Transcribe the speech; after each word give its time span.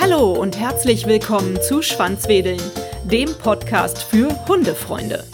Hallo 0.00 0.32
und 0.32 0.58
herzlich 0.58 1.06
willkommen 1.06 1.60
zu 1.62 1.82
Schwanzwedeln, 1.82 2.60
dem 3.04 3.32
Podcast 3.38 4.02
für 4.02 4.28
Hundefreunde. 4.48 5.24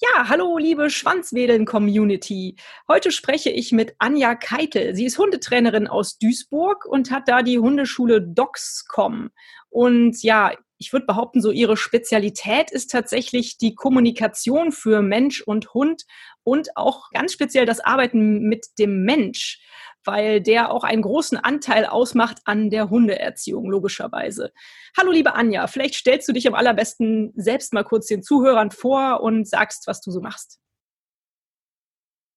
Ja, 0.00 0.28
hallo 0.28 0.58
liebe 0.58 0.90
Schwanzwedeln-Community. 0.90 2.56
Heute 2.88 3.12
spreche 3.12 3.50
ich 3.50 3.70
mit 3.70 3.94
Anja 3.98 4.34
Keitel. 4.34 4.94
Sie 4.96 5.04
ist 5.04 5.18
Hundetrainerin 5.18 5.86
aus 5.86 6.18
Duisburg 6.18 6.84
und 6.86 7.10
hat 7.10 7.28
da 7.28 7.42
die 7.42 7.58
Hundeschule 7.58 8.20
Docscom. 8.20 9.30
Und 9.68 10.22
ja, 10.22 10.52
ich 10.78 10.94
würde 10.94 11.04
behaupten, 11.04 11.42
so 11.42 11.50
ihre 11.50 11.76
Spezialität 11.76 12.70
ist 12.70 12.90
tatsächlich 12.90 13.58
die 13.58 13.74
Kommunikation 13.74 14.72
für 14.72 15.02
Mensch 15.02 15.42
und 15.42 15.74
Hund 15.74 16.06
und 16.44 16.76
auch 16.76 17.10
ganz 17.10 17.32
speziell 17.32 17.66
das 17.66 17.80
Arbeiten 17.80 18.40
mit 18.40 18.66
dem 18.78 19.04
Mensch, 19.04 19.60
weil 20.04 20.40
der 20.40 20.72
auch 20.72 20.84
einen 20.84 21.02
großen 21.02 21.38
Anteil 21.38 21.86
ausmacht 21.86 22.38
an 22.44 22.70
der 22.70 22.90
Hundeerziehung, 22.90 23.70
logischerweise. 23.70 24.52
Hallo, 24.96 25.12
liebe 25.12 25.34
Anja, 25.34 25.66
vielleicht 25.66 25.94
stellst 25.94 26.28
du 26.28 26.32
dich 26.32 26.48
am 26.48 26.54
allerbesten 26.54 27.32
selbst 27.36 27.72
mal 27.72 27.84
kurz 27.84 28.06
den 28.06 28.22
Zuhörern 28.22 28.70
vor 28.70 29.20
und 29.20 29.48
sagst, 29.48 29.86
was 29.86 30.00
du 30.00 30.10
so 30.10 30.20
machst. 30.20 30.58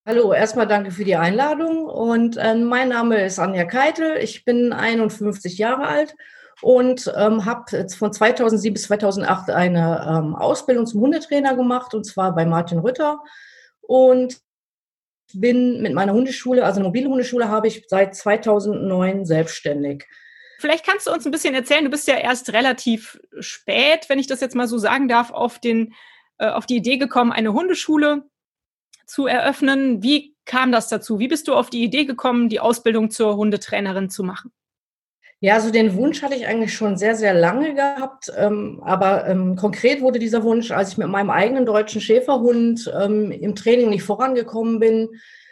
Hallo, 0.05 0.33
erstmal 0.33 0.67
danke 0.67 0.91
für 0.91 1.05
die 1.05 1.15
Einladung 1.15 1.85
und 1.85 2.35
äh, 2.35 2.55
mein 2.55 2.89
Name 2.89 3.23
ist 3.23 3.39
Anja 3.39 3.63
Keitel. 3.63 4.17
Ich 4.17 4.43
bin 4.43 4.73
51 4.73 5.57
Jahre 5.57 5.87
alt 5.87 6.13
und 6.61 7.11
ähm, 7.15 7.45
habe 7.45 7.87
von 7.89 8.11
2007 8.11 8.73
bis 8.73 8.83
2008 8.83 9.49
eine 9.51 10.05
ähm, 10.05 10.35
Ausbildung 10.35 10.87
zum 10.87 10.99
Hundetrainer 10.99 11.55
gemacht 11.55 11.93
und 11.93 12.05
zwar 12.05 12.35
bei 12.35 12.45
Martin 12.45 12.79
Rütter 12.79 13.21
und 13.87 14.39
bin 15.33 15.81
mit 15.81 15.93
meiner 15.93 16.13
Hundeschule, 16.13 16.63
also 16.63 16.79
eine 16.79 16.87
mobile 16.87 17.09
Hundeschule, 17.09 17.49
habe 17.49 17.67
ich 17.67 17.85
seit 17.87 18.15
2009 18.15 19.25
selbstständig. 19.25 20.05
Vielleicht 20.59 20.85
kannst 20.85 21.07
du 21.07 21.11
uns 21.11 21.25
ein 21.25 21.31
bisschen 21.31 21.55
erzählen, 21.55 21.83
du 21.83 21.89
bist 21.89 22.07
ja 22.07 22.15
erst 22.15 22.53
relativ 22.53 23.19
spät, 23.39 24.07
wenn 24.07 24.19
ich 24.19 24.27
das 24.27 24.41
jetzt 24.41 24.55
mal 24.55 24.67
so 24.67 24.77
sagen 24.77 25.07
darf, 25.07 25.31
auf, 25.31 25.59
den, 25.59 25.93
äh, 26.37 26.47
auf 26.47 26.65
die 26.65 26.77
Idee 26.77 26.97
gekommen, 26.97 27.31
eine 27.31 27.53
Hundeschule 27.53 28.23
zu 29.05 29.27
eröffnen. 29.27 30.01
Wie 30.03 30.35
kam 30.45 30.71
das 30.71 30.87
dazu? 30.87 31.19
Wie 31.19 31.27
bist 31.27 31.47
du 31.47 31.55
auf 31.55 31.69
die 31.69 31.83
Idee 31.83 32.05
gekommen, 32.05 32.49
die 32.49 32.59
Ausbildung 32.59 33.11
zur 33.11 33.35
Hundetrainerin 33.35 34.09
zu 34.09 34.23
machen? 34.23 34.53
Ja, 35.43 35.55
also 35.55 35.71
den 35.71 35.97
Wunsch 35.97 36.21
hatte 36.21 36.35
ich 36.35 36.47
eigentlich 36.47 36.73
schon 36.73 36.95
sehr, 36.95 37.15
sehr 37.15 37.33
lange 37.33 37.75
gehabt. 37.75 38.31
Ähm, 38.37 38.79
aber 38.81 39.27
ähm, 39.27 39.57
konkret 39.57 39.99
wurde 39.99 40.17
dieser 40.17 40.45
Wunsch, 40.45 40.71
als 40.71 40.93
ich 40.93 40.97
mit 40.97 41.09
meinem 41.09 41.29
eigenen 41.29 41.65
deutschen 41.65 41.99
Schäferhund 41.99 42.89
ähm, 42.97 43.29
im 43.29 43.53
Training 43.53 43.89
nicht 43.89 44.03
vorangekommen 44.03 44.79
bin 44.79 45.09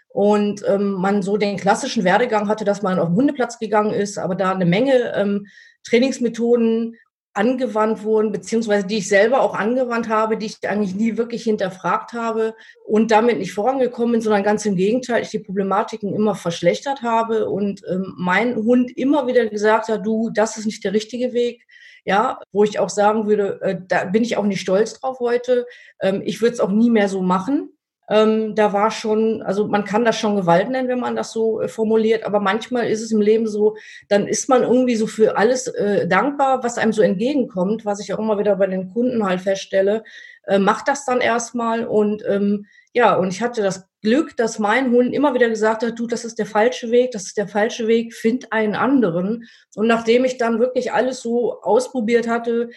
und 0.08 0.64
ähm, 0.66 0.94
man 0.94 1.22
so 1.22 1.36
den 1.36 1.58
klassischen 1.58 2.06
Werdegang 2.06 2.48
hatte, 2.48 2.64
dass 2.64 2.82
man 2.82 3.00
auf 3.00 3.10
den 3.10 3.18
Hundeplatz 3.18 3.60
gegangen 3.60 3.94
ist, 3.94 4.18
aber 4.18 4.36
da 4.36 4.54
eine 4.54 4.66
Menge 4.66 5.14
ähm, 5.14 5.48
Trainingsmethoden 5.84 6.96
angewandt 7.34 8.04
wurden, 8.04 8.32
beziehungsweise 8.32 8.86
die 8.86 8.98
ich 8.98 9.08
selber 9.08 9.42
auch 9.42 9.54
angewandt 9.54 10.10
habe, 10.10 10.38
die 10.38 10.48
ich 10.48 10.68
eigentlich 10.68 10.96
nie 10.96 11.18
wirklich 11.18 11.44
hinterfragt 11.44 12.14
habe 12.14 12.56
und 12.86 13.12
damit 13.12 13.38
nicht 13.38 13.54
vorangekommen 13.54 14.14
bin, 14.14 14.22
sondern 14.22 14.44
ganz 14.44 14.66
im 14.66 14.76
Gegenteil, 14.76 15.22
ich 15.22 15.30
die 15.30 15.40
Problematiken 15.40 16.14
immer 16.14 16.36
verschlechtert 16.36 17.02
habe 17.02 17.50
und 17.50 17.82
ähm, 17.90 18.14
mein 18.18 18.56
Hund 18.56 18.96
immer 18.98 19.28
wieder 19.28 19.48
gesagt 19.48 19.88
hat, 19.88 20.06
du, 20.06 20.30
das 20.34 20.58
ist 20.58 20.66
nicht 20.66 20.84
der 20.84 20.94
richtige 20.94 21.34
Weg. 21.34 21.66
Ja, 22.04 22.40
wo 22.52 22.64
ich 22.64 22.80
auch 22.80 22.90
sagen 22.90 23.28
würde, 23.28 23.62
äh, 23.62 23.78
da 23.88 24.06
bin 24.06 24.24
ich 24.24 24.36
auch 24.36 24.44
nicht 24.44 24.60
stolz 24.60 25.00
drauf 25.00 25.20
heute. 25.20 25.68
Ähm, 26.02 26.24
ich 26.26 26.42
würde 26.42 26.56
es 26.56 26.60
auch 26.60 26.72
nie 26.72 26.90
mehr 26.90 27.08
so 27.08 27.22
machen. 27.22 27.70
Ähm, 28.10 28.56
da 28.56 28.74
war 28.74 28.92
schon, 28.92 29.42
also 29.42 29.68
man 29.68 29.86
kann 29.86 30.04
das 30.04 30.18
schon 30.18 30.36
Gewalt 30.36 30.70
nennen, 30.70 30.90
wenn 30.90 31.00
man 31.00 31.16
das 31.16 31.32
so 31.32 31.62
äh, 31.62 31.68
formuliert, 31.68 32.24
aber 32.24 32.40
manchmal 32.40 32.90
ist 32.90 33.02
es 33.02 33.12
im 33.12 33.22
Leben 33.22 33.48
so, 33.48 33.78
dann 34.10 34.28
ist 34.28 34.50
man 34.50 34.64
irgendwie 34.64 34.96
so 34.96 35.08
für 35.08 35.38
alles 35.38 35.68
äh, 35.68 36.08
dankbar, 36.08 36.64
was 36.64 36.78
einem 36.78 36.94
so 36.94 37.02
entgegenkommt, 37.02 37.86
was 37.86 38.00
ich 38.02 38.14
auch 38.14 38.20
immer 38.20 38.38
wieder 38.38 38.56
bei 38.58 38.68
den 38.68 38.92
Kunden 38.92 39.24
halt 39.26 39.42
feststelle, 39.42 40.04
äh, 40.48 40.60
macht 40.60 40.88
das 40.88 41.06
dann 41.06 41.22
erstmal 41.22 41.86
und 41.86 42.24
ähm, 42.28 42.66
ja, 42.94 43.16
und 43.16 43.30
ich 43.30 43.42
hatte 43.42 43.62
das 43.62 43.88
Glück, 44.02 44.36
dass 44.36 44.60
mein 44.60 44.92
Hund 44.92 45.14
immer 45.14 45.34
wieder 45.34 45.48
gesagt 45.48 45.84
hat, 45.84 45.98
du, 45.98 46.08
das 46.08 46.26
ist 46.26 46.40
der 46.40 46.46
falsche 46.46 46.92
Weg, 46.92 47.12
das 47.12 47.28
ist 47.28 47.38
der 47.38 47.48
falsche 47.48 47.88
Weg, 47.88 48.14
find 48.14 48.52
einen 48.52 48.76
anderen. 48.76 49.48
Und 49.76 49.88
nachdem 49.88 50.26
ich 50.26 50.38
dann 50.38 50.60
wirklich 50.60 50.92
alles 50.92 51.22
so 51.22 51.62
ausprobiert 51.62 52.28
hatte, 52.28 52.70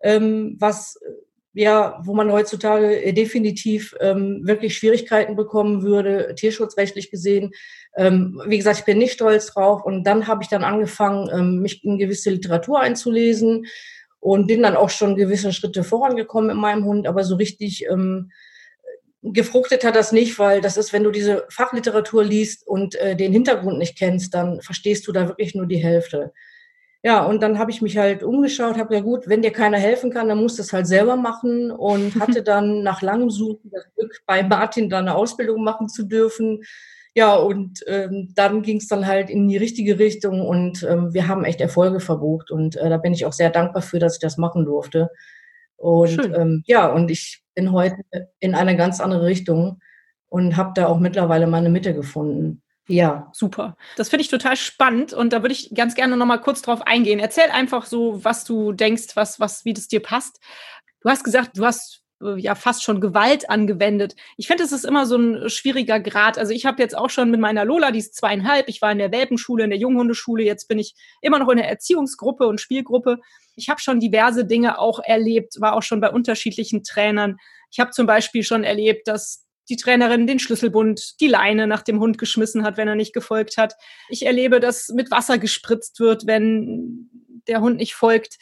ähm, 0.00 0.56
was 0.58 0.98
ja, 1.52 2.00
wo 2.04 2.14
man 2.14 2.30
heutzutage 2.30 3.02
äh, 3.02 3.12
definitiv 3.12 3.94
ähm, 4.00 4.40
wirklich 4.44 4.76
Schwierigkeiten 4.76 5.36
bekommen 5.36 5.82
würde, 5.82 6.34
tierschutzrechtlich 6.36 7.10
gesehen. 7.10 7.52
Ähm, 7.96 8.40
wie 8.46 8.56
gesagt, 8.56 8.78
ich 8.78 8.84
bin 8.84 8.98
nicht 8.98 9.14
stolz 9.14 9.46
drauf. 9.46 9.84
Und 9.84 10.04
dann 10.04 10.26
habe 10.26 10.42
ich 10.42 10.48
dann 10.48 10.64
angefangen, 10.64 11.28
ähm, 11.32 11.60
mich 11.60 11.84
in 11.84 11.98
gewisse 11.98 12.30
Literatur 12.30 12.80
einzulesen 12.80 13.66
und 14.20 14.46
bin 14.46 14.62
dann 14.62 14.76
auch 14.76 14.90
schon 14.90 15.16
gewisse 15.16 15.52
Schritte 15.52 15.82
vorangekommen 15.82 16.50
in 16.50 16.56
meinem 16.56 16.84
Hund. 16.84 17.08
Aber 17.08 17.24
so 17.24 17.34
richtig 17.34 17.84
ähm, 17.90 18.30
gefruchtet 19.22 19.84
hat 19.84 19.96
das 19.96 20.12
nicht, 20.12 20.38
weil 20.38 20.60
das 20.60 20.76
ist, 20.76 20.92
wenn 20.92 21.04
du 21.04 21.10
diese 21.10 21.46
Fachliteratur 21.50 22.24
liest 22.24 22.66
und 22.66 22.94
äh, 22.94 23.16
den 23.16 23.32
Hintergrund 23.32 23.78
nicht 23.78 23.98
kennst, 23.98 24.34
dann 24.34 24.60
verstehst 24.62 25.06
du 25.08 25.12
da 25.12 25.28
wirklich 25.28 25.54
nur 25.54 25.66
die 25.66 25.82
Hälfte. 25.82 26.32
Ja, 27.02 27.24
und 27.24 27.42
dann 27.42 27.58
habe 27.58 27.70
ich 27.70 27.80
mich 27.80 27.96
halt 27.96 28.22
umgeschaut, 28.22 28.76
habe 28.76 28.94
ja 28.94 29.00
gut, 29.00 29.26
wenn 29.26 29.40
dir 29.40 29.52
keiner 29.52 29.78
helfen 29.78 30.10
kann, 30.10 30.28
dann 30.28 30.38
musst 30.38 30.58
du 30.58 30.62
es 30.62 30.72
halt 30.72 30.86
selber 30.86 31.16
machen 31.16 31.70
und 31.70 32.14
hatte 32.20 32.42
dann 32.42 32.82
nach 32.82 33.00
langem 33.00 33.30
Suchen 33.30 33.70
das 33.72 33.84
Glück, 33.94 34.20
bei 34.26 34.42
Martin 34.42 34.90
dann 34.90 35.08
eine 35.08 35.16
Ausbildung 35.16 35.64
machen 35.64 35.88
zu 35.88 36.04
dürfen. 36.04 36.62
Ja, 37.14 37.34
und 37.36 37.80
ähm, 37.86 38.32
dann 38.36 38.62
ging 38.62 38.76
es 38.76 38.86
dann 38.86 39.06
halt 39.06 39.30
in 39.30 39.48
die 39.48 39.56
richtige 39.56 39.98
Richtung 39.98 40.46
und 40.46 40.82
ähm, 40.84 41.12
wir 41.12 41.26
haben 41.26 41.44
echt 41.44 41.60
Erfolge 41.60 42.00
verbucht 42.00 42.50
und 42.50 42.76
äh, 42.76 42.88
da 42.88 42.98
bin 42.98 43.12
ich 43.12 43.26
auch 43.26 43.32
sehr 43.32 43.50
dankbar 43.50 43.82
für, 43.82 43.98
dass 43.98 44.14
ich 44.14 44.20
das 44.20 44.36
machen 44.36 44.64
durfte. 44.64 45.10
Und 45.76 46.30
ähm, 46.36 46.62
ja, 46.66 46.92
und 46.92 47.10
ich 47.10 47.42
bin 47.54 47.72
heute 47.72 47.96
in 48.38 48.54
eine 48.54 48.76
ganz 48.76 49.00
andere 49.00 49.26
Richtung 49.26 49.80
und 50.28 50.56
habe 50.56 50.72
da 50.74 50.86
auch 50.86 50.98
mittlerweile 51.00 51.46
meine 51.46 51.70
Mitte 51.70 51.94
gefunden. 51.94 52.62
Ja. 52.90 53.28
Super. 53.32 53.76
Das 53.96 54.08
finde 54.08 54.22
ich 54.22 54.28
total 54.28 54.56
spannend 54.56 55.12
und 55.12 55.32
da 55.32 55.42
würde 55.42 55.52
ich 55.52 55.72
ganz 55.74 55.94
gerne 55.94 56.16
noch 56.16 56.26
mal 56.26 56.38
kurz 56.38 56.60
drauf 56.62 56.82
eingehen. 56.82 57.20
Erzähl 57.20 57.50
einfach 57.50 57.86
so, 57.86 58.24
was 58.24 58.44
du 58.44 58.72
denkst, 58.72 59.14
was, 59.14 59.38
was, 59.38 59.64
wie 59.64 59.72
das 59.72 59.88
dir 59.88 60.00
passt. 60.00 60.40
Du 61.00 61.08
hast 61.08 61.22
gesagt, 61.22 61.56
du 61.56 61.64
hast 61.64 62.02
äh, 62.22 62.38
ja 62.38 62.54
fast 62.54 62.82
schon 62.82 63.00
Gewalt 63.00 63.48
angewendet. 63.48 64.16
Ich 64.36 64.48
finde, 64.48 64.64
es 64.64 64.72
ist 64.72 64.84
immer 64.84 65.06
so 65.06 65.16
ein 65.16 65.48
schwieriger 65.48 66.00
Grad. 66.00 66.36
Also 66.36 66.52
ich 66.52 66.66
habe 66.66 66.82
jetzt 66.82 66.96
auch 66.96 67.10
schon 67.10 67.30
mit 67.30 67.40
meiner 67.40 67.64
Lola, 67.64 67.92
die 67.92 68.00
ist 68.00 68.16
zweieinhalb, 68.16 68.68
ich 68.68 68.82
war 68.82 68.90
in 68.90 68.98
der 68.98 69.12
Welpenschule, 69.12 69.64
in 69.64 69.70
der 69.70 69.78
Junghundeschule, 69.78 70.42
jetzt 70.42 70.66
bin 70.66 70.78
ich 70.78 70.94
immer 71.20 71.38
noch 71.38 71.48
in 71.48 71.58
der 71.58 71.68
Erziehungsgruppe 71.68 72.46
und 72.46 72.60
Spielgruppe. 72.60 73.18
Ich 73.54 73.68
habe 73.68 73.80
schon 73.80 74.00
diverse 74.00 74.44
Dinge 74.44 74.78
auch 74.78 74.98
erlebt, 74.98 75.60
war 75.60 75.74
auch 75.74 75.82
schon 75.82 76.00
bei 76.00 76.10
unterschiedlichen 76.10 76.82
Trainern. 76.82 77.36
Ich 77.70 77.78
habe 77.78 77.92
zum 77.92 78.06
Beispiel 78.06 78.42
schon 78.42 78.64
erlebt, 78.64 79.06
dass 79.06 79.46
die 79.68 79.76
Trainerin 79.76 80.26
den 80.26 80.38
Schlüsselbund, 80.38 81.20
die 81.20 81.28
Leine 81.28 81.66
nach 81.66 81.82
dem 81.82 82.00
Hund 82.00 82.18
geschmissen 82.18 82.64
hat, 82.64 82.76
wenn 82.76 82.88
er 82.88 82.96
nicht 82.96 83.12
gefolgt 83.12 83.56
hat. 83.56 83.74
Ich 84.08 84.26
erlebe, 84.26 84.60
dass 84.60 84.88
mit 84.88 85.10
Wasser 85.10 85.38
gespritzt 85.38 86.00
wird, 86.00 86.26
wenn 86.26 87.08
der 87.46 87.60
Hund 87.60 87.76
nicht 87.76 87.94
folgt. 87.94 88.38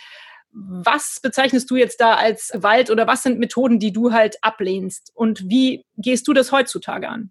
Was 0.51 1.19
bezeichnest 1.23 1.71
du 1.71 1.77
jetzt 1.77 2.01
da 2.01 2.15
als 2.15 2.49
Gewalt 2.49 2.91
oder 2.91 3.07
was 3.07 3.23
sind 3.23 3.39
Methoden, 3.39 3.79
die 3.79 3.93
du 3.93 4.13
halt 4.13 4.39
ablehnst? 4.43 5.13
Und 5.15 5.49
wie 5.49 5.85
gehst 5.97 6.27
du 6.27 6.33
das 6.33 6.53
heutzutage 6.53 7.09
an? 7.09 7.31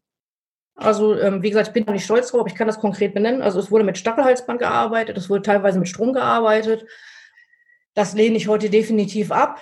Also, 0.76 1.20
ähm, 1.20 1.42
wie 1.42 1.50
gesagt, 1.50 1.70
ich 1.70 1.74
bin 1.74 1.86
da 1.86 1.92
nicht 1.92 2.06
stolz 2.06 2.30
drauf, 2.30 2.46
ich 2.48 2.54
kann 2.54 2.68
das 2.68 2.80
konkret 2.80 3.16
benennen. 3.16 3.42
Also, 3.42 3.60
es 3.60 3.72
wurde 3.72 3.84
mit 3.84 3.98
Stachelhalsband 3.98 4.60
gearbeitet, 4.60 5.18
es 5.18 5.28
wurde 5.28 5.42
teilweise 5.42 5.80
mit 5.80 5.90
Strom 5.90 6.14
gearbeitet. 6.14 6.86
Das 7.96 8.14
lehne 8.14 8.38
ich 8.38 8.48
heute 8.48 8.70
definitiv 8.70 9.32
ab. 9.32 9.60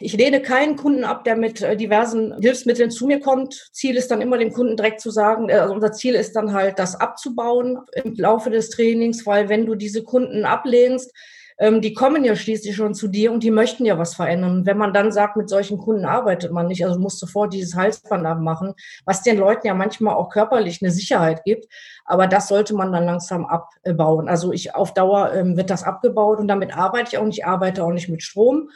Ich 0.00 0.14
lehne 0.14 0.42
keinen 0.42 0.76
Kunden 0.76 1.04
ab, 1.04 1.24
der 1.24 1.36
mit 1.36 1.62
äh, 1.62 1.76
diversen 1.76 2.40
Hilfsmitteln 2.40 2.90
zu 2.90 3.06
mir 3.06 3.20
kommt. 3.20 3.70
Ziel 3.72 3.96
ist 3.96 4.10
dann 4.10 4.20
immer 4.20 4.38
dem 4.38 4.52
Kunden 4.52 4.76
direkt 4.76 5.00
zu 5.00 5.10
sagen, 5.10 5.48
äh, 5.48 5.54
also 5.54 5.74
unser 5.74 5.92
Ziel 5.92 6.14
ist 6.14 6.34
dann 6.34 6.52
halt, 6.52 6.78
das 6.78 6.96
abzubauen 6.96 7.78
im 7.94 8.14
Laufe 8.14 8.50
des 8.50 8.70
Trainings, 8.70 9.26
weil 9.26 9.48
wenn 9.48 9.66
du 9.66 9.74
diese 9.74 10.02
Kunden 10.02 10.44
ablehnst, 10.44 11.12
ähm, 11.58 11.80
die 11.80 11.94
kommen 11.94 12.24
ja 12.24 12.34
schließlich 12.34 12.74
schon 12.74 12.94
zu 12.94 13.06
dir 13.06 13.30
und 13.30 13.44
die 13.44 13.52
möchten 13.52 13.84
ja 13.84 13.96
was 13.96 14.14
verändern. 14.14 14.66
Wenn 14.66 14.76
man 14.76 14.92
dann 14.92 15.12
sagt, 15.12 15.36
mit 15.36 15.48
solchen 15.48 15.78
Kunden 15.78 16.04
arbeitet 16.04 16.50
man 16.50 16.66
nicht, 16.66 16.84
also 16.84 16.96
du 16.96 17.02
musst 17.02 17.20
sofort 17.20 17.52
dieses 17.52 17.76
Halsband 17.76 18.26
abmachen, 18.26 18.74
was 19.04 19.22
den 19.22 19.38
Leuten 19.38 19.66
ja 19.66 19.74
manchmal 19.74 20.14
auch 20.14 20.30
körperlich 20.30 20.82
eine 20.82 20.90
Sicherheit 20.90 21.44
gibt. 21.44 21.66
Aber 22.04 22.26
das 22.26 22.48
sollte 22.48 22.74
man 22.74 22.92
dann 22.92 23.04
langsam 23.04 23.46
abbauen. 23.46 24.28
Also 24.28 24.52
ich 24.52 24.74
auf 24.74 24.94
Dauer 24.94 25.32
ähm, 25.32 25.56
wird 25.56 25.70
das 25.70 25.84
abgebaut 25.84 26.40
und 26.40 26.48
damit 26.48 26.76
arbeite 26.76 27.10
ich 27.12 27.18
auch 27.18 27.24
nicht, 27.24 27.46
arbeite 27.46 27.84
auch 27.84 27.92
nicht 27.92 28.08
mit 28.08 28.22
Strom. 28.24 28.70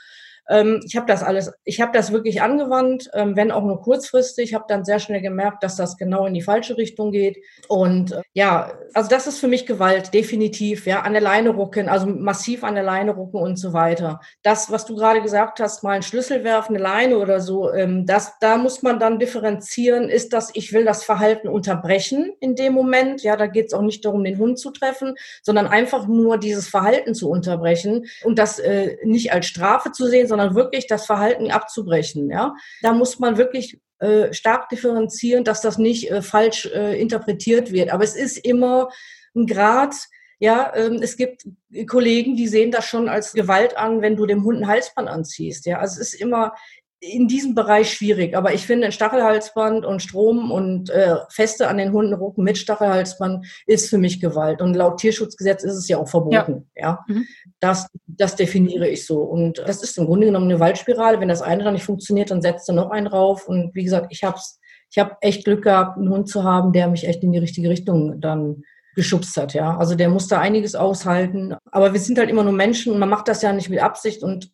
Ähm, 0.49 0.81
ich 0.85 0.97
habe 0.97 1.07
das 1.07 1.23
alles, 1.23 1.53
ich 1.65 1.81
habe 1.81 1.93
das 1.93 2.13
wirklich 2.13 2.43
angewandt, 2.43 3.11
ähm, 3.15 3.37
wenn 3.37 3.51
auch 3.51 3.65
nur 3.65 3.81
kurzfristig. 3.81 4.51
Ich 4.51 4.55
habe 4.55 4.65
dann 4.69 4.85
sehr 4.85 4.99
schnell 4.99 5.21
gemerkt, 5.21 5.63
dass 5.63 5.77
das 5.77 5.97
genau 5.97 6.27
in 6.27 6.35
die 6.35 6.43
falsche 6.43 6.77
Richtung 6.77 7.13
geht. 7.13 7.39
Und 7.69 8.13
äh, 8.13 8.23
ja, 8.33 8.73
also 8.95 9.09
das 9.09 9.27
ist 9.27 9.39
für 9.39 9.49
mich 9.49 9.67
Gewalt, 9.67 10.15
definitiv. 10.15 10.87
Ja, 10.87 11.03
an 11.03 11.13
der 11.13 11.23
Leine 11.23 11.51
rucken, 11.51 11.89
also 11.89 12.07
massiv 12.07 12.65
an 12.65 12.75
der 12.75 12.85
Leine 12.85 13.13
rucken 13.13 13.41
und 13.41 13.57
so 13.59 13.73
weiter. 13.73 14.21
Das, 14.43 14.71
was 14.71 14.87
du 14.87 14.97
gerade 14.97 15.21
gesagt 15.23 15.61
hast, 15.61 15.83
mal 15.83 15.93
einen 15.93 16.03
Schlüssel 16.03 16.45
werfen, 16.45 16.75
eine 16.75 16.83
Leine 16.83 17.19
oder 17.19 17.41
so, 17.41 17.73
ähm, 17.73 18.07
das, 18.07 18.39
da 18.41 18.57
muss 18.57 18.83
man 18.83 18.99
dann 18.99 19.19
differenzieren. 19.19 20.09
Ist 20.09 20.33
das, 20.33 20.51
ich 20.55 20.73
will 20.73 20.85
das 20.85 21.05
Verhalten 21.05 21.49
unterbrechen 21.49 22.33
in 22.41 22.55
dem 22.55 22.73
Moment? 22.73 23.23
Ja, 23.23 23.37
da 23.37 23.47
geht 23.47 23.67
es 23.67 23.75
auch 23.75 23.83
nicht 23.83 24.05
darum, 24.05 24.25
den 24.25 24.39
Hund 24.39 24.59
zu 24.59 24.71
treffen, 24.71 25.15
sondern 25.43 25.67
einfach 25.67 26.07
nur 26.07 26.39
dieses 26.39 26.69
Verhalten 26.69 27.15
zu 27.15 27.29
unterbrechen 27.29 28.07
und 28.25 28.39
das 28.39 28.59
äh, 28.59 28.97
nicht 29.05 29.33
als 29.33 29.47
Strafe 29.47 29.93
zu 29.93 30.07
sehen, 30.07 30.27
sondern 30.27 30.38
wirklich 30.55 30.87
das 30.87 31.07
Verhalten 31.07 31.51
abzubrechen. 31.51 32.31
Ja, 32.31 32.55
da 32.83 32.93
muss 32.93 33.19
man 33.19 33.37
wirklich 33.37 33.81
äh, 33.99 34.33
stark 34.33 34.69
differenzieren, 34.69 35.45
dass 35.45 35.61
das 35.61 35.79
nicht 35.79 36.11
äh, 36.11 36.23
falsch 36.23 36.67
äh, 36.67 37.01
interpretiert 37.01 37.73
wird. 37.73 37.91
Aber 37.91 38.05
es 38.05 38.17
ist 38.17 38.39
immer 38.39 38.91
ein 39.35 39.47
Grad, 39.47 39.95
ja, 40.41 40.73
ähm, 40.77 41.01
es 41.03 41.17
gibt 41.17 41.49
Kollegen, 41.89 42.37
die 42.37 42.47
sehen 42.47 42.71
das 42.71 42.87
schon 42.87 43.09
als 43.09 43.33
Gewalt 43.33 43.77
an, 43.77 44.01
wenn 44.01 44.17
du 44.17 44.25
dem 44.25 44.45
Hund 44.45 44.63
ein 44.63 44.69
Halsband 44.69 45.09
anziehst. 45.09 45.67
Ja, 45.67 45.79
also 45.79 46.01
es 46.01 46.15
ist 46.15 46.21
immer 46.21 46.55
in 47.01 47.29
diesem 47.29 47.55
Bereich 47.55 47.93
schwierig. 47.93 48.37
Aber 48.37 48.55
ich 48.55 48.67
finde, 48.67 48.87
ein 48.87 48.93
Stachelhalsband 48.93 49.85
und 49.85 50.03
Strom 50.03 50.51
und 50.51 50.91
äh, 50.91 51.17
Feste 51.31 51.69
an 51.69 51.79
den 51.79 51.93
Hunden 51.93 52.15
rucken 52.15 52.43
mit 52.43 52.59
Stachelhalsband 52.59 53.47
ist 53.67 53.89
für 53.89 53.99
mich 53.99 54.21
Gewalt. 54.21 54.61
Und 54.61 54.75
laut 54.75 54.99
Tierschutzgesetz 54.99 55.63
ist 55.63 55.77
es 55.77 55.89
ja 55.89 55.99
auch 55.99 56.09
verboten. 56.09 56.69
Ja, 56.75 56.83
ja? 56.83 57.05
Mhm. 57.07 57.27
Das, 57.61 57.89
das 58.07 58.37
definiere 58.37 58.89
ich 58.89 59.07
so. 59.07 59.21
Und 59.21 59.59
das 59.59 59.83
ist 59.83 59.97
im 59.99 60.07
Grunde 60.07 60.27
genommen 60.27 60.51
eine 60.51 60.61
Waldspirale. 60.61 61.21
Wenn 61.21 61.29
das 61.29 61.43
eine 61.43 61.65
dann 61.65 61.75
nicht 61.75 61.85
funktioniert, 61.85 62.31
dann 62.31 62.43
setzt 62.43 62.69
du 62.69 62.73
noch 62.73 62.91
einen 62.91 63.07
drauf. 63.07 63.47
Und 63.47 63.75
wie 63.75 63.85
gesagt, 63.85 64.09
ich 64.11 64.25
hab's, 64.25 64.59
ich 64.91 64.99
habe 64.99 65.17
echt 65.21 65.45
Glück 65.45 65.63
gehabt, 65.63 65.99
einen 65.99 66.11
Hund 66.11 66.29
zu 66.29 66.43
haben, 66.43 66.73
der 66.73 66.89
mich 66.89 67.07
echt 67.07 67.23
in 67.23 67.33
die 67.33 67.39
richtige 67.39 67.71
Richtung 67.71 68.21
dann 68.21 68.63
geschubst 68.97 69.37
hat, 69.37 69.55
ja. 69.55 69.77
Also 69.77 69.95
der 69.95 70.09
musste 70.09 70.41
einiges 70.41 70.75
aushalten. 70.75 71.55
Aber 71.71 71.93
wir 71.93 72.01
sind 72.01 72.19
halt 72.19 72.31
immer 72.31 72.43
nur 72.43 72.53
Menschen 72.53 72.93
und 72.93 72.99
man 72.99 73.09
macht 73.09 73.29
das 73.29 73.43
ja 73.43 73.53
nicht 73.53 73.71
mit 73.71 73.81
Absicht 73.81 74.25
und 74.25 74.51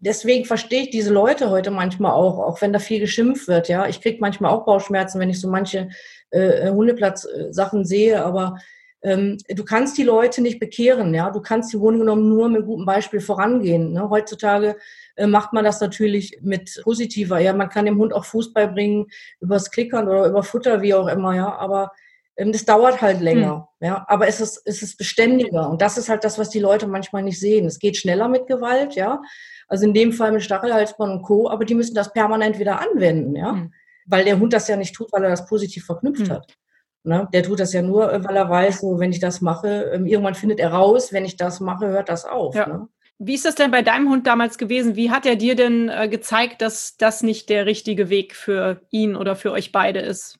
deswegen 0.00 0.44
verstehe 0.44 0.82
ich 0.82 0.90
diese 0.90 1.12
Leute 1.12 1.50
heute 1.50 1.70
manchmal 1.70 2.12
auch, 2.12 2.38
auch 2.38 2.60
wenn 2.60 2.72
da 2.72 2.78
viel 2.78 3.00
geschimpft 3.00 3.48
wird. 3.48 3.68
Ja, 3.68 3.86
ich 3.86 4.00
kriege 4.00 4.18
manchmal 4.20 4.52
auch 4.52 4.64
Bauchschmerzen, 4.64 5.20
wenn 5.20 5.30
ich 5.30 5.40
so 5.40 5.48
manche 5.48 5.88
äh, 6.30 6.70
Hundeplatz-Sachen 6.70 7.84
sehe, 7.84 8.24
aber 8.24 8.58
ähm, 9.02 9.38
du 9.48 9.64
kannst 9.64 9.96
die 9.96 10.02
Leute 10.02 10.42
nicht 10.42 10.58
bekehren. 10.58 11.14
Ja, 11.14 11.30
du 11.30 11.40
kannst 11.40 11.72
im 11.72 11.80
Grunde 11.80 12.00
genommen 12.00 12.28
nur 12.28 12.48
mit 12.48 12.66
gutem 12.66 12.84
Beispiel 12.84 13.20
vorangehen. 13.20 13.92
Ne? 13.92 14.10
Heutzutage 14.10 14.76
äh, 15.14 15.26
macht 15.26 15.52
man 15.52 15.64
das 15.64 15.80
natürlich 15.80 16.38
mit 16.42 16.80
positiver. 16.82 17.38
Ja, 17.38 17.52
man 17.52 17.68
kann 17.68 17.86
dem 17.86 17.98
Hund 17.98 18.12
auch 18.12 18.24
Fußball 18.24 18.68
bringen 18.68 19.06
übers 19.40 19.70
Klickern 19.70 20.08
oder 20.08 20.26
über 20.26 20.42
Futter, 20.42 20.82
wie 20.82 20.94
auch 20.94 21.06
immer. 21.06 21.34
Ja, 21.34 21.56
aber 21.56 21.92
das 22.38 22.64
dauert 22.64 23.02
halt 23.02 23.20
länger, 23.20 23.68
hm. 23.80 23.88
ja, 23.88 24.04
aber 24.08 24.28
es 24.28 24.40
ist, 24.40 24.62
es 24.64 24.82
ist 24.82 24.96
beständiger 24.96 25.68
und 25.68 25.82
das 25.82 25.98
ist 25.98 26.08
halt 26.08 26.24
das, 26.24 26.38
was 26.38 26.50
die 26.50 26.60
Leute 26.60 26.86
manchmal 26.86 27.22
nicht 27.22 27.40
sehen. 27.40 27.66
Es 27.66 27.78
geht 27.78 27.96
schneller 27.96 28.28
mit 28.28 28.46
Gewalt, 28.46 28.94
ja, 28.94 29.20
also 29.66 29.84
in 29.84 29.94
dem 29.94 30.12
Fall 30.12 30.32
mit 30.32 30.42
Stachelhalsband 30.42 31.12
und 31.12 31.22
Co., 31.22 31.50
aber 31.50 31.64
die 31.64 31.74
müssen 31.74 31.94
das 31.94 32.12
permanent 32.12 32.58
wieder 32.58 32.80
anwenden, 32.80 33.34
ja, 33.34 33.52
hm. 33.52 33.72
weil 34.06 34.24
der 34.24 34.38
Hund 34.38 34.52
das 34.52 34.68
ja 34.68 34.76
nicht 34.76 34.94
tut, 34.94 35.12
weil 35.12 35.24
er 35.24 35.30
das 35.30 35.46
positiv 35.46 35.84
verknüpft 35.84 36.28
hm. 36.28 36.30
hat. 36.30 36.56
Ne? 37.04 37.28
Der 37.32 37.42
tut 37.42 37.60
das 37.60 37.72
ja 37.72 37.82
nur, 37.82 38.12
äh, 38.12 38.24
weil 38.24 38.36
er 38.36 38.50
weiß, 38.50 38.80
so, 38.80 38.98
wenn 38.98 39.12
ich 39.12 39.20
das 39.20 39.40
mache, 39.40 39.90
ähm, 39.94 40.06
irgendwann 40.06 40.34
findet 40.34 40.60
er 40.60 40.72
raus, 40.72 41.12
wenn 41.12 41.24
ich 41.24 41.36
das 41.36 41.60
mache, 41.60 41.88
hört 41.88 42.08
das 42.08 42.24
auf. 42.24 42.54
Ja. 42.54 42.66
Ne? 42.66 42.88
Wie 43.18 43.34
ist 43.34 43.44
das 43.44 43.56
denn 43.56 43.70
bei 43.70 43.82
deinem 43.82 44.10
Hund 44.10 44.26
damals 44.26 44.58
gewesen? 44.58 44.94
Wie 44.94 45.10
hat 45.10 45.26
er 45.26 45.36
dir 45.36 45.56
denn 45.56 45.88
äh, 45.88 46.08
gezeigt, 46.08 46.62
dass 46.62 46.96
das 46.96 47.22
nicht 47.22 47.48
der 47.48 47.66
richtige 47.66 48.10
Weg 48.10 48.36
für 48.36 48.82
ihn 48.90 49.16
oder 49.16 49.36
für 49.36 49.52
euch 49.52 49.72
beide 49.72 50.00
ist? 50.00 50.38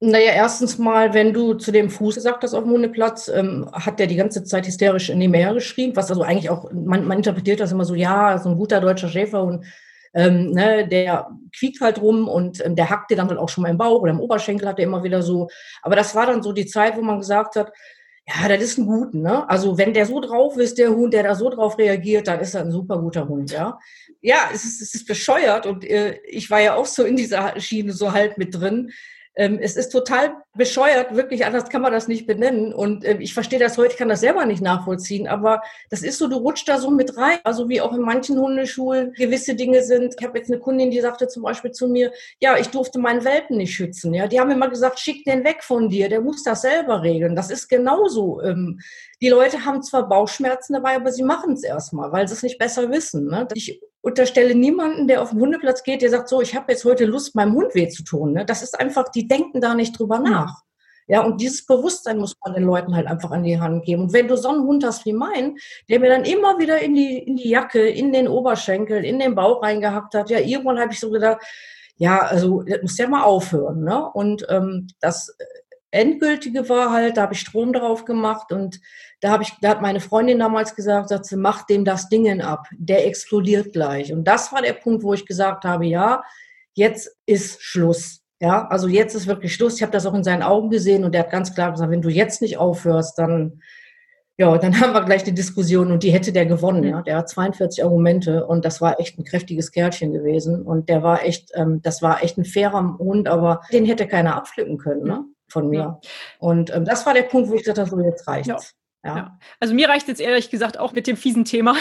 Naja, 0.00 0.32
erstens 0.32 0.78
mal, 0.78 1.12
wenn 1.12 1.32
du 1.32 1.54
zu 1.54 1.72
dem 1.72 1.90
Fuß 1.90 2.14
gesagt 2.14 2.44
hast 2.44 2.54
auf 2.54 2.62
dem 2.62 2.72
Hundeplatz, 2.72 3.26
ähm, 3.28 3.68
hat 3.72 3.98
der 3.98 4.06
die 4.06 4.14
ganze 4.14 4.44
Zeit 4.44 4.64
hysterisch 4.66 5.08
in 5.10 5.18
nebenher 5.18 5.52
geschrien, 5.54 5.96
was 5.96 6.08
also 6.08 6.22
eigentlich 6.22 6.50
auch, 6.50 6.70
man, 6.72 7.04
man 7.04 7.18
interpretiert 7.18 7.58
das 7.58 7.72
immer 7.72 7.84
so, 7.84 7.96
ja, 7.96 8.38
so 8.38 8.48
ein 8.48 8.56
guter 8.56 8.80
deutscher 8.80 9.08
Schäfer 9.08 9.42
und 9.42 9.64
ähm, 10.14 10.52
ne, 10.52 10.86
der 10.86 11.28
quiekt 11.56 11.80
halt 11.80 12.00
rum 12.00 12.28
und 12.28 12.64
ähm, 12.64 12.76
der 12.76 12.90
hackt 12.90 13.10
dir 13.10 13.16
dann 13.16 13.28
halt 13.28 13.38
auch 13.38 13.48
schon 13.48 13.62
mal 13.62 13.70
im 13.70 13.78
Bauch 13.78 14.00
oder 14.00 14.12
im 14.12 14.20
Oberschenkel 14.20 14.68
hat 14.68 14.78
er 14.78 14.84
immer 14.84 15.02
wieder 15.02 15.20
so. 15.22 15.48
Aber 15.82 15.96
das 15.96 16.14
war 16.14 16.26
dann 16.26 16.42
so 16.44 16.52
die 16.52 16.66
Zeit, 16.66 16.96
wo 16.96 17.02
man 17.02 17.18
gesagt 17.18 17.56
hat, 17.56 17.72
ja, 18.26 18.48
das 18.48 18.62
ist 18.62 18.78
ein 18.78 18.86
Guten, 18.86 19.22
ne? 19.22 19.48
Also 19.48 19.78
wenn 19.78 19.94
der 19.94 20.06
so 20.06 20.20
drauf 20.20 20.56
ist, 20.58 20.78
der 20.78 20.90
Hund, 20.90 21.12
der 21.14 21.24
da 21.24 21.34
so 21.34 21.50
drauf 21.50 21.78
reagiert, 21.78 22.28
dann 22.28 22.40
ist 22.40 22.54
er 22.54 22.60
ein 22.62 22.70
super 22.70 22.98
guter 22.98 23.26
Hund, 23.26 23.50
ja. 23.50 23.78
Ja, 24.20 24.50
es 24.52 24.64
ist, 24.64 24.80
es 24.80 24.94
ist 24.94 25.06
bescheuert 25.06 25.66
und 25.66 25.84
äh, 25.84 26.20
ich 26.26 26.50
war 26.50 26.60
ja 26.60 26.74
auch 26.74 26.86
so 26.86 27.04
in 27.04 27.16
dieser 27.16 27.58
Schiene 27.60 27.92
so 27.92 28.12
halt 28.12 28.38
mit 28.38 28.54
drin 28.54 28.90
es 29.38 29.76
ist 29.76 29.90
total 29.90 30.32
bescheuert, 30.56 31.14
wirklich 31.14 31.46
anders 31.46 31.68
kann 31.68 31.80
man 31.80 31.92
das 31.92 32.08
nicht 32.08 32.26
benennen. 32.26 32.74
Und 32.74 33.04
äh, 33.04 33.18
ich 33.20 33.34
verstehe 33.34 33.60
das 33.60 33.78
heute, 33.78 33.96
kann 33.96 34.08
das 34.08 34.20
selber 34.20 34.44
nicht 34.44 34.60
nachvollziehen, 34.60 35.28
aber 35.28 35.62
das 35.90 36.02
ist 36.02 36.18
so, 36.18 36.26
du 36.26 36.38
rutscht 36.38 36.68
da 36.68 36.78
so 36.78 36.90
mit 36.90 37.16
rein. 37.16 37.38
Also 37.44 37.68
wie 37.68 37.80
auch 37.80 37.92
in 37.92 38.00
manchen 38.00 38.36
Hundeschulen 38.36 39.12
gewisse 39.12 39.54
Dinge 39.54 39.84
sind. 39.84 40.16
Ich 40.18 40.26
habe 40.26 40.38
jetzt 40.38 40.50
eine 40.50 40.58
Kundin, 40.60 40.90
die 40.90 41.00
sagte 41.00 41.28
zum 41.28 41.44
Beispiel 41.44 41.70
zu 41.70 41.86
mir, 41.86 42.10
ja, 42.40 42.58
ich 42.58 42.68
durfte 42.70 42.98
meinen 42.98 43.24
Welpen 43.24 43.58
nicht 43.58 43.72
schützen. 43.72 44.12
Ja, 44.12 44.26
die 44.26 44.40
haben 44.40 44.50
immer 44.50 44.68
gesagt, 44.68 44.98
schick 44.98 45.24
den 45.24 45.44
weg 45.44 45.62
von 45.62 45.88
dir, 45.88 46.08
der 46.08 46.20
muss 46.20 46.42
das 46.42 46.62
selber 46.62 47.02
regeln. 47.02 47.36
Das 47.36 47.50
ist 47.50 47.68
genauso. 47.68 48.42
Ähm, 48.42 48.80
die 49.20 49.28
Leute 49.28 49.64
haben 49.64 49.82
zwar 49.82 50.08
Bauchschmerzen 50.08 50.74
dabei, 50.74 50.96
aber 50.96 51.10
sie 51.12 51.22
machen 51.22 51.54
es 51.54 51.64
erstmal, 51.64 52.12
weil 52.12 52.28
sie 52.28 52.34
es 52.34 52.42
nicht 52.42 52.58
besser 52.58 52.90
wissen. 52.90 53.26
Ne? 53.26 53.48
Ich 53.54 53.80
unterstelle 54.00 54.54
niemanden, 54.54 55.08
der 55.08 55.22
auf 55.22 55.30
den 55.30 55.40
Hundeplatz 55.40 55.82
geht, 55.82 56.02
der 56.02 56.10
sagt, 56.10 56.28
so, 56.28 56.40
ich 56.40 56.54
habe 56.54 56.72
jetzt 56.72 56.84
heute 56.84 57.04
Lust, 57.04 57.34
meinem 57.34 57.54
Hund 57.54 57.74
weh 57.74 57.88
zu 57.88 58.04
tun. 58.04 58.32
Ne? 58.32 58.44
Das 58.44 58.62
ist 58.62 58.78
einfach, 58.78 59.08
die 59.08 59.26
denken 59.26 59.60
da 59.60 59.74
nicht 59.74 59.98
drüber 59.98 60.18
nach. 60.18 60.62
Ja, 61.08 61.22
und 61.22 61.40
dieses 61.40 61.64
Bewusstsein 61.64 62.18
muss 62.18 62.36
man 62.44 62.54
den 62.54 62.64
Leuten 62.64 62.94
halt 62.94 63.06
einfach 63.06 63.30
an 63.30 63.42
die 63.42 63.58
Hand 63.58 63.84
geben. 63.86 64.02
Und 64.02 64.12
wenn 64.12 64.28
du 64.28 64.36
so 64.36 64.50
einen 64.50 64.64
Hund 64.64 64.84
hast 64.84 65.06
wie 65.06 65.14
mein, 65.14 65.56
der 65.88 66.00
mir 66.00 66.10
dann 66.10 66.24
immer 66.24 66.58
wieder 66.58 66.80
in 66.80 66.94
die, 66.94 67.18
in 67.18 67.36
die 67.36 67.48
Jacke, 67.48 67.88
in 67.88 68.12
den 68.12 68.28
Oberschenkel, 68.28 69.04
in 69.04 69.18
den 69.18 69.34
Bauch 69.34 69.62
reingehackt 69.62 70.14
hat, 70.14 70.28
ja, 70.28 70.38
irgendwann 70.38 70.78
habe 70.78 70.92
ich 70.92 71.00
so 71.00 71.10
gedacht, 71.10 71.38
ja, 71.96 72.20
also 72.20 72.62
das 72.62 72.82
muss 72.82 72.98
ja 72.98 73.08
mal 73.08 73.22
aufhören. 73.22 73.84
Ne? 73.84 74.06
Und 74.12 74.46
ähm, 74.50 74.88
das 75.00 75.34
Endgültige 75.90 76.68
war 76.68 76.92
halt, 76.92 77.16
da 77.16 77.22
habe 77.22 77.34
ich 77.34 77.40
Strom 77.40 77.72
drauf 77.72 78.04
gemacht 78.04 78.52
und 78.52 78.80
da 79.20 79.30
habe 79.30 79.42
ich, 79.42 79.52
da 79.62 79.70
hat 79.70 79.82
meine 79.82 80.00
Freundin 80.00 80.38
damals 80.38 80.74
gesagt, 80.74 81.08
sagt 81.08 81.24
sie, 81.24 81.36
mach 81.36 81.64
dem 81.64 81.84
das 81.84 82.08
Dingen 82.08 82.42
ab, 82.42 82.66
der 82.72 83.06
explodiert 83.06 83.72
gleich. 83.72 84.12
Und 84.12 84.24
das 84.24 84.52
war 84.52 84.60
der 84.60 84.74
Punkt, 84.74 85.02
wo 85.02 85.14
ich 85.14 85.24
gesagt 85.24 85.64
habe, 85.64 85.86
ja, 85.86 86.22
jetzt 86.74 87.16
ist 87.26 87.62
Schluss. 87.62 88.20
Ja, 88.40 88.68
also 88.68 88.86
jetzt 88.86 89.14
ist 89.14 89.26
wirklich 89.26 89.54
Schluss. 89.54 89.76
Ich 89.76 89.82
habe 89.82 89.90
das 89.90 90.06
auch 90.06 90.14
in 90.14 90.22
seinen 90.22 90.42
Augen 90.42 90.70
gesehen 90.70 91.04
und 91.04 91.14
er 91.14 91.22
hat 91.22 91.30
ganz 91.30 91.54
klar 91.54 91.72
gesagt, 91.72 91.90
wenn 91.90 92.02
du 92.02 92.08
jetzt 92.08 92.40
nicht 92.40 92.58
aufhörst, 92.58 93.18
dann, 93.18 93.62
ja, 94.36 94.56
dann 94.58 94.78
haben 94.80 94.92
wir 94.92 95.04
gleich 95.04 95.24
eine 95.24 95.32
Diskussion 95.32 95.90
und 95.90 96.02
die 96.02 96.12
hätte 96.12 96.32
der 96.32 96.46
gewonnen. 96.46 96.84
Ja, 96.84 97.02
der 97.02 97.16
hat 97.16 97.28
42 97.30 97.82
Argumente 97.82 98.46
und 98.46 98.64
das 98.64 98.80
war 98.80 99.00
echt 99.00 99.18
ein 99.18 99.24
kräftiges 99.24 99.72
Kerlchen 99.72 100.12
gewesen 100.12 100.62
und 100.62 100.88
der 100.88 101.02
war 101.02 101.24
echt, 101.24 101.50
ähm, 101.54 101.80
das 101.82 102.02
war 102.02 102.22
echt 102.22 102.38
ein 102.38 102.44
fairer 102.44 102.98
Hund, 102.98 103.26
aber 103.26 103.62
den 103.72 103.86
hätte 103.86 104.06
keiner 104.06 104.36
abpflücken 104.36 104.78
können. 104.78 105.02
Ne? 105.02 105.24
Von 105.48 105.68
mir. 105.68 105.78
Ja. 105.78 106.00
Und 106.38 106.74
ähm, 106.74 106.84
das 106.84 107.06
war 107.06 107.14
der 107.14 107.22
Punkt, 107.22 107.48
wo 107.48 107.54
ich 107.54 107.60
gesagt 107.60 107.78
habe, 107.78 107.88
so 107.88 107.98
jetzt 108.00 108.26
reicht's. 108.26 108.48
Ja. 108.48 108.58
Ja. 109.04 109.16
ja. 109.16 109.38
Also 109.60 109.74
mir 109.74 109.88
reicht 109.88 110.08
jetzt 110.08 110.20
ehrlich 110.20 110.50
gesagt 110.50 110.78
auch 110.78 110.92
mit 110.92 111.06
dem 111.06 111.16
fiesen 111.16 111.44
Thema. 111.44 111.76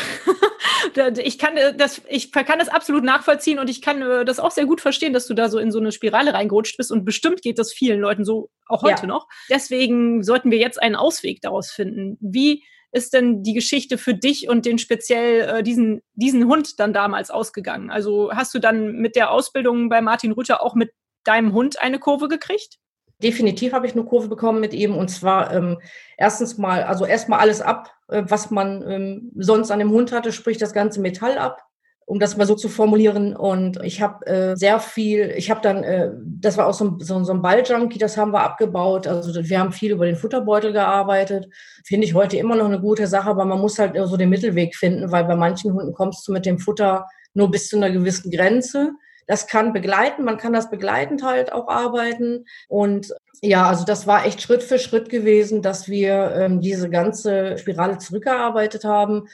ich 1.18 1.40
kann 1.40 1.58
äh, 1.58 1.76
das, 1.76 2.02
ich 2.10 2.32
kann 2.32 2.60
das 2.60 2.70
absolut 2.70 3.04
nachvollziehen 3.04 3.60
und 3.60 3.70
ich 3.70 3.82
kann 3.82 4.02
äh, 4.02 4.26
das 4.26 4.40
auch 4.40 4.52
sehr 4.52 4.66
gut 4.66 4.82
verstehen, 4.82 5.14
dass 5.14 5.28
du 5.28 5.34
da 5.34 5.50
so 5.50 5.58
in 5.58 5.72
so 5.72 5.80
eine 5.80 5.92
Spirale 5.92 6.34
reingerutscht 6.34 6.78
bist 6.78 6.92
und 6.92 7.06
bestimmt 7.06 7.42
geht 7.42 7.60
das 7.60 7.74
vielen 7.74 8.00
Leuten 8.00 8.24
so 8.24 8.50
auch 8.68 8.84
heute 8.84 9.04
ja. 9.04 9.08
noch. 9.08 9.28
Deswegen 9.50 10.24
sollten 10.24 10.52
wir 10.52 10.60
jetzt 10.60 10.82
einen 10.82 10.96
Ausweg 10.96 11.42
daraus 11.42 11.72
finden. 11.72 12.18
Wie 12.22 12.64
ist 12.92 13.14
denn 13.14 13.44
die 13.44 13.54
Geschichte 13.54 13.98
für 13.98 14.14
dich 14.14 14.48
und 14.48 14.66
den 14.66 14.78
speziell 14.78 15.42
äh, 15.42 15.64
diesen, 15.64 16.02
diesen 16.14 16.46
Hund 16.48 16.80
dann 16.80 16.94
damals 16.94 17.32
ausgegangen? 17.32 17.90
Also 17.90 18.32
hast 18.34 18.54
du 18.54 18.60
dann 18.60 18.94
mit 18.94 19.16
der 19.16 19.32
Ausbildung 19.32 19.90
bei 19.90 20.02
Martin 20.02 20.32
Rütter 20.32 20.62
auch 20.62 20.76
mit 20.76 20.92
deinem 21.24 21.54
Hund 21.54 21.82
eine 21.82 22.00
Kurve 22.00 22.28
gekriegt? 22.28 22.78
Definitiv 23.22 23.74
habe 23.74 23.88
ich 23.88 23.94
eine 23.94 24.04
Kurve 24.04 24.28
bekommen 24.28 24.60
mit 24.60 24.74
ihm 24.74 24.96
und 24.96 25.10
zwar 25.10 25.52
ähm, 25.52 25.80
erstens 26.18 26.60
mal, 26.60 26.84
also 26.84 27.04
erstmal 27.04 27.40
alles 27.40 27.62
ab, 27.62 27.92
äh, 28.10 28.24
was 28.28 28.52
man 28.52 28.84
ähm, 28.88 29.32
sonst 29.36 29.72
an 29.72 29.80
dem 29.80 29.90
Hund 29.90 30.12
hatte, 30.12 30.32
sprich 30.32 30.60
das 30.60 30.72
ganze 30.72 31.02
Metall 31.02 31.40
ab, 31.40 31.64
um 32.06 32.20
das 32.20 32.38
mal 32.38 32.46
so 32.46 32.54
zu 32.54 32.70
formulieren. 32.70 33.36
Und 33.36 33.84
ich 33.84 34.04
habe 34.04 34.26
äh, 34.28 34.56
sehr 34.56 34.80
viel, 34.80 35.34
ich 35.36 35.50
habe 35.50 35.62
dann, 35.62 35.84
äh, 35.84 36.12
das 36.24 36.58
war 36.58 36.68
auch 36.68 36.76
so, 36.76 36.98
so, 37.00 37.24
so 37.24 37.34
ein 37.34 37.42
Balljunkie, 37.42 37.98
das 37.98 38.18
haben 38.18 38.34
wir 38.34 38.44
abgebaut. 38.44 39.08
Also 39.08 39.34
wir 39.50 39.60
haben 39.60 39.72
viel 39.72 39.94
über 39.94 40.06
den 40.06 40.16
Futterbeutel 40.16 40.72
gearbeitet. 40.72 41.48
Finde 41.86 42.06
ich 42.06 42.14
heute 42.14 42.38
immer 42.38 42.56
noch 42.56 42.68
eine 42.68 42.80
gute 42.80 43.08
Sache, 43.08 43.32
aber 43.32 43.46
man 43.46 43.60
muss 43.60 43.80
halt 43.80 43.98
so 43.98 44.16
den 44.16 44.30
Mittelweg 44.30 44.76
finden, 44.76 45.12
weil 45.12 45.24
bei 45.24 45.36
manchen 45.36 45.74
Hunden 45.74 45.94
kommst 45.94 46.28
du 46.28 46.34
mit 46.34 46.46
dem 46.46 46.60
Futter 46.60 47.08
nur 47.34 47.50
bis 47.50 47.68
zu 47.68 47.78
einer 47.78 47.90
gewissen 47.90 48.30
Grenze. 48.30 48.92
Das 49.28 49.48
kann 49.48 49.74
begleiten, 49.74 50.24
man 50.24 50.38
kann 50.38 50.54
das 50.54 50.70
begleitend 50.70 51.22
halt 51.22 51.52
auch 51.52 51.68
arbeiten. 51.68 52.46
Und 52.70 53.14
ja, 53.42 53.68
also 53.68 53.86
das 53.86 54.08
war 54.08 54.26
echt 54.26 54.42
Schritt 54.42 54.64
für 54.64 54.80
Schritt 54.80 55.10
gewesen, 55.10 55.62
dass 55.62 55.88
wir 55.88 56.32
ähm, 56.36 56.62
diese 56.62 56.90
ganze 56.90 57.58
Spirale 57.58 57.98
zurückgearbeitet 57.98 58.84
haben. 58.84 59.28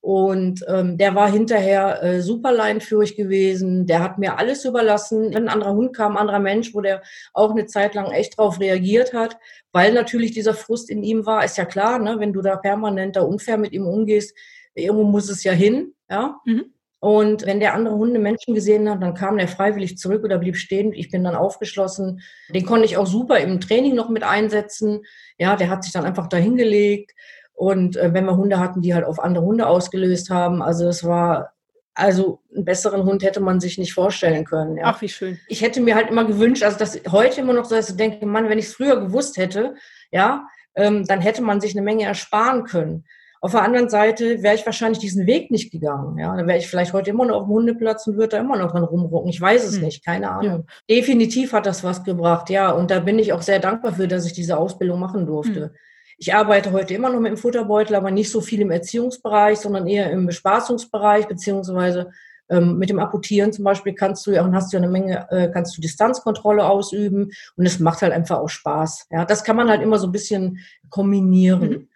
Und 0.00 0.64
ähm, 0.66 0.98
der 0.98 1.14
war 1.14 1.30
hinterher 1.30 2.02
äh, 2.02 2.22
super 2.22 2.50
leinführig 2.50 3.14
gewesen. 3.14 3.86
Der 3.86 4.00
hat 4.02 4.18
mir 4.18 4.36
alles 4.36 4.64
überlassen. 4.64 5.32
Wenn 5.32 5.44
ein 5.44 5.48
anderer 5.48 5.74
Hund 5.74 5.94
kam, 5.94 6.12
ein 6.12 6.22
anderer 6.22 6.40
Mensch, 6.40 6.74
wo 6.74 6.80
der 6.80 7.02
auch 7.34 7.52
eine 7.52 7.66
Zeit 7.66 7.94
lang 7.94 8.10
echt 8.10 8.36
drauf 8.36 8.58
reagiert 8.58 9.12
hat, 9.12 9.38
weil 9.70 9.92
natürlich 9.92 10.32
dieser 10.32 10.54
Frust 10.54 10.90
in 10.90 11.04
ihm 11.04 11.24
war, 11.24 11.44
ist 11.44 11.56
ja 11.56 11.64
klar, 11.64 12.00
ne, 12.00 12.16
wenn 12.18 12.32
du 12.32 12.42
da 12.42 12.56
permanent 12.56 13.14
da 13.14 13.22
unfair 13.22 13.58
mit 13.58 13.72
ihm 13.72 13.86
umgehst, 13.86 14.36
irgendwo 14.74 15.04
muss 15.04 15.28
es 15.28 15.44
ja 15.44 15.52
hin, 15.52 15.94
ja. 16.10 16.40
Mhm. 16.46 16.72
Und 17.02 17.46
wenn 17.46 17.58
der 17.58 17.74
andere 17.74 17.96
Hunde 17.96 18.20
Menschen 18.20 18.54
gesehen 18.54 18.88
hat, 18.88 19.02
dann 19.02 19.14
kam 19.14 19.36
der 19.36 19.48
freiwillig 19.48 19.98
zurück 19.98 20.22
oder 20.22 20.38
blieb 20.38 20.56
stehen. 20.56 20.92
Ich 20.92 21.10
bin 21.10 21.24
dann 21.24 21.34
aufgeschlossen. 21.34 22.20
Den 22.54 22.64
konnte 22.64 22.84
ich 22.84 22.96
auch 22.96 23.08
super 23.08 23.40
im 23.40 23.60
Training 23.60 23.96
noch 23.96 24.08
mit 24.08 24.22
einsetzen. 24.22 25.00
Ja, 25.36 25.56
der 25.56 25.68
hat 25.68 25.82
sich 25.82 25.92
dann 25.92 26.04
einfach 26.04 26.28
dahingelegt. 26.28 27.10
Und 27.54 27.96
äh, 27.96 28.14
wenn 28.14 28.24
wir 28.24 28.36
Hunde 28.36 28.60
hatten, 28.60 28.82
die 28.82 28.94
halt 28.94 29.04
auf 29.04 29.18
andere 29.18 29.44
Hunde 29.44 29.66
ausgelöst 29.66 30.30
haben, 30.30 30.62
also 30.62 30.86
es 30.86 31.02
war, 31.02 31.54
also 31.94 32.38
einen 32.54 32.64
besseren 32.64 33.02
Hund 33.02 33.24
hätte 33.24 33.40
man 33.40 33.58
sich 33.58 33.78
nicht 33.78 33.94
vorstellen 33.94 34.44
können. 34.44 34.76
Ja. 34.76 34.84
Ach, 34.84 35.02
wie 35.02 35.08
schön. 35.08 35.40
Ich 35.48 35.60
hätte 35.60 35.80
mir 35.80 35.96
halt 35.96 36.08
immer 36.08 36.24
gewünscht, 36.24 36.62
also 36.62 36.78
dass 36.78 37.00
heute 37.10 37.40
immer 37.40 37.52
noch 37.52 37.64
so, 37.64 37.74
dass 37.74 37.90
ich 37.90 37.96
denke, 37.96 38.24
Mann, 38.26 38.48
wenn 38.48 38.60
ich 38.60 38.66
es 38.66 38.74
früher 38.74 39.00
gewusst 39.00 39.38
hätte, 39.38 39.74
ja, 40.12 40.46
ähm, 40.76 41.04
dann 41.04 41.20
hätte 41.20 41.42
man 41.42 41.60
sich 41.60 41.72
eine 41.72 41.82
Menge 41.82 42.04
ersparen 42.04 42.62
können. 42.62 43.06
Auf 43.44 43.50
der 43.50 43.62
anderen 43.62 43.88
Seite 43.88 44.40
wäre 44.44 44.54
ich 44.54 44.64
wahrscheinlich 44.64 45.00
diesen 45.00 45.26
Weg 45.26 45.50
nicht 45.50 45.72
gegangen. 45.72 46.16
Ja, 46.16 46.36
dann 46.36 46.46
wäre 46.46 46.58
ich 46.58 46.68
vielleicht 46.68 46.92
heute 46.92 47.10
immer 47.10 47.26
noch 47.26 47.38
auf 47.38 47.44
dem 47.46 47.50
Hundeplatz 47.50 48.06
und 48.06 48.14
würde 48.14 48.28
da 48.28 48.38
immer 48.38 48.56
noch 48.56 48.70
dran 48.70 48.84
rumrucken. 48.84 49.28
Ich 49.30 49.40
weiß 49.40 49.64
es 49.64 49.78
hm. 49.78 49.84
nicht, 49.84 50.04
keine 50.04 50.30
Ahnung. 50.30 50.64
Ja. 50.68 50.74
Definitiv 50.88 51.52
hat 51.52 51.66
das 51.66 51.82
was 51.82 52.04
gebracht, 52.04 52.50
ja. 52.50 52.70
Und 52.70 52.92
da 52.92 53.00
bin 53.00 53.18
ich 53.18 53.32
auch 53.32 53.42
sehr 53.42 53.58
dankbar 53.58 53.94
für, 53.94 54.06
dass 54.06 54.26
ich 54.26 54.32
diese 54.32 54.56
Ausbildung 54.56 55.00
machen 55.00 55.26
durfte. 55.26 55.60
Hm. 55.60 55.70
Ich 56.18 56.32
arbeite 56.32 56.70
heute 56.70 56.94
immer 56.94 57.10
noch 57.10 57.18
mit 57.18 57.32
dem 57.32 57.36
Futterbeutel, 57.36 57.96
aber 57.96 58.12
nicht 58.12 58.30
so 58.30 58.40
viel 58.40 58.60
im 58.60 58.70
Erziehungsbereich, 58.70 59.58
sondern 59.58 59.88
eher 59.88 60.12
im 60.12 60.26
Bespaßungsbereich, 60.26 61.26
beziehungsweise 61.26 62.12
ähm, 62.48 62.78
mit 62.78 62.90
dem 62.90 63.00
Apportieren 63.00 63.52
zum 63.52 63.64
Beispiel 63.64 63.94
kannst 63.94 64.24
du 64.28 64.30
ja 64.30 64.44
und 64.44 64.54
hast 64.54 64.72
du 64.72 64.76
ja 64.76 64.84
eine 64.84 64.92
Menge, 64.92 65.26
äh, 65.30 65.50
kannst 65.52 65.76
du 65.76 65.80
Distanzkontrolle 65.80 66.64
ausüben 66.64 67.32
und 67.56 67.66
es 67.66 67.80
macht 67.80 68.02
halt 68.02 68.12
einfach 68.12 68.38
auch 68.38 68.48
Spaß. 68.48 69.08
Ja, 69.10 69.24
das 69.24 69.42
kann 69.42 69.56
man 69.56 69.68
halt 69.68 69.82
immer 69.82 69.98
so 69.98 70.06
ein 70.06 70.12
bisschen 70.12 70.60
kombinieren. 70.90 71.60
Mhm. 71.68 71.88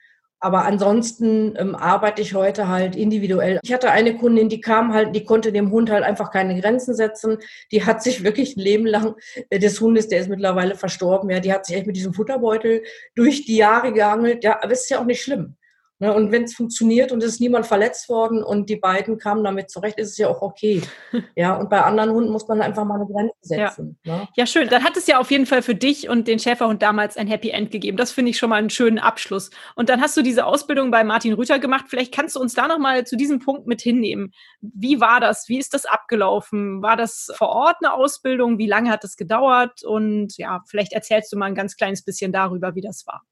Aber 0.47 0.65
ansonsten 0.65 1.57
ähm, 1.59 1.75
arbeite 1.75 2.23
ich 2.23 2.33
heute 2.33 2.69
halt 2.69 2.95
individuell. 2.95 3.59
Ich 3.65 3.73
hatte 3.73 3.91
eine 3.91 4.17
Kundin, 4.17 4.49
die 4.49 4.61
kam 4.61 4.95
halt, 4.95 5.12
die 5.17 5.25
konnte 5.25 5.50
dem 5.50 5.73
Hund 5.73 5.91
halt 5.91 6.05
einfach 6.05 6.31
keine 6.31 6.61
Grenzen 6.61 6.95
setzen. 6.95 7.38
Die 7.73 7.85
hat 7.85 8.00
sich 8.00 8.23
wirklich 8.23 8.57
ein 8.57 8.61
Leben 8.61 8.87
lang 8.87 9.17
äh, 9.50 9.59
des 9.59 9.81
Hundes, 9.81 10.07
der 10.07 10.21
ist 10.21 10.29
mittlerweile 10.29 10.76
verstorben, 10.76 11.31
ja, 11.31 11.41
die 11.41 11.53
hat 11.53 11.67
sich 11.67 11.75
echt 11.75 11.88
mit 11.88 11.97
diesem 11.97 12.15
Futterbeutel 12.15 12.85
durch 13.17 13.45
die 13.45 13.57
Jahre 13.57 13.93
geangelt. 13.93 14.45
Ja, 14.45 14.62
aber 14.62 14.71
es 14.71 14.83
ist 14.83 14.91
ja 14.91 15.00
auch 15.00 15.05
nicht 15.05 15.21
schlimm. 15.21 15.57
Ne, 15.99 16.12
und 16.12 16.31
wenn 16.31 16.45
es 16.45 16.55
funktioniert 16.55 17.11
und 17.11 17.23
es 17.23 17.35
ist 17.35 17.41
niemand 17.41 17.67
verletzt 17.67 18.11
worden 18.11 18.43
und 18.43 18.69
die 18.69 18.76
beiden 18.76 19.17
kamen 19.17 19.43
damit 19.43 19.71
zurecht, 19.71 19.99
ist 19.99 20.11
es 20.11 20.19
ja 20.19 20.29
auch 20.29 20.43
okay. 20.43 20.83
Ja, 21.35 21.55
und 21.55 21.71
bei 21.71 21.81
anderen 21.83 22.11
Hunden 22.11 22.31
muss 22.31 22.47
man 22.49 22.61
einfach 22.61 22.85
mal 22.85 22.97
eine 22.97 23.07
Grenze 23.07 23.35
setzen. 23.41 23.99
Ja, 24.05 24.17
ne? 24.17 24.29
ja 24.37 24.47
schön. 24.47 24.69
Dann 24.69 24.85
hat 24.85 24.97
es 24.97 25.07
ja 25.07 25.19
auf 25.19 25.31
jeden 25.31 25.47
Fall 25.47 25.62
für 25.62 25.75
dich 25.75 26.09
und 26.09 26.29
den 26.29 26.38
Schäferhund 26.38 26.83
damals 26.83 27.17
ein 27.17 27.26
Happy 27.26 27.50
End 27.50 27.71
gegeben. 27.71 27.97
Das 27.97 28.12
finde 28.12 28.31
ich 28.31 28.38
schon 28.38 28.50
mal 28.50 28.57
einen 28.57 28.71
schönen 28.71 28.99
Abschluss. 28.99 29.50
Und 29.75 29.88
dann 29.88 30.00
hast 30.00 30.17
du 30.17 30.23
diese 30.23 30.45
Ausbildung 30.45 30.91
bei 30.91 31.05
Martin 31.05 31.33
Rüther 31.33 31.59
gemacht. 31.59 31.87
Vielleicht 31.88 32.12
kannst 32.12 32.37
du 32.37 32.41
uns 32.41 32.55
da 32.55 32.69
nochmal 32.69 33.07
zu 33.07 33.17
diesem 33.17 33.38
Punkt 33.38 33.67
mit 33.67 33.81
hinnehmen. 33.81 34.33
Wie 34.61 35.00
war 35.00 35.21
das? 35.21 35.49
Wie 35.49 35.59
ist 35.59 35.73
das 35.73 35.87
abgelaufen? 35.87 36.83
War 36.83 36.97
das 36.97 37.33
vor 37.37 37.49
Ort 37.49 37.76
eine 37.81 37.95
Ausbildung? 37.95 38.59
Wie 38.59 38.69
lange 38.69 38.91
hat 38.91 39.05
das 39.05 39.17
gedauert? 39.17 39.83
Und 39.85 40.37
ja, 40.37 40.62
vielleicht 40.67 40.93
erzählst 40.93 41.33
du 41.33 41.38
mal 41.38 41.47
ein 41.47 41.55
ganz 41.55 41.76
kleines 41.76 42.03
bisschen 42.03 42.33
darüber, 42.33 42.75
wie 42.75 42.83
das 42.83 43.07
war. 43.07 43.23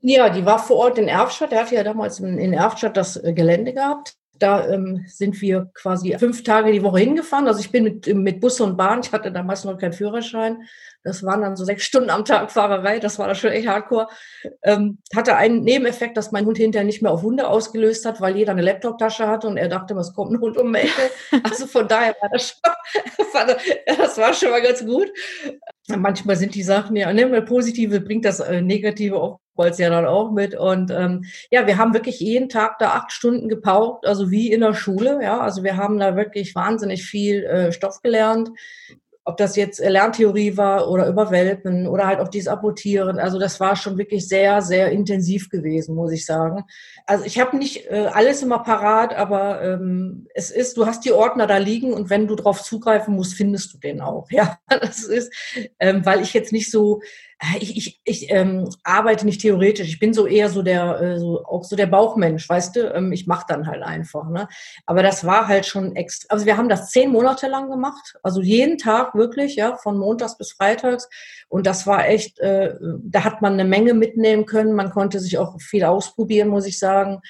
Ja, 0.00 0.30
die 0.30 0.44
war 0.46 0.58
vor 0.58 0.76
Ort 0.76 0.98
in 0.98 1.08
Erfstadt. 1.08 1.52
Er 1.52 1.62
hatte 1.62 1.74
ja 1.74 1.82
damals 1.82 2.20
in, 2.20 2.52
Erfstadt 2.52 2.96
das 2.96 3.16
äh, 3.16 3.32
Gelände 3.32 3.72
gehabt. 3.72 4.14
Da 4.38 4.68
ähm, 4.68 5.04
sind 5.08 5.40
wir 5.40 5.68
quasi 5.74 6.16
fünf 6.16 6.44
Tage 6.44 6.70
die 6.70 6.84
Woche 6.84 7.00
hingefahren. 7.00 7.48
Also 7.48 7.58
ich 7.58 7.72
bin 7.72 7.82
mit, 7.82 8.06
mit 8.06 8.40
Bus 8.40 8.60
und 8.60 8.76
Bahn, 8.76 9.00
ich 9.02 9.10
hatte 9.10 9.32
damals 9.32 9.64
noch 9.64 9.76
keinen 9.76 9.92
Führerschein. 9.92 10.62
Das 11.02 11.24
waren 11.24 11.40
dann 11.40 11.56
so 11.56 11.64
sechs 11.64 11.84
Stunden 11.84 12.10
am 12.10 12.24
Tag 12.24 12.52
Fahrerei, 12.52 13.00
das 13.00 13.18
war 13.18 13.26
da 13.26 13.34
schon 13.34 13.50
echt 13.50 13.66
hardcore. 13.66 14.06
Ähm, 14.62 14.98
hatte 15.16 15.34
einen 15.34 15.64
Nebeneffekt, 15.64 16.16
dass 16.16 16.30
mein 16.30 16.46
Hund 16.46 16.56
hinterher 16.56 16.86
nicht 16.86 17.02
mehr 17.02 17.10
auf 17.10 17.22
Hunde 17.22 17.48
ausgelöst 17.48 18.04
hat, 18.04 18.20
weil 18.20 18.36
jeder 18.36 18.52
eine 18.52 18.62
Laptoptasche 18.62 19.26
hatte 19.26 19.48
und 19.48 19.56
er 19.56 19.68
dachte, 19.68 19.96
was 19.96 20.14
kommt 20.14 20.32
ein 20.32 20.40
Hund 20.40 20.56
um 20.56 20.72
die 20.72 20.80
Ecke. 20.80 21.10
Also 21.42 21.66
von 21.66 21.88
daher 21.88 22.14
war 22.20 22.28
das 22.30 22.48
schon, 22.48 23.56
das 23.98 24.18
war 24.18 24.32
schon 24.34 24.50
mal 24.50 24.62
ganz 24.62 24.84
gut. 24.84 25.10
Manchmal 25.88 26.36
sind 26.36 26.54
die 26.54 26.62
Sachen 26.62 26.94
ja, 26.94 27.12
ne, 27.12 27.42
Positive 27.42 28.00
bringt 28.00 28.24
das 28.24 28.38
äh, 28.38 28.60
Negative 28.60 29.16
auch 29.16 29.40
Bolz 29.58 29.78
ja 29.78 29.90
dann 29.90 30.06
auch 30.06 30.30
mit. 30.30 30.54
Und 30.54 30.90
ähm, 30.90 31.24
ja, 31.50 31.66
wir 31.66 31.76
haben 31.76 31.92
wirklich 31.92 32.20
jeden 32.20 32.48
Tag 32.48 32.78
da 32.78 32.92
acht 32.92 33.12
Stunden 33.12 33.48
gepaukt, 33.48 34.06
also 34.06 34.30
wie 34.30 34.50
in 34.50 34.62
der 34.62 34.72
Schule. 34.72 35.20
Ja, 35.22 35.40
also 35.40 35.62
wir 35.62 35.76
haben 35.76 35.98
da 35.98 36.16
wirklich 36.16 36.54
wahnsinnig 36.54 37.04
viel 37.04 37.44
äh, 37.44 37.72
Stoff 37.72 38.00
gelernt 38.00 38.50
ob 39.28 39.36
das 39.36 39.56
jetzt 39.56 39.78
Lerntheorie 39.78 40.56
war 40.56 40.90
oder 40.90 41.06
über 41.06 41.30
Welpen 41.30 41.86
oder 41.86 42.06
halt 42.06 42.18
auch 42.18 42.28
dieses 42.28 42.48
Apportieren. 42.48 43.18
Also 43.18 43.38
das 43.38 43.60
war 43.60 43.76
schon 43.76 43.98
wirklich 43.98 44.26
sehr, 44.26 44.62
sehr 44.62 44.90
intensiv 44.90 45.50
gewesen, 45.50 45.94
muss 45.94 46.12
ich 46.12 46.24
sagen. 46.24 46.64
Also 47.04 47.26
ich 47.26 47.38
habe 47.38 47.58
nicht 47.58 47.90
äh, 47.90 48.06
alles 48.10 48.42
immer 48.42 48.60
parat, 48.60 49.14
aber 49.14 49.62
ähm, 49.62 50.28
es 50.32 50.50
ist, 50.50 50.78
du 50.78 50.86
hast 50.86 51.04
die 51.04 51.12
Ordner 51.12 51.46
da 51.46 51.58
liegen 51.58 51.92
und 51.92 52.08
wenn 52.08 52.26
du 52.26 52.36
drauf 52.36 52.62
zugreifen 52.62 53.14
musst, 53.16 53.34
findest 53.34 53.74
du 53.74 53.78
den 53.78 54.00
auch. 54.00 54.30
Ja, 54.38 54.58
das 54.68 55.04
ist, 55.04 55.30
ähm, 55.78 56.06
weil 56.06 56.22
ich 56.22 56.32
jetzt 56.32 56.52
nicht 56.52 56.70
so 56.70 57.02
äh, 57.02 57.27
ich, 57.60 57.76
ich, 57.76 58.00
ich 58.04 58.30
ähm, 58.30 58.68
arbeite 58.82 59.24
nicht 59.24 59.40
theoretisch. 59.40 59.88
Ich 59.88 60.00
bin 60.00 60.12
so 60.12 60.26
eher 60.26 60.48
so 60.48 60.62
der, 60.62 61.00
äh, 61.00 61.18
so, 61.18 61.44
auch 61.44 61.62
so 61.62 61.76
der 61.76 61.86
Bauchmensch, 61.86 62.48
weißt 62.48 62.76
du? 62.76 62.92
Ähm, 62.92 63.12
ich 63.12 63.28
mache 63.28 63.46
dann 63.48 63.68
halt 63.68 63.82
einfach. 63.82 64.28
Ne? 64.28 64.48
Aber 64.86 65.02
das 65.02 65.24
war 65.24 65.46
halt 65.46 65.64
schon 65.64 65.94
extra. 65.94 66.26
Also 66.32 66.46
wir 66.46 66.56
haben 66.56 66.68
das 66.68 66.90
zehn 66.90 67.10
Monate 67.10 67.46
lang 67.46 67.70
gemacht, 67.70 68.16
also 68.22 68.40
jeden 68.40 68.76
Tag 68.76 69.14
wirklich, 69.14 69.54
ja, 69.54 69.76
von 69.76 69.98
Montags 69.98 70.36
bis 70.36 70.52
Freitags. 70.52 71.08
Und 71.48 71.66
das 71.66 71.86
war 71.86 72.08
echt, 72.08 72.40
äh, 72.40 72.74
da 73.02 73.22
hat 73.22 73.40
man 73.40 73.52
eine 73.52 73.64
Menge 73.64 73.94
mitnehmen 73.94 74.44
können. 74.44 74.74
Man 74.74 74.90
konnte 74.90 75.20
sich 75.20 75.38
auch 75.38 75.60
viel 75.60 75.84
ausprobieren, 75.84 76.48
muss 76.48 76.66
ich 76.66 76.78
sagen. 76.78 77.20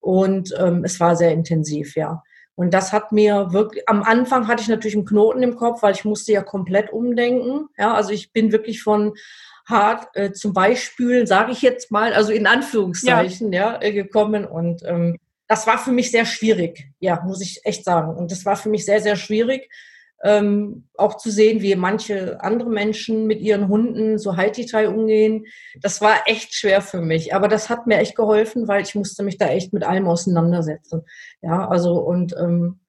Und 0.00 0.54
ähm, 0.58 0.84
es 0.84 0.98
war 0.98 1.14
sehr 1.14 1.32
intensiv, 1.32 1.94
ja. 1.94 2.22
Und 2.54 2.74
das 2.74 2.92
hat 2.92 3.12
mir 3.12 3.52
wirklich, 3.52 3.88
am 3.88 4.02
Anfang 4.02 4.48
hatte 4.48 4.62
ich 4.62 4.68
natürlich 4.68 4.96
einen 4.96 5.04
Knoten 5.04 5.44
im 5.44 5.54
Kopf, 5.54 5.82
weil 5.82 5.94
ich 5.94 6.04
musste 6.04 6.32
ja 6.32 6.42
komplett 6.42 6.92
umdenken. 6.92 7.68
Ja, 7.78 7.94
also 7.94 8.10
ich 8.10 8.32
bin 8.32 8.50
wirklich 8.50 8.82
von 8.82 9.14
hart 9.68 10.08
äh, 10.14 10.32
zum 10.32 10.52
Beispiel, 10.52 11.26
sage 11.26 11.52
ich 11.52 11.62
jetzt 11.62 11.90
mal, 11.90 12.12
also 12.12 12.32
in 12.32 12.46
Anführungszeichen, 12.46 13.52
ja, 13.52 13.74
ja 13.74 13.82
äh, 13.82 13.92
gekommen. 13.92 14.44
Und 14.44 14.82
ähm, 14.84 15.18
das 15.46 15.66
war 15.66 15.78
für 15.78 15.92
mich 15.92 16.10
sehr 16.10 16.24
schwierig, 16.24 16.90
ja, 16.98 17.22
muss 17.24 17.40
ich 17.40 17.60
echt 17.64 17.84
sagen. 17.84 18.16
Und 18.16 18.30
das 18.30 18.44
war 18.44 18.56
für 18.56 18.68
mich 18.68 18.84
sehr, 18.84 19.00
sehr 19.00 19.16
schwierig, 19.16 19.70
ähm, 20.24 20.88
auch 20.96 21.16
zu 21.16 21.30
sehen, 21.30 21.62
wie 21.62 21.74
manche 21.76 22.42
andere 22.42 22.70
Menschen 22.70 23.26
mit 23.26 23.40
ihren 23.40 23.68
Hunden 23.68 24.18
so 24.18 24.36
Haiti-Tai 24.36 24.88
umgehen. 24.88 25.44
Das 25.80 26.00
war 26.00 26.22
echt 26.26 26.54
schwer 26.54 26.82
für 26.82 27.00
mich. 27.00 27.34
Aber 27.34 27.46
das 27.46 27.68
hat 27.68 27.86
mir 27.86 27.98
echt 27.98 28.16
geholfen, 28.16 28.66
weil 28.66 28.82
ich 28.82 28.94
musste 28.94 29.22
mich 29.22 29.38
da 29.38 29.48
echt 29.48 29.72
mit 29.72 29.84
allem 29.84 30.08
auseinandersetzen. 30.08 31.02
Ja, 31.40 31.68
also 31.68 31.98
und 31.98 32.34
ähm, 32.36 32.80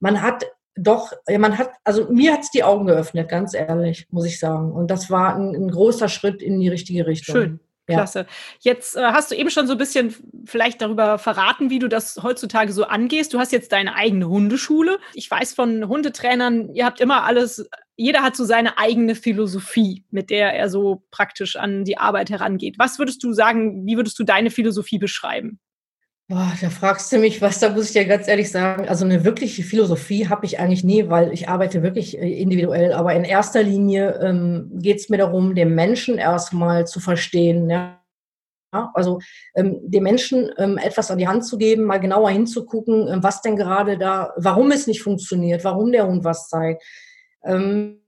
man 0.00 0.22
hat 0.22 0.46
doch, 0.78 1.12
man 1.38 1.58
hat, 1.58 1.70
also 1.84 2.10
mir 2.10 2.32
hat 2.32 2.40
es 2.40 2.50
die 2.50 2.64
Augen 2.64 2.86
geöffnet, 2.86 3.28
ganz 3.28 3.54
ehrlich, 3.54 4.06
muss 4.10 4.26
ich 4.26 4.38
sagen. 4.38 4.72
Und 4.72 4.90
das 4.90 5.10
war 5.10 5.34
ein, 5.34 5.54
ein 5.54 5.70
großer 5.70 6.08
Schritt 6.08 6.42
in 6.42 6.60
die 6.60 6.68
richtige 6.68 7.06
Richtung. 7.06 7.34
Schön. 7.34 7.60
Klasse. 7.94 8.26
Jetzt 8.60 8.96
äh, 8.96 9.02
hast 9.02 9.30
du 9.30 9.34
eben 9.34 9.50
schon 9.50 9.66
so 9.66 9.72
ein 9.72 9.78
bisschen 9.78 10.14
vielleicht 10.44 10.82
darüber 10.82 11.18
verraten, 11.18 11.70
wie 11.70 11.78
du 11.78 11.88
das 11.88 12.20
heutzutage 12.22 12.72
so 12.72 12.84
angehst. 12.84 13.32
Du 13.32 13.38
hast 13.38 13.52
jetzt 13.52 13.72
deine 13.72 13.94
eigene 13.94 14.28
Hundeschule. 14.28 14.98
Ich 15.14 15.30
weiß 15.30 15.54
von 15.54 15.88
Hundetrainern, 15.88 16.74
ihr 16.74 16.84
habt 16.84 17.00
immer 17.00 17.24
alles, 17.24 17.68
jeder 17.96 18.22
hat 18.22 18.36
so 18.36 18.44
seine 18.44 18.78
eigene 18.78 19.14
Philosophie, 19.14 20.04
mit 20.10 20.30
der 20.30 20.54
er 20.54 20.68
so 20.68 21.02
praktisch 21.10 21.56
an 21.56 21.84
die 21.84 21.98
Arbeit 21.98 22.30
herangeht. 22.30 22.78
Was 22.78 22.98
würdest 22.98 23.24
du 23.24 23.32
sagen, 23.32 23.86
wie 23.86 23.96
würdest 23.96 24.18
du 24.18 24.24
deine 24.24 24.50
Philosophie 24.50 24.98
beschreiben? 24.98 25.58
Boah, 26.30 26.52
da 26.60 26.68
fragst 26.68 27.10
du 27.10 27.18
mich 27.18 27.40
was, 27.40 27.58
da 27.58 27.70
muss 27.70 27.86
ich 27.86 27.92
dir 27.92 28.04
ganz 28.04 28.28
ehrlich 28.28 28.50
sagen. 28.50 28.86
Also 28.86 29.06
eine 29.06 29.24
wirkliche 29.24 29.62
Philosophie 29.62 30.28
habe 30.28 30.44
ich 30.44 30.60
eigentlich 30.60 30.84
nie, 30.84 31.08
weil 31.08 31.32
ich 31.32 31.48
arbeite 31.48 31.82
wirklich 31.82 32.18
äh, 32.18 32.42
individuell. 32.42 32.92
Aber 32.92 33.14
in 33.14 33.24
erster 33.24 33.62
Linie 33.62 34.20
ähm, 34.20 34.70
geht 34.74 34.98
es 34.98 35.08
mir 35.08 35.16
darum, 35.16 35.54
den 35.54 35.74
Menschen 35.74 36.18
erstmal 36.18 36.86
zu 36.86 37.00
verstehen. 37.00 37.70
Ja? 37.70 38.02
Also 38.92 39.20
ähm, 39.54 39.80
dem 39.82 40.02
Menschen 40.02 40.50
ähm, 40.58 40.76
etwas 40.76 41.10
an 41.10 41.16
die 41.16 41.28
Hand 41.28 41.46
zu 41.46 41.56
geben, 41.56 41.84
mal 41.84 41.96
genauer 41.96 42.28
hinzugucken, 42.28 43.08
ähm, 43.08 43.22
was 43.22 43.40
denn 43.40 43.56
gerade 43.56 43.96
da, 43.96 44.34
warum 44.36 44.70
es 44.70 44.86
nicht 44.86 45.00
funktioniert, 45.00 45.64
warum 45.64 45.92
der 45.92 46.06
Hund 46.06 46.24
was 46.24 46.50
zeigt. 46.50 46.82
Ähm, 47.42 48.02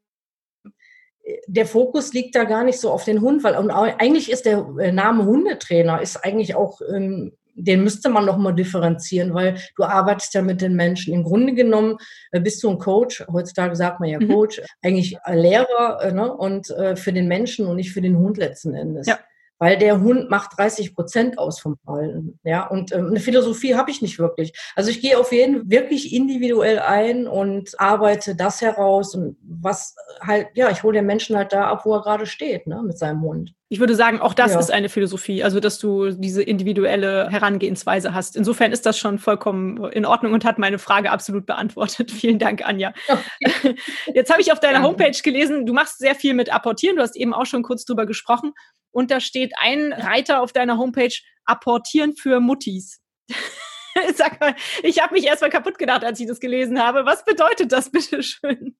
der 1.46 1.64
Fokus 1.64 2.12
liegt 2.12 2.34
da 2.34 2.44
gar 2.44 2.64
nicht 2.64 2.80
so 2.80 2.90
auf 2.90 3.04
den 3.04 3.22
Hund, 3.22 3.44
weil 3.44 3.54
eigentlich 3.54 4.30
ist 4.30 4.44
der 4.44 4.66
äh, 4.78 4.92
Name 4.92 5.24
Hundetrainer 5.24 6.02
ist 6.02 6.22
eigentlich 6.22 6.54
auch 6.54 6.82
ähm, 6.82 7.32
den 7.54 7.82
müsste 7.82 8.08
man 8.08 8.26
noch 8.26 8.38
mal 8.38 8.52
differenzieren, 8.52 9.34
weil 9.34 9.56
du 9.76 9.84
arbeitest 9.84 10.34
ja 10.34 10.42
mit 10.42 10.60
den 10.60 10.74
Menschen. 10.74 11.14
Im 11.14 11.24
Grunde 11.24 11.54
genommen 11.54 11.96
äh, 12.32 12.40
bist 12.40 12.62
du 12.62 12.70
ein 12.70 12.78
Coach. 12.78 13.24
Heutzutage 13.30 13.76
sagt 13.76 14.00
man 14.00 14.08
ja 14.08 14.20
mhm. 14.20 14.28
Coach, 14.28 14.60
eigentlich 14.82 15.16
Lehrer 15.26 16.00
äh, 16.02 16.12
ne? 16.12 16.32
und 16.34 16.70
äh, 16.70 16.96
für 16.96 17.12
den 17.12 17.28
Menschen 17.28 17.66
und 17.66 17.76
nicht 17.76 17.92
für 17.92 18.00
den 18.00 18.18
Hund 18.18 18.36
letzten 18.36 18.74
Endes. 18.74 19.06
Ja. 19.06 19.18
weil 19.58 19.76
der 19.76 20.00
Hund 20.00 20.30
macht 20.30 20.58
30 20.58 20.94
Prozent 20.94 21.38
aus 21.38 21.60
vom 21.60 21.76
Verhalten. 21.84 22.38
Ja, 22.44 22.66
und 22.66 22.92
ähm, 22.92 23.08
eine 23.08 23.20
Philosophie 23.20 23.74
habe 23.74 23.90
ich 23.90 24.00
nicht 24.00 24.18
wirklich. 24.18 24.52
Also 24.74 24.90
ich 24.90 25.02
gehe 25.02 25.18
auf 25.18 25.32
jeden 25.32 25.70
wirklich 25.70 26.14
individuell 26.14 26.78
ein 26.78 27.26
und 27.26 27.78
arbeite 27.78 28.34
das 28.34 28.62
heraus 28.62 29.14
und 29.14 29.36
was 29.42 29.94
halt, 30.22 30.48
ja, 30.54 30.70
ich 30.70 30.82
hole 30.82 30.98
den 30.98 31.06
Menschen 31.06 31.36
halt 31.36 31.52
da 31.52 31.66
ab, 31.66 31.84
wo 31.84 31.94
er 31.94 32.02
gerade 32.02 32.24
steht, 32.24 32.66
ne, 32.66 32.82
mit 32.82 32.98
seinem 32.98 33.20
Hund. 33.20 33.52
Ich 33.72 33.78
würde 33.78 33.94
sagen, 33.94 34.20
auch 34.20 34.34
das 34.34 34.54
ja. 34.54 34.58
ist 34.58 34.72
eine 34.72 34.88
Philosophie, 34.88 35.44
also 35.44 35.60
dass 35.60 35.78
du 35.78 36.10
diese 36.10 36.42
individuelle 36.42 37.30
Herangehensweise 37.30 38.12
hast. 38.12 38.34
Insofern 38.34 38.72
ist 38.72 38.84
das 38.84 38.98
schon 38.98 39.20
vollkommen 39.20 39.84
in 39.92 40.04
Ordnung 40.04 40.32
und 40.32 40.44
hat 40.44 40.58
meine 40.58 40.80
Frage 40.80 41.12
absolut 41.12 41.46
beantwortet. 41.46 42.10
Vielen 42.10 42.40
Dank, 42.40 42.66
Anja. 42.66 42.92
Okay. 43.06 43.76
Jetzt 44.12 44.28
habe 44.28 44.40
ich 44.40 44.50
auf 44.50 44.58
deiner 44.58 44.82
Homepage 44.82 45.16
gelesen, 45.22 45.66
du 45.66 45.72
machst 45.72 46.00
sehr 46.00 46.16
viel 46.16 46.34
mit 46.34 46.52
Apportieren. 46.52 46.96
Du 46.96 47.02
hast 47.02 47.14
eben 47.14 47.32
auch 47.32 47.46
schon 47.46 47.62
kurz 47.62 47.84
drüber 47.84 48.06
gesprochen. 48.06 48.54
Und 48.90 49.12
da 49.12 49.20
steht 49.20 49.52
ein 49.60 49.92
Reiter 49.92 50.42
auf 50.42 50.52
deiner 50.52 50.76
Homepage, 50.76 51.14
Apportieren 51.44 52.14
für 52.16 52.40
Muttis. 52.40 53.00
Sag 54.14 54.40
mal, 54.40 54.56
ich 54.82 55.00
habe 55.00 55.14
mich 55.14 55.26
erstmal 55.26 55.50
kaputt 55.50 55.78
gedacht, 55.78 56.02
als 56.02 56.18
ich 56.18 56.26
das 56.26 56.40
gelesen 56.40 56.82
habe. 56.82 57.06
Was 57.06 57.24
bedeutet 57.24 57.70
das 57.70 57.92
bitte 57.92 58.24
schön? 58.24 58.76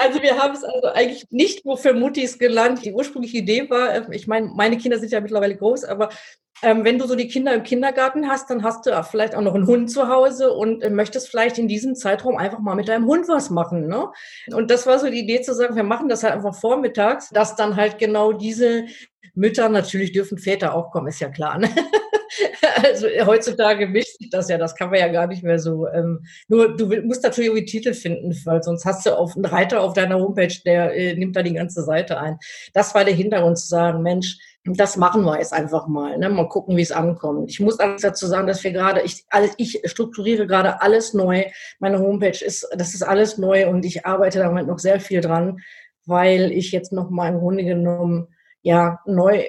Also 0.00 0.22
wir 0.22 0.38
haben 0.38 0.54
es 0.54 0.64
also 0.64 0.88
eigentlich 0.88 1.26
nicht 1.30 1.64
nur 1.64 1.76
für 1.76 1.92
Muttis 1.92 2.38
gelernt. 2.38 2.84
Die 2.84 2.92
ursprüngliche 2.92 3.38
Idee 3.38 3.68
war, 3.68 3.94
äh, 3.94 4.02
ich 4.12 4.26
meine, 4.26 4.48
meine 4.54 4.78
Kinder 4.78 4.98
sind 4.98 5.12
ja 5.12 5.20
mittlerweile 5.20 5.56
groß, 5.56 5.84
aber 5.84 6.08
ähm, 6.62 6.84
wenn 6.84 6.98
du 6.98 7.06
so 7.06 7.14
die 7.16 7.28
Kinder 7.28 7.52
im 7.52 7.62
Kindergarten 7.62 8.28
hast, 8.28 8.48
dann 8.48 8.62
hast 8.62 8.86
du 8.86 9.04
vielleicht 9.04 9.34
auch 9.34 9.42
noch 9.42 9.54
einen 9.54 9.66
Hund 9.66 9.90
zu 9.90 10.08
Hause 10.08 10.52
und 10.52 10.82
äh, 10.82 10.90
möchtest 10.90 11.28
vielleicht 11.28 11.58
in 11.58 11.68
diesem 11.68 11.94
Zeitraum 11.94 12.38
einfach 12.38 12.60
mal 12.60 12.74
mit 12.74 12.88
deinem 12.88 13.06
Hund 13.06 13.28
was 13.28 13.50
machen. 13.50 13.88
Ne? 13.88 14.08
Und 14.52 14.70
das 14.70 14.86
war 14.86 14.98
so 14.98 15.10
die 15.10 15.20
Idee 15.20 15.42
zu 15.42 15.54
sagen, 15.54 15.76
wir 15.76 15.82
machen 15.82 16.08
das 16.08 16.22
halt 16.22 16.32
einfach 16.32 16.54
vormittags, 16.54 17.28
dass 17.30 17.56
dann 17.56 17.76
halt 17.76 17.98
genau 17.98 18.32
diese 18.32 18.86
Mütter, 19.34 19.68
natürlich 19.68 20.12
dürfen 20.12 20.38
Väter 20.38 20.74
auch 20.74 20.90
kommen, 20.90 21.08
ist 21.08 21.20
ja 21.20 21.28
klar. 21.28 21.58
Ne? 21.58 21.68
Also 22.82 23.06
heutzutage 23.24 23.86
mischt 23.86 24.18
sich 24.18 24.30
das 24.30 24.48
ja, 24.48 24.58
das 24.58 24.74
kann 24.74 24.90
man 24.90 24.98
ja 24.98 25.08
gar 25.08 25.26
nicht 25.26 25.42
mehr 25.42 25.58
so. 25.58 25.88
Ähm, 25.88 26.24
nur 26.48 26.76
du 26.76 26.86
musst 27.02 27.22
natürlich 27.22 27.48
irgendwie 27.48 27.64
Titel 27.64 27.94
finden, 27.94 28.36
weil 28.44 28.62
sonst 28.62 28.84
hast 28.84 29.06
du 29.06 29.16
auf 29.16 29.34
einen 29.34 29.44
Reiter 29.44 29.80
auf 29.80 29.94
deiner 29.94 30.16
Homepage, 30.16 30.54
der 30.64 30.94
äh, 30.94 31.14
nimmt 31.14 31.36
da 31.36 31.42
die 31.42 31.54
ganze 31.54 31.82
Seite 31.82 32.18
ein. 32.18 32.38
Das 32.74 32.94
war 32.94 33.04
der 33.04 33.14
Hintergrund 33.14 33.58
zu 33.58 33.66
sagen, 33.66 34.02
Mensch, 34.02 34.38
das 34.64 34.96
machen 34.96 35.24
wir 35.24 35.38
jetzt 35.38 35.52
einfach 35.52 35.86
mal. 35.86 36.18
Ne? 36.18 36.28
Mal 36.28 36.48
gucken, 36.48 36.76
wie 36.76 36.82
es 36.82 36.92
ankommt. 36.92 37.50
Ich 37.50 37.60
muss 37.60 37.78
alles 37.78 38.02
dazu 38.02 38.26
sagen, 38.26 38.46
dass 38.46 38.64
wir 38.64 38.72
gerade, 38.72 39.02
ich, 39.02 39.24
alles, 39.30 39.52
ich 39.58 39.80
strukturiere 39.84 40.46
gerade 40.46 40.82
alles 40.82 41.14
neu. 41.14 41.44
Meine 41.78 42.00
Homepage 42.00 42.44
ist, 42.44 42.68
das 42.76 42.94
ist 42.94 43.02
alles 43.02 43.38
neu 43.38 43.68
und 43.68 43.84
ich 43.84 44.04
arbeite 44.04 44.40
damit 44.40 44.66
noch 44.66 44.78
sehr 44.78 45.00
viel 45.00 45.20
dran, 45.20 45.58
weil 46.04 46.52
ich 46.52 46.72
jetzt 46.72 46.92
noch 46.92 47.10
mal 47.10 47.28
im 47.28 47.38
Grunde 47.38 47.64
genommen 47.64 48.28
ja 48.62 49.00
neu 49.06 49.46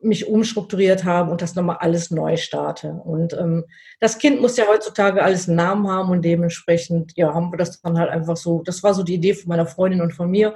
mich 0.00 0.28
umstrukturiert 0.28 1.04
habe 1.04 1.30
und 1.30 1.42
das 1.42 1.54
nochmal 1.54 1.78
alles 1.80 2.10
neu 2.10 2.36
starte. 2.36 2.92
Und 2.92 3.32
ähm, 3.32 3.64
das 4.00 4.18
Kind 4.18 4.40
muss 4.40 4.56
ja 4.56 4.66
heutzutage 4.68 5.22
alles 5.22 5.48
einen 5.48 5.56
Namen 5.56 5.88
haben 5.88 6.10
und 6.10 6.24
dementsprechend, 6.24 7.12
ja, 7.16 7.34
haben 7.34 7.52
wir 7.52 7.58
das 7.58 7.80
dann 7.80 7.98
halt 7.98 8.10
einfach 8.10 8.36
so, 8.36 8.62
das 8.62 8.82
war 8.82 8.94
so 8.94 9.02
die 9.02 9.14
Idee 9.14 9.34
von 9.34 9.48
meiner 9.48 9.66
Freundin 9.66 10.00
und 10.00 10.12
von 10.12 10.30
mir. 10.30 10.54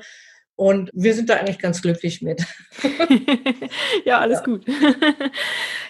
Und 0.55 0.91
wir 0.93 1.15
sind 1.15 1.31
da 1.31 1.37
eigentlich 1.37 1.59
ganz 1.59 1.81
glücklich 1.81 2.21
mit. 2.21 2.45
ja, 4.05 4.19
alles 4.19 4.41
ja. 4.41 4.45
gut. 4.45 4.65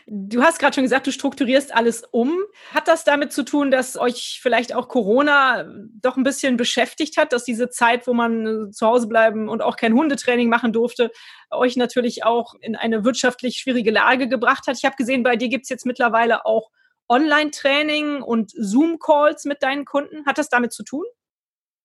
Du 0.06 0.42
hast 0.42 0.58
gerade 0.58 0.74
schon 0.74 0.84
gesagt, 0.84 1.06
du 1.06 1.12
strukturierst 1.12 1.74
alles 1.74 2.04
um. 2.10 2.38
Hat 2.72 2.86
das 2.86 3.04
damit 3.04 3.32
zu 3.32 3.44
tun, 3.44 3.70
dass 3.70 3.96
euch 3.96 4.38
vielleicht 4.40 4.74
auch 4.74 4.88
Corona 4.88 5.64
doch 6.00 6.16
ein 6.16 6.22
bisschen 6.22 6.56
beschäftigt 6.56 7.16
hat, 7.16 7.32
dass 7.32 7.44
diese 7.44 7.70
Zeit, 7.70 8.06
wo 8.06 8.14
man 8.14 8.72
zu 8.72 8.86
Hause 8.86 9.08
bleiben 9.08 9.48
und 9.48 9.62
auch 9.62 9.76
kein 9.76 9.94
Hundetraining 9.94 10.48
machen 10.48 10.72
durfte, 10.72 11.10
euch 11.50 11.76
natürlich 11.76 12.24
auch 12.24 12.54
in 12.60 12.76
eine 12.76 13.04
wirtschaftlich 13.04 13.56
schwierige 13.58 13.90
Lage 13.90 14.28
gebracht 14.28 14.66
hat? 14.68 14.76
Ich 14.78 14.84
habe 14.84 14.96
gesehen, 14.96 15.22
bei 15.22 15.36
dir 15.36 15.48
gibt 15.48 15.64
es 15.64 15.70
jetzt 15.70 15.86
mittlerweile 15.86 16.46
auch 16.46 16.70
Online-Training 17.08 18.22
und 18.22 18.52
Zoom-Calls 18.52 19.44
mit 19.44 19.62
deinen 19.62 19.84
Kunden. 19.84 20.24
Hat 20.24 20.38
das 20.38 20.48
damit 20.48 20.72
zu 20.72 20.82
tun? 20.84 21.04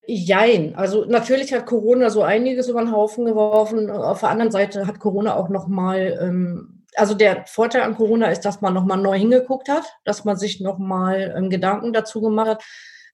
Jein. 0.09 0.73
Also 0.75 1.03
natürlich 1.03 1.53
hat 1.53 1.65
Corona 1.65 2.09
so 2.09 2.21
einiges 2.23 2.69
über 2.69 2.79
den 2.79 2.93
Haufen 2.93 3.25
geworfen. 3.25 3.89
Auf 3.89 4.21
der 4.21 4.29
anderen 4.29 4.51
Seite 4.51 4.87
hat 4.87 4.99
Corona 4.99 5.35
auch 5.35 5.49
nochmal, 5.49 6.17
ähm, 6.21 6.85
also 6.95 7.13
der 7.13 7.43
Vorteil 7.45 7.81
an 7.81 7.97
Corona 7.97 8.27
ist, 8.27 8.45
dass 8.45 8.61
man 8.61 8.73
nochmal 8.73 8.99
neu 8.99 9.17
hingeguckt 9.17 9.67
hat, 9.67 9.83
dass 10.05 10.23
man 10.23 10.37
sich 10.37 10.61
nochmal 10.61 11.35
ähm, 11.37 11.49
Gedanken 11.49 11.91
dazu 11.91 12.21
gemacht 12.21 12.47
hat, 12.47 12.63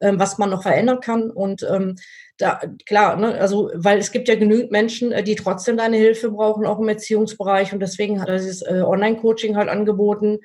ähm, 0.01 0.19
was 0.19 0.37
man 0.37 0.51
noch 0.51 0.61
verändern 0.61 0.99
kann. 0.99 1.31
Und 1.31 1.65
ähm, 1.67 1.95
da, 2.37 2.61
klar, 2.85 3.15
ne, 3.15 3.39
also, 3.39 3.71
weil 3.73 3.97
es 3.97 4.11
gibt 4.11 4.27
ja 4.27 4.35
genügend 4.35 4.69
Menschen, 4.69 5.11
äh, 5.11 5.23
die 5.23 5.35
trotzdem 5.35 5.77
deine 5.77 5.97
Hilfe 5.97 6.29
brauchen, 6.29 6.67
auch 6.67 6.77
im 6.79 6.89
Erziehungsbereich. 6.89 7.73
Und 7.73 7.79
deswegen 7.79 8.21
hat 8.21 8.29
er 8.29 8.37
dieses 8.37 8.61
äh, 8.61 8.83
Online-Coaching 8.85 9.55
halt 9.55 9.69
angeboten 9.69 10.41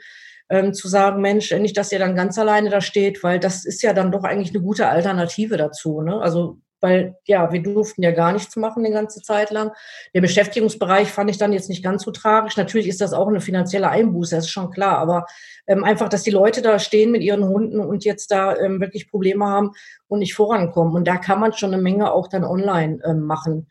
ähm, 0.50 0.74
zu 0.74 0.88
sagen, 0.88 1.20
Mensch, 1.20 1.50
nicht, 1.52 1.76
dass 1.76 1.92
ihr 1.92 1.98
dann 1.98 2.16
ganz 2.16 2.38
alleine 2.38 2.70
da 2.70 2.80
steht, 2.80 3.22
weil 3.22 3.38
das 3.38 3.64
ist 3.64 3.82
ja 3.82 3.92
dann 3.92 4.12
doch 4.12 4.24
eigentlich 4.24 4.50
eine 4.50 4.62
gute 4.62 4.88
Alternative 4.88 5.56
dazu. 5.56 6.00
Ne? 6.02 6.20
Also 6.20 6.58
weil 6.80 7.16
ja, 7.24 7.52
wir 7.52 7.62
durften 7.62 8.02
ja 8.02 8.12
gar 8.12 8.32
nichts 8.32 8.56
machen 8.56 8.84
die 8.84 8.90
ganze 8.90 9.20
Zeit 9.20 9.50
lang. 9.50 9.72
Der 10.14 10.20
Beschäftigungsbereich 10.20 11.11
fand 11.11 11.30
ich 11.30 11.38
dann 11.38 11.52
jetzt 11.52 11.68
nicht 11.68 11.82
ganz 11.82 12.04
so 12.04 12.11
tragisch. 12.11 12.56
Natürlich 12.56 12.88
ist 12.88 13.00
das 13.00 13.12
auch 13.12 13.28
eine 13.28 13.40
finanzielle 13.40 13.88
Einbuße, 13.88 14.37
das 14.37 14.44
ist 14.44 14.50
schon 14.50 14.70
klar, 14.70 14.98
aber 14.98 15.26
ähm, 15.66 15.84
einfach, 15.84 16.08
dass 16.08 16.22
die 16.22 16.30
Leute 16.30 16.62
da 16.62 16.78
stehen 16.78 17.11
mit 17.11 17.22
ihren 17.22 17.44
Hunden 17.44 17.80
und 17.80 18.04
jetzt 18.04 18.30
da 18.30 18.56
ähm, 18.56 18.80
wirklich 18.80 19.11
Probleme 19.11 19.46
haben 19.46 19.72
und 20.06 20.20
nicht 20.20 20.34
vorankommen. 20.34 20.94
Und 20.94 21.06
da 21.06 21.16
kann 21.16 21.40
man 21.40 21.52
schon 21.52 21.72
eine 21.72 21.82
Menge 21.82 22.12
auch 22.12 22.28
dann 22.28 22.44
online 22.44 23.00
ähm, 23.04 23.22
machen. 23.22 23.68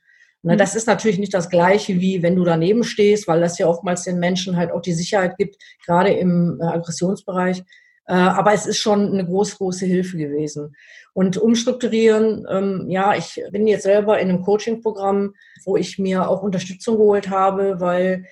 Ne, 0.48 0.54
mhm. 0.54 0.58
Das 0.58 0.76
ist 0.76 0.88
natürlich 0.88 1.20
nicht 1.20 1.34
das 1.34 1.50
Gleiche, 1.50 2.00
wie 2.00 2.24
wenn 2.24 2.38
du 2.38 2.46
daneben 2.46 2.86
stehst, 2.86 3.28
weil 3.28 3.42
das 3.42 3.60
ja 3.60 3.68
oftmals 3.68 4.04
den 4.04 4.18
Menschen 4.18 4.56
halt 4.56 4.72
auch 4.72 4.82
die 4.82 4.94
Sicherheit 4.94 5.38
gibt, 5.38 5.58
gerade 5.86 6.14
im 6.14 6.60
äh, 6.62 6.66
Aggressionsbereich. 6.66 7.64
Äh, 8.08 8.14
aber 8.14 8.54
es 8.54 8.66
ist 8.66 8.78
schon 8.78 9.12
eine 9.12 9.26
große, 9.26 9.58
große 9.58 9.86
Hilfe 9.86 10.16
gewesen. 10.16 10.74
Und 11.12 11.38
umstrukturieren, 11.38 12.48
ähm, 12.50 12.86
ja, 12.88 13.14
ich 13.16 13.42
bin 13.52 13.68
jetzt 13.68 13.84
selber 13.84 14.20
in 14.20 14.30
einem 14.30 14.44
Coaching-Programm, 14.44 15.34
wo 15.66 15.76
ich 15.76 16.00
mir 16.00 16.30
auch 16.30 16.44
Unterstützung 16.44 16.98
geholt 16.98 17.30
habe, 17.30 17.82
weil 17.82 18.26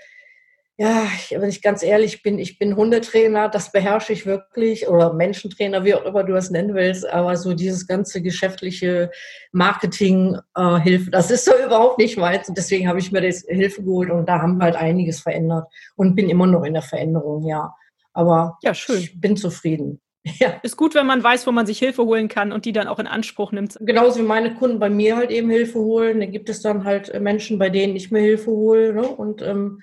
ja, 0.78 1.08
wenn 1.32 1.50
ich 1.50 1.62
ganz 1.62 1.84
ehrlich 1.84 2.22
bin, 2.22 2.38
ich 2.38 2.60
bin 2.60 2.76
Hundetrainer, 2.76 3.48
das 3.48 3.72
beherrsche 3.72 4.12
ich 4.12 4.26
wirklich, 4.26 4.90
oder 4.90 5.14
Menschentrainer, 5.14 5.86
wie 5.86 5.96
auch 5.96 6.04
immer 6.04 6.26
du 6.26 6.34
das 6.34 6.52
nennen 6.52 6.76
willst, 6.76 7.08
aber 7.08 7.38
so 7.38 7.54
dieses 7.54 7.88
ganze 7.88 8.22
geschäftliche 8.22 9.10
Marketing 9.54 10.38
äh, 10.56 10.80
Hilfe, 10.80 11.12
das 11.12 11.32
ist 11.32 11.46
so 11.46 11.52
überhaupt 11.66 11.98
nicht 11.98 12.18
meins. 12.18 12.50
Und 12.50 12.58
deswegen 12.58 12.90
habe 12.90 13.00
ich 13.00 13.14
mir 13.14 13.22
das 13.22 13.46
Hilfe 13.48 13.84
geholt 13.84 14.12
und 14.12 14.28
da 14.28 14.42
haben 14.42 14.58
wir 14.58 14.66
halt 14.66 14.76
einiges 14.76 15.22
verändert 15.22 15.66
und 15.96 16.14
bin 16.14 16.30
immer 16.30 16.46
noch 16.46 16.64
in 16.64 16.74
der 16.74 16.84
Veränderung, 16.84 17.48
ja. 17.48 17.74
Aber 18.12 18.58
ja, 18.62 18.74
schön. 18.74 19.00
ich 19.00 19.20
bin 19.20 19.38
zufrieden. 19.38 20.02
Ja. 20.40 20.60
Ist 20.64 20.76
gut, 20.76 20.96
wenn 20.96 21.06
man 21.06 21.24
weiß, 21.24 21.46
wo 21.46 21.52
man 21.52 21.68
sich 21.68 21.78
Hilfe 21.78 22.04
holen 22.04 22.30
kann 22.30 22.52
und 22.52 22.66
die 22.66 22.72
dann 22.72 22.88
auch 22.88 22.98
in 22.98 23.06
Anspruch 23.06 23.52
nimmt. 23.52 23.78
Genauso 23.80 24.20
wie 24.20 24.24
meine 24.24 24.56
Kunden 24.56 24.80
bei 24.80 24.90
mir 24.90 25.18
halt 25.18 25.30
eben 25.30 25.52
Hilfe 25.52 25.78
holen. 25.78 26.20
Da 26.20 26.26
gibt 26.26 26.50
es 26.50 26.64
dann 26.64 26.84
halt 26.84 27.14
Menschen, 27.22 27.60
bei 27.60 27.70
denen 27.70 27.96
ich 27.96 28.10
mir 28.10 28.22
Hilfe 28.22 28.50
hole. 28.50 28.92
Ne? 28.96 29.08
Und 29.08 29.44
ähm, 29.44 29.82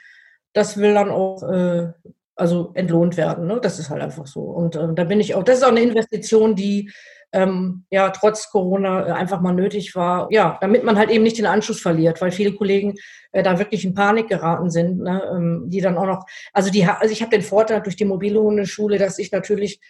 das 0.52 0.76
will 0.76 0.94
dann 0.94 1.10
auch 1.10 1.42
äh, 1.42 1.92
also 2.36 2.72
entlohnt 2.74 3.16
werden. 3.16 3.46
Ne? 3.46 3.60
Das 3.62 3.78
ist 3.78 3.90
halt 3.90 4.02
einfach 4.02 4.26
so. 4.26 4.40
Und 4.40 4.76
äh, 4.76 4.88
da 4.94 5.04
bin 5.04 5.20
ich 5.20 5.34
auch, 5.34 5.42
das 5.42 5.58
ist 5.58 5.64
auch 5.64 5.68
eine 5.68 5.82
Investition, 5.82 6.54
die 6.54 6.90
ähm, 7.32 7.84
ja 7.90 8.10
trotz 8.10 8.50
Corona 8.50 9.08
äh, 9.08 9.12
einfach 9.12 9.40
mal 9.40 9.54
nötig 9.54 9.94
war, 9.94 10.28
ja, 10.30 10.58
damit 10.60 10.84
man 10.84 10.98
halt 10.98 11.10
eben 11.10 11.24
nicht 11.24 11.38
den 11.38 11.46
Anschluss 11.46 11.80
verliert, 11.80 12.20
weil 12.20 12.30
viele 12.30 12.52
Kollegen 12.52 12.94
äh, 13.32 13.42
da 13.42 13.58
wirklich 13.58 13.84
in 13.84 13.94
Panik 13.94 14.28
geraten 14.28 14.70
sind, 14.70 14.98
ne? 14.98 15.22
ähm, 15.34 15.64
die 15.66 15.80
dann 15.80 15.96
auch 15.96 16.06
noch, 16.06 16.26
also 16.52 16.70
die, 16.70 16.84
also 16.84 17.12
ich 17.12 17.22
habe 17.22 17.30
den 17.30 17.42
Vorteil 17.42 17.80
durch 17.80 17.96
die 17.96 18.04
mobile 18.04 18.40
Hundeschule, 18.40 18.98
dass 18.98 19.18
ich 19.18 19.32
natürlich 19.32 19.80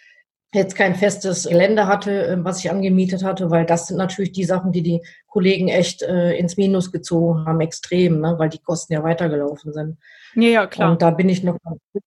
jetzt 0.53 0.75
kein 0.75 0.95
festes 0.95 1.47
Gelände 1.47 1.87
hatte, 1.87 2.11
ähm, 2.11 2.45
was 2.45 2.59
ich 2.59 2.71
angemietet 2.71 3.23
hatte, 3.23 3.49
weil 3.49 3.65
das 3.65 3.87
sind 3.87 3.97
natürlich 3.97 4.31
die 4.31 4.43
Sachen, 4.43 4.71
die 4.71 4.83
die 4.83 5.01
Kollegen 5.27 5.67
echt 5.67 6.01
äh, 6.03 6.33
ins 6.37 6.57
Minus 6.57 6.91
gezogen 6.91 7.45
haben, 7.45 7.59
extrem, 7.61 8.21
ne? 8.21 8.35
weil 8.37 8.49
die 8.49 8.59
Kosten 8.59 8.93
ja 8.93 9.03
weitergelaufen 9.03 9.73
sind. 9.73 9.97
Ja, 10.35 10.49
ja, 10.49 10.67
klar. 10.67 10.91
Und 10.91 11.01
da 11.01 11.11
bin 11.11 11.29
ich 11.29 11.43
noch, 11.43 11.57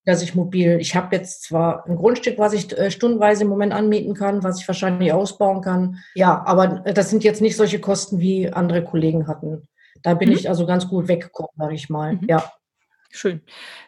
dass 0.05 0.23
ich 0.23 0.35
mobil, 0.35 0.79
ich 0.81 0.95
habe 0.97 1.15
jetzt 1.15 1.45
zwar 1.45 1.87
ein 1.87 1.97
Grundstück, 1.97 2.39
was 2.39 2.53
ich 2.53 2.77
äh, 2.77 2.91
stundenweise 2.91 3.45
im 3.45 3.51
Moment 3.51 3.73
anmieten 3.73 4.15
kann, 4.15 4.43
was 4.43 4.61
ich 4.61 4.69
wahrscheinlich 4.69 5.13
ausbauen 5.13 5.61
kann. 5.61 5.99
Ja, 6.15 6.43
aber 6.47 6.67
das 6.93 7.11
sind 7.11 7.25
jetzt 7.25 7.41
nicht 7.41 7.57
solche 7.57 7.81
Kosten, 7.81 8.21
wie 8.21 8.53
andere 8.53 8.83
Kollegen 8.83 9.27
hatten. 9.27 9.63
Da 10.03 10.15
bin 10.15 10.29
mhm. 10.29 10.37
ich 10.37 10.49
also 10.49 10.67
ganz 10.67 10.89
gut 10.89 11.09
weggekommen, 11.09 11.51
sage 11.57 11.75
ich 11.75 11.89
mal. 11.89 12.15
Mhm. 12.15 12.27
Ja. 12.29 12.53
Schön. 13.17 13.41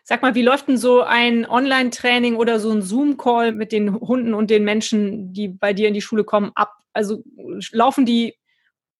Sag 0.04 0.22
mal, 0.22 0.34
wie 0.34 0.42
läuft 0.42 0.68
denn 0.68 0.78
so 0.78 1.02
ein 1.02 1.46
Online-Training 1.46 2.36
oder 2.36 2.58
so 2.58 2.70
ein 2.70 2.82
Zoom-Call 2.82 3.52
mit 3.52 3.72
den 3.72 3.94
Hunden 3.94 4.32
und 4.32 4.48
den 4.48 4.64
Menschen, 4.64 5.32
die 5.32 5.48
bei 5.48 5.74
dir 5.74 5.88
in 5.88 5.94
die 5.94 6.00
Schule 6.00 6.24
kommen, 6.24 6.50
ab? 6.54 6.72
Also 6.94 7.22
laufen 7.72 8.06
die 8.06 8.34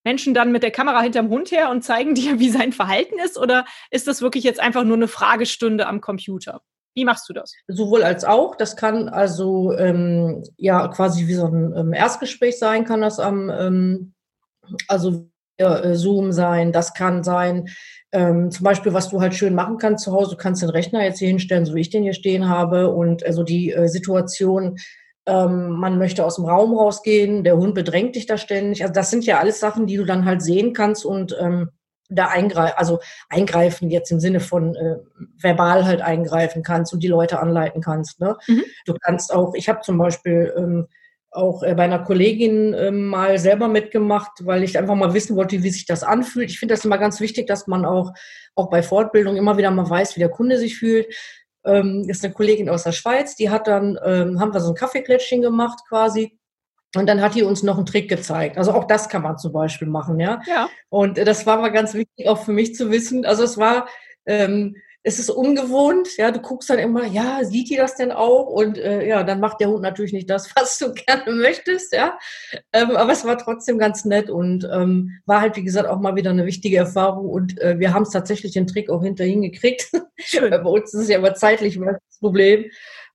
Menschen 0.04 0.34
dann 0.34 0.52
mit 0.52 0.62
der 0.62 0.70
Kamera 0.70 1.00
hinterm 1.00 1.30
Hund 1.30 1.50
her 1.50 1.70
und 1.70 1.82
zeigen 1.82 2.14
dir, 2.14 2.38
wie 2.38 2.50
sein 2.50 2.72
Verhalten 2.72 3.18
ist? 3.18 3.38
Oder 3.38 3.64
ist 3.90 4.06
das 4.06 4.20
wirklich 4.20 4.44
jetzt 4.44 4.60
einfach 4.60 4.84
nur 4.84 4.96
eine 4.96 5.08
Fragestunde 5.08 5.86
am 5.86 6.00
Computer? 6.00 6.60
Wie 6.94 7.04
machst 7.04 7.28
du 7.28 7.32
das? 7.32 7.54
Sowohl 7.66 8.02
als 8.02 8.24
auch. 8.24 8.54
Das 8.56 8.76
kann 8.76 9.08
also 9.08 9.72
ähm, 9.78 10.42
ja 10.56 10.88
quasi 10.88 11.26
wie 11.26 11.34
so 11.34 11.46
ein 11.46 11.74
ähm, 11.76 11.92
Erstgespräch 11.92 12.58
sein, 12.58 12.84
kann 12.84 13.00
das 13.00 13.18
am, 13.18 13.50
ähm, 13.50 14.14
also 14.88 15.30
äh, 15.58 15.94
Zoom 15.94 16.32
sein, 16.32 16.72
das 16.72 16.94
kann 16.94 17.22
sein, 17.22 17.68
ähm, 18.10 18.50
zum 18.50 18.64
Beispiel, 18.64 18.94
was 18.94 19.10
du 19.10 19.20
halt 19.20 19.34
schön 19.34 19.54
machen 19.54 19.76
kannst 19.78 20.04
zu 20.04 20.12
Hause, 20.12 20.30
du 20.30 20.36
kannst 20.36 20.62
den 20.62 20.70
Rechner 20.70 21.04
jetzt 21.04 21.18
hier 21.18 21.28
hinstellen, 21.28 21.66
so 21.66 21.74
wie 21.74 21.80
ich 21.80 21.90
den 21.90 22.02
hier 22.02 22.14
stehen 22.14 22.48
habe. 22.48 22.88
Und 22.88 23.24
also 23.24 23.42
die 23.42 23.72
äh, 23.72 23.88
Situation, 23.88 24.76
ähm, 25.26 25.70
man 25.72 25.98
möchte 25.98 26.24
aus 26.24 26.36
dem 26.36 26.46
Raum 26.46 26.76
rausgehen, 26.76 27.44
der 27.44 27.58
Hund 27.58 27.74
bedrängt 27.74 28.16
dich 28.16 28.26
da 28.26 28.38
ständig. 28.38 28.82
Also 28.82 28.94
das 28.94 29.10
sind 29.10 29.26
ja 29.26 29.38
alles 29.38 29.60
Sachen, 29.60 29.86
die 29.86 29.96
du 29.96 30.04
dann 30.04 30.24
halt 30.24 30.42
sehen 30.42 30.72
kannst 30.72 31.04
und 31.04 31.36
ähm, 31.38 31.70
da 32.08 32.28
eingreifen, 32.28 32.78
also 32.78 33.00
eingreifen 33.28 33.90
jetzt 33.90 34.10
im 34.10 34.20
Sinne 34.20 34.40
von 34.40 34.74
äh, 34.74 34.96
verbal 35.38 35.84
halt 35.84 36.00
eingreifen 36.00 36.62
kannst 36.62 36.94
und 36.94 37.02
die 37.02 37.08
Leute 37.08 37.38
anleiten 37.38 37.82
kannst. 37.82 38.20
Ne? 38.20 38.38
Mhm. 38.46 38.64
Du 38.86 38.94
kannst 38.94 39.34
auch, 39.34 39.54
ich 39.54 39.68
habe 39.68 39.80
zum 39.82 39.98
Beispiel 39.98 40.54
ähm, 40.56 40.86
auch 41.30 41.62
äh, 41.62 41.74
bei 41.74 41.84
einer 41.84 41.98
Kollegin 42.00 42.74
äh, 42.74 42.90
mal 42.90 43.38
selber 43.38 43.68
mitgemacht, 43.68 44.30
weil 44.44 44.62
ich 44.62 44.78
einfach 44.78 44.94
mal 44.94 45.14
wissen 45.14 45.36
wollte, 45.36 45.62
wie 45.62 45.70
sich 45.70 45.86
das 45.86 46.02
anfühlt. 46.02 46.50
Ich 46.50 46.58
finde 46.58 46.74
das 46.74 46.84
immer 46.84 46.98
ganz 46.98 47.20
wichtig, 47.20 47.46
dass 47.46 47.66
man 47.66 47.84
auch, 47.84 48.12
auch 48.54 48.70
bei 48.70 48.82
Fortbildung 48.82 49.36
immer 49.36 49.56
wieder 49.58 49.70
mal 49.70 49.88
weiß, 49.88 50.16
wie 50.16 50.20
der 50.20 50.30
Kunde 50.30 50.58
sich 50.58 50.78
fühlt. 50.78 51.06
Ähm, 51.64 52.06
ist 52.08 52.24
eine 52.24 52.32
Kollegin 52.32 52.68
aus 52.70 52.84
der 52.84 52.92
Schweiz, 52.92 53.36
die 53.36 53.50
hat 53.50 53.66
dann, 53.66 53.98
ähm, 54.04 54.40
haben 54.40 54.54
wir 54.54 54.60
so 54.60 54.70
ein 54.70 54.74
Kaffeeklätschchen 54.74 55.42
gemacht 55.42 55.80
quasi. 55.88 56.38
Und 56.96 57.06
dann 57.06 57.20
hat 57.20 57.34
die 57.34 57.42
uns 57.42 57.62
noch 57.62 57.76
einen 57.76 57.84
Trick 57.84 58.08
gezeigt. 58.08 58.56
Also 58.56 58.72
auch 58.72 58.84
das 58.84 59.10
kann 59.10 59.22
man 59.22 59.36
zum 59.36 59.52
Beispiel 59.52 59.88
machen, 59.88 60.18
ja. 60.20 60.40
Ja. 60.46 60.70
Und 60.88 61.18
äh, 61.18 61.24
das 61.24 61.44
war 61.44 61.60
mal 61.60 61.68
ganz 61.68 61.92
wichtig 61.92 62.28
auch 62.28 62.42
für 62.42 62.52
mich 62.52 62.74
zu 62.74 62.90
wissen. 62.90 63.26
Also 63.26 63.42
es 63.42 63.58
war, 63.58 63.88
ähm, 64.24 64.76
es 65.02 65.18
ist 65.18 65.30
ungewohnt, 65.30 66.16
ja, 66.16 66.30
du 66.30 66.40
guckst 66.40 66.68
dann 66.68 66.78
immer, 66.78 67.06
ja, 67.06 67.44
sieht 67.44 67.70
die 67.70 67.76
das 67.76 67.94
denn 67.94 68.10
auch? 68.10 68.46
Und 68.46 68.78
äh, 68.78 69.06
ja, 69.06 69.22
dann 69.22 69.40
macht 69.40 69.60
der 69.60 69.68
Hund 69.68 69.82
natürlich 69.82 70.12
nicht 70.12 70.28
das, 70.28 70.50
was 70.56 70.78
du 70.78 70.92
gerne 70.92 71.32
möchtest, 71.32 71.92
ja. 71.92 72.18
Ähm, 72.72 72.96
aber 72.96 73.12
es 73.12 73.24
war 73.24 73.38
trotzdem 73.38 73.78
ganz 73.78 74.04
nett 74.04 74.28
und 74.28 74.68
ähm, 74.70 75.20
war 75.24 75.40
halt, 75.40 75.56
wie 75.56 75.64
gesagt, 75.64 75.88
auch 75.88 76.00
mal 76.00 76.16
wieder 76.16 76.30
eine 76.30 76.46
wichtige 76.46 76.78
Erfahrung. 76.78 77.28
Und 77.28 77.60
äh, 77.60 77.78
wir 77.78 77.94
haben 77.94 78.02
es 78.02 78.10
tatsächlich 78.10 78.52
den 78.52 78.66
Trick 78.66 78.90
auch 78.90 79.02
hinterhin 79.02 79.42
gekriegt. 79.42 79.90
Bei 80.40 80.62
uns 80.62 80.92
ist 80.92 81.02
es 81.02 81.08
ja 81.08 81.18
immer 81.18 81.34
zeitlich 81.34 81.78
das 81.78 82.18
Problem. 82.18 82.66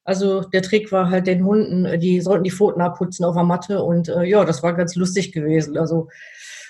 Also 0.05 0.41
der 0.41 0.61
Trick 0.61 0.91
war 0.91 1.09
halt 1.09 1.27
den 1.27 1.45
Hunden, 1.45 1.99
die 1.99 2.19
sollten 2.19 2.43
die 2.43 2.51
Pfoten 2.51 2.81
abputzen 2.81 3.25
auf 3.25 3.35
der 3.35 3.43
Matte 3.43 3.83
und 3.83 4.09
äh, 4.09 4.23
ja, 4.23 4.43
das 4.43 4.61
war 4.61 4.73
ganz 4.73 4.95
lustig 4.95 5.31
gewesen. 5.31 5.77
Also 5.77 6.09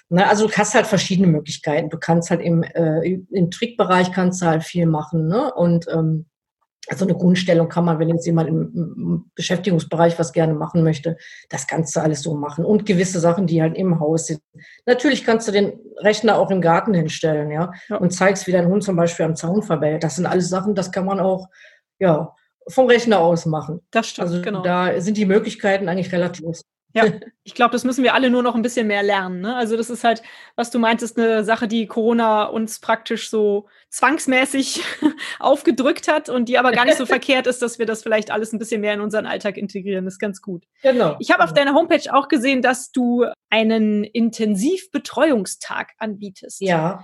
Ne, 0.09 0.27
also 0.27 0.47
du 0.47 0.53
hast 0.53 0.75
halt 0.75 0.87
verschiedene 0.87 1.27
Möglichkeiten. 1.27 1.89
Du 1.89 1.97
kannst 1.97 2.29
halt 2.29 2.41
im, 2.41 2.63
äh, 2.63 3.19
im 3.31 3.51
Trickbereich 3.51 4.11
kannst 4.11 4.41
du 4.41 4.45
halt 4.45 4.63
viel 4.63 4.85
machen. 4.85 5.27
Ne? 5.27 5.51
Und 5.53 5.87
ähm, 5.91 6.25
also 6.89 7.05
eine 7.05 7.15
Grundstellung 7.15 7.69
kann 7.69 7.85
man, 7.85 7.97
wenn 7.99 8.09
jetzt 8.09 8.25
jemand 8.25 8.49
im, 8.49 8.61
im, 8.75 9.31
Beschäftigungsbereich 9.35 10.19
was 10.19 10.33
gerne 10.33 10.53
machen 10.53 10.83
möchte, 10.83 11.17
das 11.49 11.65
kannst 11.67 11.95
du 11.95 12.01
alles 12.01 12.21
so 12.21 12.35
machen. 12.35 12.65
Und 12.65 12.85
gewisse 12.85 13.19
Sachen, 13.19 13.47
die 13.47 13.61
halt 13.61 13.77
im 13.77 13.99
Haus 13.99 14.27
sind. 14.27 14.41
Natürlich 14.85 15.23
kannst 15.23 15.47
du 15.47 15.51
den 15.51 15.79
Rechner 15.97 16.37
auch 16.37 16.51
im 16.51 16.61
Garten 16.61 16.93
hinstellen, 16.93 17.51
ja, 17.51 17.71
ja. 17.87 17.97
und 17.97 18.11
zeigst, 18.11 18.47
wie 18.47 18.51
dein 18.51 18.67
Hund 18.67 18.83
zum 18.83 18.97
Beispiel 18.97 19.25
am 19.25 19.35
Zaun 19.35 19.63
verbellt. 19.63 20.03
Das 20.03 20.17
sind 20.17 20.25
alles 20.25 20.49
Sachen, 20.49 20.75
das 20.75 20.91
kann 20.91 21.05
man 21.05 21.19
auch, 21.19 21.47
ja, 21.99 22.35
vom 22.67 22.87
Rechner 22.87 23.19
aus 23.19 23.45
machen. 23.45 23.81
Das 23.91 24.07
stimmt, 24.07 24.27
also 24.27 24.41
genau. 24.41 24.61
Da 24.61 24.99
sind 24.99 25.17
die 25.17 25.25
Möglichkeiten 25.25 25.87
eigentlich 25.87 26.11
relativ 26.11 26.45
ja, 26.93 27.05
ich 27.43 27.55
glaube, 27.55 27.71
das 27.71 27.83
müssen 27.83 28.03
wir 28.03 28.13
alle 28.13 28.29
nur 28.29 28.43
noch 28.43 28.55
ein 28.55 28.61
bisschen 28.61 28.87
mehr 28.87 29.03
lernen. 29.03 29.41
Ne? 29.41 29.55
Also 29.55 29.75
das 29.75 29.89
ist 29.89 30.03
halt, 30.03 30.21
was 30.55 30.71
du 30.71 30.79
meintest, 30.79 31.17
eine 31.17 31.43
Sache, 31.43 31.67
die 31.67 31.87
Corona 31.87 32.45
uns 32.45 32.79
praktisch 32.79 33.29
so 33.29 33.67
zwangsmäßig 33.89 34.81
aufgedrückt 35.39 36.07
hat 36.07 36.29
und 36.29 36.47
die 36.49 36.57
aber 36.57 36.71
gar 36.71 36.85
nicht 36.85 36.97
so 36.97 37.05
verkehrt 37.07 37.47
ist, 37.47 37.61
dass 37.61 37.79
wir 37.79 37.85
das 37.85 38.03
vielleicht 38.03 38.31
alles 38.31 38.53
ein 38.53 38.59
bisschen 38.59 38.81
mehr 38.81 38.93
in 38.93 39.01
unseren 39.01 39.25
Alltag 39.25 39.57
integrieren. 39.57 40.05
Das 40.05 40.15
ist 40.15 40.19
ganz 40.19 40.41
gut. 40.41 40.65
Genau. 40.81 41.15
Ich 41.19 41.31
habe 41.31 41.43
auf 41.43 41.53
deiner 41.53 41.73
Homepage 41.73 42.13
auch 42.13 42.27
gesehen, 42.27 42.61
dass 42.61 42.91
du 42.91 43.25
einen 43.49 44.03
Intensivbetreuungstag 44.03 45.91
anbietest. 45.97 46.61
Ja. 46.61 47.03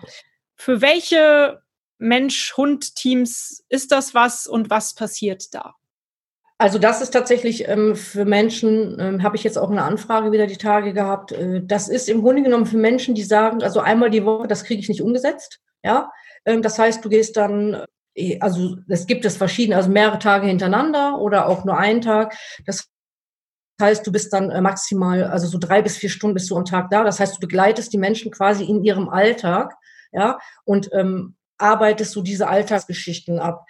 Für 0.55 0.81
welche 0.81 1.61
Mensch-Hund-Teams 1.99 3.65
ist 3.69 3.91
das 3.91 4.13
was 4.13 4.47
und 4.47 4.69
was 4.69 4.95
passiert 4.95 5.53
da? 5.53 5.75
Also 6.61 6.77
das 6.77 7.01
ist 7.01 7.11
tatsächlich 7.11 7.69
ähm, 7.69 7.95
für 7.95 8.25
Menschen, 8.25 8.99
ähm, 8.99 9.23
habe 9.23 9.37
ich 9.37 9.45
jetzt 9.45 9.57
auch 9.57 9.71
eine 9.71 9.83
Anfrage 9.83 10.33
wieder 10.33 10.45
die 10.45 10.57
Tage 10.57 10.91
gehabt. 10.91 11.31
Äh, 11.31 11.61
das 11.63 11.87
ist 11.87 12.09
im 12.09 12.21
Grunde 12.21 12.43
genommen 12.43 12.65
für 12.65 12.77
Menschen, 12.77 13.15
die 13.15 13.23
sagen, 13.23 13.63
also 13.63 13.79
einmal 13.79 14.09
die 14.09 14.25
Woche, 14.25 14.45
das 14.45 14.65
kriege 14.65 14.81
ich 14.81 14.89
nicht 14.89 15.01
umgesetzt. 15.01 15.61
Ja, 15.83 16.11
ähm, 16.43 16.61
das 16.61 16.77
heißt, 16.77 17.03
du 17.03 17.07
gehst 17.07 17.37
dann, 17.37 17.85
äh, 18.13 18.39
also 18.41 18.75
es 18.89 19.07
gibt 19.07 19.23
es 19.23 19.37
verschiedene, 19.37 19.77
also 19.77 19.89
mehrere 19.89 20.19
Tage 20.19 20.47
hintereinander 20.47 21.17
oder 21.19 21.47
auch 21.47 21.63
nur 21.63 21.77
einen 21.77 22.01
Tag. 22.01 22.35
Das 22.65 22.89
heißt, 23.81 24.05
du 24.05 24.11
bist 24.11 24.33
dann 24.33 24.51
äh, 24.51 24.59
maximal, 24.59 25.23
also 25.23 25.47
so 25.47 25.59
drei 25.59 25.81
bis 25.81 25.95
vier 25.95 26.09
Stunden 26.09 26.33
bist 26.33 26.49
du 26.49 26.57
am 26.57 26.65
Tag 26.65 26.89
da. 26.89 27.05
Das 27.05 27.21
heißt, 27.21 27.37
du 27.37 27.39
begleitest 27.39 27.93
die 27.93 27.97
Menschen 27.97 28.31
quasi 28.31 28.65
in 28.65 28.83
ihrem 28.83 29.07
Alltag, 29.07 29.75
ja, 30.11 30.39
und 30.65 30.89
ähm, 30.91 31.37
arbeitest 31.57 32.13
du 32.17 32.21
diese 32.21 32.49
Alltagsgeschichten 32.49 33.39
ab 33.39 33.65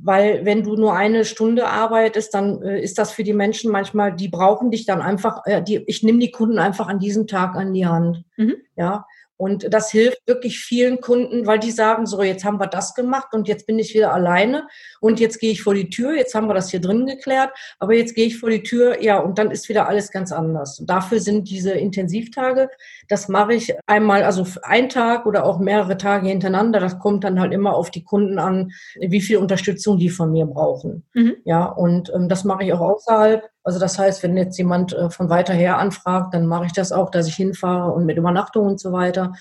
weil 0.00 0.44
wenn 0.44 0.62
du 0.62 0.76
nur 0.76 0.94
eine 0.94 1.24
Stunde 1.24 1.66
arbeitest, 1.66 2.32
dann 2.32 2.62
äh, 2.62 2.80
ist 2.80 2.98
das 2.98 3.12
für 3.12 3.24
die 3.24 3.32
Menschen 3.32 3.72
manchmal, 3.72 4.14
die 4.14 4.28
brauchen 4.28 4.70
dich 4.70 4.86
dann 4.86 5.02
einfach, 5.02 5.42
äh, 5.44 5.62
die, 5.62 5.82
ich 5.86 6.02
nehme 6.02 6.20
die 6.20 6.30
Kunden 6.30 6.58
einfach 6.58 6.88
an 6.88 7.00
diesem 7.00 7.26
Tag 7.26 7.56
an 7.56 7.74
die 7.74 7.86
Hand. 7.86 8.24
Mhm. 8.36 8.56
Ja, 8.76 9.06
und 9.38 9.72
das 9.72 9.90
hilft 9.90 10.26
wirklich 10.26 10.58
vielen 10.58 11.00
Kunden, 11.00 11.46
weil 11.46 11.60
die 11.60 11.70
sagen, 11.70 12.06
so, 12.06 12.22
jetzt 12.22 12.44
haben 12.44 12.58
wir 12.58 12.66
das 12.66 12.94
gemacht 12.94 13.28
und 13.32 13.46
jetzt 13.46 13.66
bin 13.66 13.78
ich 13.78 13.94
wieder 13.94 14.12
alleine 14.12 14.66
und 15.00 15.20
jetzt 15.20 15.38
gehe 15.38 15.52
ich 15.52 15.62
vor 15.62 15.74
die 15.74 15.88
Tür, 15.88 16.16
jetzt 16.16 16.34
haben 16.34 16.48
wir 16.48 16.54
das 16.54 16.70
hier 16.70 16.80
drin 16.80 17.06
geklärt, 17.06 17.50
aber 17.78 17.94
jetzt 17.94 18.14
gehe 18.16 18.26
ich 18.26 18.36
vor 18.36 18.50
die 18.50 18.64
Tür, 18.64 19.00
ja, 19.00 19.18
und 19.18 19.38
dann 19.38 19.52
ist 19.52 19.68
wieder 19.68 19.88
alles 19.88 20.10
ganz 20.10 20.32
anders. 20.32 20.80
Und 20.80 20.90
dafür 20.90 21.20
sind 21.20 21.48
diese 21.48 21.70
Intensivtage, 21.70 22.68
das 23.08 23.28
mache 23.28 23.54
ich 23.54 23.74
einmal, 23.86 24.24
also 24.24 24.44
ein 24.62 24.88
Tag 24.88 25.24
oder 25.24 25.46
auch 25.46 25.60
mehrere 25.60 25.96
Tage 25.96 26.28
hintereinander, 26.28 26.80
das 26.80 26.98
kommt 26.98 27.22
dann 27.22 27.40
halt 27.40 27.52
immer 27.52 27.76
auf 27.76 27.92
die 27.92 28.02
Kunden 28.02 28.40
an, 28.40 28.72
wie 28.98 29.20
viel 29.20 29.36
Unterstützung 29.36 29.98
die 29.98 30.10
von 30.10 30.32
mir 30.32 30.46
brauchen. 30.46 31.04
Mhm. 31.14 31.36
Ja, 31.44 31.64
und 31.64 32.12
ähm, 32.12 32.28
das 32.28 32.42
mache 32.42 32.64
ich 32.64 32.72
auch 32.72 32.80
außerhalb 32.80 33.48
also 33.68 33.78
das 33.78 33.98
heißt, 33.98 34.22
wenn 34.22 34.34
jetzt 34.38 34.56
jemand 34.56 34.94
äh, 34.94 35.10
von 35.10 35.28
weiter 35.28 35.52
her 35.52 35.76
anfragt, 35.76 36.32
dann 36.32 36.46
mache 36.46 36.64
ich 36.64 36.72
das 36.72 36.90
auch, 36.90 37.10
dass 37.10 37.28
ich 37.28 37.34
hinfahre 37.34 37.92
und 37.92 38.06
mit 38.06 38.16
Übernachtung 38.16 38.66
und 38.66 38.80
so 38.80 38.92
weiter. 38.92 39.34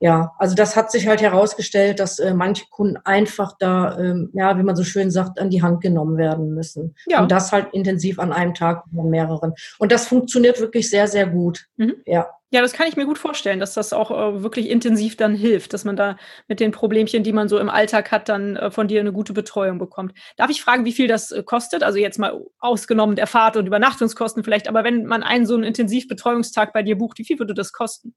Ja, 0.00 0.32
also 0.38 0.54
das 0.54 0.76
hat 0.76 0.90
sich 0.90 1.06
halt 1.06 1.22
herausgestellt, 1.22 2.00
dass 2.00 2.18
äh, 2.18 2.34
manche 2.34 2.66
Kunden 2.68 2.98
einfach 3.04 3.52
da, 3.58 3.98
ähm, 3.98 4.30
ja, 4.34 4.58
wie 4.58 4.62
man 4.62 4.76
so 4.76 4.84
schön 4.84 5.10
sagt, 5.10 5.40
an 5.40 5.50
die 5.50 5.62
Hand 5.62 5.80
genommen 5.80 6.18
werden 6.18 6.54
müssen. 6.54 6.94
Ja. 7.06 7.22
Und 7.22 7.32
das 7.32 7.52
halt 7.52 7.72
intensiv 7.72 8.18
an 8.18 8.32
einem 8.32 8.54
Tag 8.54 8.84
von 8.94 9.08
mehreren. 9.08 9.54
Und 9.78 9.92
das 9.92 10.06
funktioniert 10.06 10.60
wirklich 10.60 10.90
sehr, 10.90 11.08
sehr 11.08 11.26
gut. 11.26 11.66
Mhm. 11.76 11.94
Ja. 12.04 12.28
Ja, 12.52 12.62
das 12.62 12.74
kann 12.74 12.86
ich 12.86 12.96
mir 12.96 13.06
gut 13.06 13.18
vorstellen, 13.18 13.58
dass 13.58 13.74
das 13.74 13.92
auch 13.92 14.10
äh, 14.12 14.42
wirklich 14.42 14.70
intensiv 14.70 15.16
dann 15.16 15.34
hilft, 15.34 15.72
dass 15.72 15.84
man 15.84 15.96
da 15.96 16.16
mit 16.46 16.60
den 16.60 16.70
Problemchen, 16.70 17.24
die 17.24 17.32
man 17.32 17.48
so 17.48 17.58
im 17.58 17.68
Alltag 17.68 18.12
hat, 18.12 18.28
dann 18.28 18.54
äh, 18.54 18.70
von 18.70 18.86
dir 18.86 19.00
eine 19.00 19.12
gute 19.12 19.32
Betreuung 19.32 19.78
bekommt. 19.78 20.12
Darf 20.36 20.48
ich 20.48 20.62
fragen, 20.62 20.84
wie 20.84 20.92
viel 20.92 21.08
das 21.08 21.32
äh, 21.32 21.42
kostet? 21.42 21.82
Also 21.82 21.98
jetzt 21.98 22.20
mal 22.20 22.40
ausgenommen 22.60 23.16
der 23.16 23.26
Fahrt 23.26 23.56
und 23.56 23.66
Übernachtungskosten 23.66 24.44
vielleicht, 24.44 24.68
aber 24.68 24.84
wenn 24.84 25.06
man 25.06 25.24
einen 25.24 25.44
so 25.44 25.54
einen 25.54 25.64
Intensivbetreuungstag 25.64 26.72
bei 26.72 26.84
dir 26.84 26.96
bucht, 26.96 27.18
wie 27.18 27.24
viel 27.24 27.38
würde 27.40 27.52
das 27.52 27.72
kosten? 27.72 28.14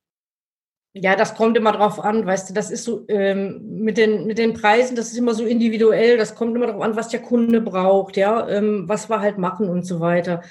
Ja, 0.94 1.16
das 1.16 1.36
kommt 1.36 1.56
immer 1.56 1.72
drauf 1.72 2.04
an, 2.04 2.26
weißt 2.26 2.50
du, 2.50 2.54
das 2.54 2.72
ist 2.72 2.84
so 2.84 3.06
ähm, 3.10 3.62
mit, 3.84 3.98
den, 3.98 4.26
mit 4.26 4.40
den 4.40 4.54
Preisen, 4.54 4.96
das 4.96 5.12
ist 5.12 5.18
immer 5.18 5.36
so 5.36 5.46
individuell, 5.46 6.18
das 6.18 6.34
kommt 6.34 6.56
immer 6.56 6.66
darauf 6.66 6.82
an, 6.82 6.96
was 6.96 7.10
der 7.10 7.22
Kunde 7.22 7.62
braucht, 7.62 8.18
ja, 8.18 8.50
ähm, 8.50 8.86
was 8.88 9.08
wir 9.08 9.20
halt 9.20 9.38
machen 9.38 9.70
und 9.70 9.86
so 9.86 10.00
weiter 10.00 10.42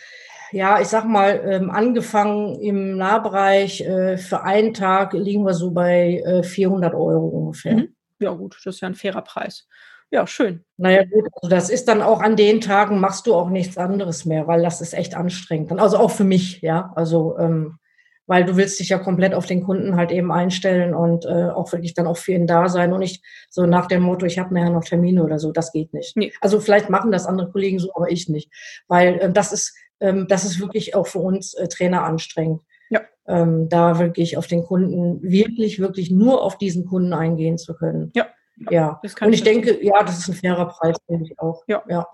ja, 0.53 0.81
ich 0.81 0.88
sag 0.88 1.05
mal, 1.05 1.42
ähm, 1.44 1.70
angefangen 1.70 2.61
im 2.61 2.96
Nahbereich 2.96 3.81
äh, 3.83 4.16
für 4.16 4.42
einen 4.42 4.74
Tag 4.74 5.12
liegen 5.12 5.44
wir 5.44 5.55
so 5.55 5.70
bei 5.70 6.22
äh, 6.24 6.42
400 6.42 6.94
Euro 6.94 7.27
ungefähr. 7.27 7.77
Mhm. 7.77 7.88
Ja, 8.18 8.33
gut, 8.33 8.57
das 8.57 8.74
ist 8.74 8.81
ja 8.81 8.88
ein 8.88 8.94
fairer 8.94 9.22
Preis. 9.22 9.66
Ja, 10.11 10.27
schön. 10.27 10.64
Naja, 10.79 11.05
gut, 11.05 11.29
also 11.35 11.51
das 11.51 11.68
ist 11.68 11.87
dann 11.87 12.01
auch 12.01 12.22
an 12.22 12.35
den 12.35 12.62
Tagen 12.62 12.98
machst 12.98 13.27
du 13.27 13.35
auch 13.35 13.51
nichts 13.51 13.77
anderes 13.77 14.24
mehr, 14.24 14.46
weil 14.46 14.62
das 14.62 14.81
ist 14.81 14.94
echt 14.94 15.14
anstrengend. 15.14 15.79
Also 15.79 15.98
auch 15.98 16.11
für 16.11 16.24
mich, 16.24 16.62
ja. 16.62 16.92
Also, 16.96 17.37
ähm, 17.38 17.79
weil 18.28 18.44
du 18.44 18.56
willst 18.56 18.78
dich 18.78 18.90
ja 18.90 18.98
komplett 18.98 19.34
auf 19.34 19.46
den 19.46 19.64
Kunden 19.64 19.96
halt 19.96 20.12
eben 20.12 20.30
einstellen 20.30 20.94
und 20.94 21.24
äh, 21.24 21.48
auch 21.50 21.72
wirklich 21.72 21.94
dann 21.94 22.06
auch 22.06 22.16
für 22.16 22.32
ihn 22.32 22.46
da 22.46 22.68
sein 22.68 22.92
und 22.92 23.00
nicht 23.00 23.24
so 23.50 23.66
nach 23.66 23.86
dem 23.86 24.02
Motto, 24.02 24.24
ich 24.26 24.38
habe 24.38 24.54
nachher 24.54 24.70
noch 24.70 24.84
Termine 24.84 25.24
oder 25.24 25.40
so, 25.40 25.50
das 25.50 25.72
geht 25.72 25.92
nicht. 25.92 26.16
Nee. 26.16 26.32
Also 26.40 26.60
vielleicht 26.60 26.90
machen 26.90 27.10
das 27.10 27.26
andere 27.26 27.50
Kollegen 27.50 27.80
so, 27.80 27.90
aber 27.94 28.12
ich 28.12 28.28
nicht. 28.28 28.52
Weil 28.86 29.18
äh, 29.18 29.32
das 29.32 29.52
ist 29.52 29.74
ähm, 30.00 30.26
das 30.28 30.44
ist 30.44 30.60
wirklich 30.60 30.94
auch 30.94 31.06
für 31.06 31.18
uns 31.18 31.54
äh, 31.54 31.68
Trainer 31.68 32.04
anstrengend. 32.04 32.62
Ja. 32.90 33.00
Ähm, 33.26 33.68
da 33.68 33.98
wirklich 33.98 34.36
auf 34.36 34.46
den 34.46 34.62
Kunden, 34.62 35.22
wirklich, 35.22 35.80
wirklich 35.80 36.10
nur 36.10 36.42
auf 36.42 36.58
diesen 36.58 36.86
Kunden 36.86 37.12
eingehen 37.12 37.58
zu 37.58 37.74
können. 37.74 38.10
Ja. 38.14 38.26
Ja, 38.70 39.00
und 39.20 39.32
ich 39.32 39.42
denke, 39.42 39.78
ja, 39.84 40.02
das 40.02 40.18
ist 40.18 40.28
ein 40.28 40.34
fairer 40.34 40.66
Preis, 40.66 40.96
denke 41.08 41.24
ich 41.24 41.38
auch. 41.38 41.62
Ja. 41.68 41.82
ja. 41.88 42.06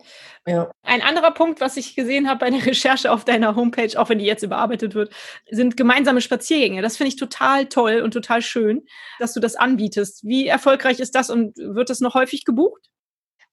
ja. 0.47 0.71
Ein 0.83 1.01
anderer 1.01 1.31
Punkt, 1.31 1.61
was 1.61 1.77
ich 1.77 1.97
gesehen 1.97 2.29
habe 2.29 2.41
bei 2.41 2.51
der 2.51 2.65
Recherche 2.67 3.11
auf 3.11 3.25
deiner 3.25 3.57
Homepage, 3.57 3.99
auch 3.99 4.09
wenn 4.09 4.19
die 4.19 4.27
jetzt 4.27 4.43
überarbeitet 4.43 4.95
wird, 4.95 5.15
sind 5.51 5.77
gemeinsame 5.77 6.21
Spaziergänge. 6.21 6.83
Das 6.83 6.97
finde 6.97 7.09
ich 7.09 7.17
total 7.17 7.67
toll 7.67 8.01
und 8.03 8.13
total 8.13 8.43
schön, 8.43 8.85
dass 9.19 9.33
du 9.33 9.41
das 9.41 9.57
anbietest. 9.57 10.25
Wie 10.25 10.47
erfolgreich 10.47 11.01
ist 11.01 11.15
das 11.15 11.31
und 11.31 11.57
wird 11.57 11.89
das 11.89 12.01
noch 12.01 12.15
häufig 12.15 12.45
gebucht? 12.45 12.91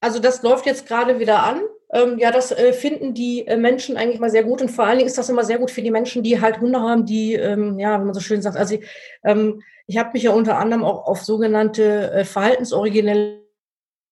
Also 0.02 0.20
das 0.20 0.42
läuft 0.42 0.66
jetzt 0.66 0.88
gerade 0.88 1.20
wieder 1.20 1.44
an. 1.44 1.62
Ähm, 1.94 2.18
ja, 2.20 2.32
das 2.32 2.52
äh, 2.52 2.74
finden 2.74 3.14
die 3.14 3.46
äh, 3.48 3.58
Menschen 3.58 3.98
eigentlich 3.98 4.20
mal 4.20 4.30
sehr 4.30 4.44
gut 4.44 4.62
und 4.62 4.70
vor 4.70 4.86
allen 4.86 4.98
Dingen 4.98 5.08
ist 5.08 5.18
das 5.18 5.30
immer 5.30 5.44
sehr 5.44 5.60
gut 5.60 5.72
für 5.72 5.82
die 5.82 5.92
Menschen, 5.92 6.24
die 6.24 6.40
halt 6.40 6.62
Hunde 6.62 6.80
haben, 6.80 7.06
die, 7.06 7.34
ähm, 7.34 7.80
ja, 7.80 8.00
wie 8.00 8.06
man 8.06 8.14
so 8.14 8.22
schön 8.22 8.42
sagt, 8.42 8.58
also 8.58 8.78
ähm, 9.24 9.62
ich 9.88 9.98
habe 9.98 10.12
mich 10.14 10.24
ja 10.24 10.32
unter 10.32 10.58
anderem 10.58 10.86
auch 10.86 11.06
auf 11.06 11.22
sogenannte 11.24 12.12
äh, 12.12 12.24
verhaltensoriginelle 12.24 13.42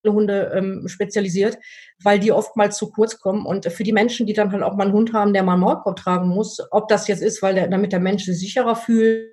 Hunde 0.05 0.51
ähm, 0.55 0.87
spezialisiert, 0.87 1.57
weil 2.03 2.19
die 2.19 2.31
oftmals 2.31 2.77
zu 2.77 2.91
kurz 2.91 3.19
kommen. 3.19 3.45
Und 3.45 3.65
für 3.65 3.83
die 3.83 3.93
Menschen, 3.93 4.25
die 4.25 4.33
dann 4.33 4.51
halt 4.51 4.63
auch 4.63 4.75
mal 4.75 4.85
einen 4.85 4.93
Hund 4.93 5.13
haben, 5.13 5.33
der 5.33 5.43
mal 5.43 5.53
einen 5.53 5.61
Maulkorb 5.61 5.95
tragen 5.97 6.27
muss, 6.29 6.59
ob 6.71 6.87
das 6.87 7.07
jetzt 7.07 7.21
ist, 7.21 7.41
weil 7.41 7.55
der, 7.55 7.67
damit 7.67 7.91
der 7.91 7.99
Mensch 7.99 8.25
sich 8.25 8.39
sicherer 8.39 8.75
fühlt 8.75 9.29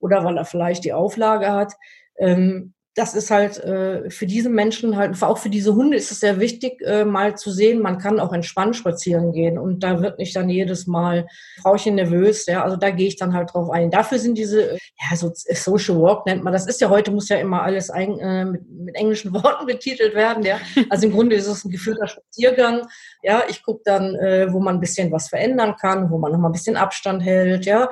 oder 0.00 0.24
weil 0.24 0.36
er 0.36 0.44
vielleicht 0.44 0.84
die 0.84 0.92
Auflage 0.92 1.50
hat, 1.52 1.72
ähm, 2.18 2.74
das 2.98 3.14
ist 3.14 3.30
halt 3.30 3.58
äh, 3.58 4.10
für 4.10 4.26
diese 4.26 4.50
Menschen 4.50 4.96
halt, 4.96 5.22
auch 5.22 5.38
für 5.38 5.50
diese 5.50 5.74
Hunde 5.76 5.96
ist 5.96 6.10
es 6.10 6.18
sehr 6.18 6.40
wichtig, 6.40 6.82
äh, 6.84 7.04
mal 7.04 7.36
zu 7.36 7.52
sehen, 7.52 7.80
man 7.80 7.98
kann 7.98 8.18
auch 8.18 8.32
entspannt 8.32 8.74
spazieren 8.74 9.32
gehen 9.32 9.56
und 9.56 9.84
da 9.84 10.02
wird 10.02 10.18
nicht 10.18 10.34
dann 10.34 10.48
jedes 10.48 10.88
Mal 10.88 11.28
Frauchen 11.62 11.94
nervös, 11.94 12.46
ja, 12.46 12.64
also 12.64 12.76
da 12.76 12.90
gehe 12.90 13.06
ich 13.06 13.16
dann 13.16 13.34
halt 13.34 13.54
drauf 13.54 13.70
ein. 13.70 13.92
Dafür 13.92 14.18
sind 14.18 14.36
diese, 14.36 14.72
ja, 14.72 15.16
so 15.16 15.30
Social 15.32 16.00
Walk 16.00 16.26
nennt 16.26 16.42
man, 16.42 16.52
das 16.52 16.66
ist 16.66 16.80
ja 16.80 16.90
heute, 16.90 17.12
muss 17.12 17.28
ja 17.28 17.36
immer 17.36 17.62
alles 17.62 17.88
ein, 17.88 18.18
äh, 18.18 18.44
mit, 18.44 18.68
mit 18.68 18.96
englischen 18.96 19.32
Worten 19.44 19.66
betitelt 19.66 20.16
werden, 20.16 20.44
ja, 20.44 20.58
also 20.90 21.06
im 21.06 21.12
Grunde 21.12 21.36
ist 21.36 21.46
es 21.46 21.64
ein 21.64 21.70
geführter 21.70 22.08
Spaziergang, 22.08 22.82
ja, 23.22 23.44
ich 23.48 23.62
gucke 23.62 23.82
dann, 23.84 24.16
äh, 24.16 24.52
wo 24.52 24.58
man 24.58 24.76
ein 24.76 24.80
bisschen 24.80 25.12
was 25.12 25.28
verändern 25.28 25.76
kann, 25.80 26.10
wo 26.10 26.18
man 26.18 26.32
noch 26.32 26.38
mal 26.40 26.48
ein 26.48 26.52
bisschen 26.52 26.76
Abstand 26.76 27.22
hält, 27.22 27.64
ja, 27.64 27.88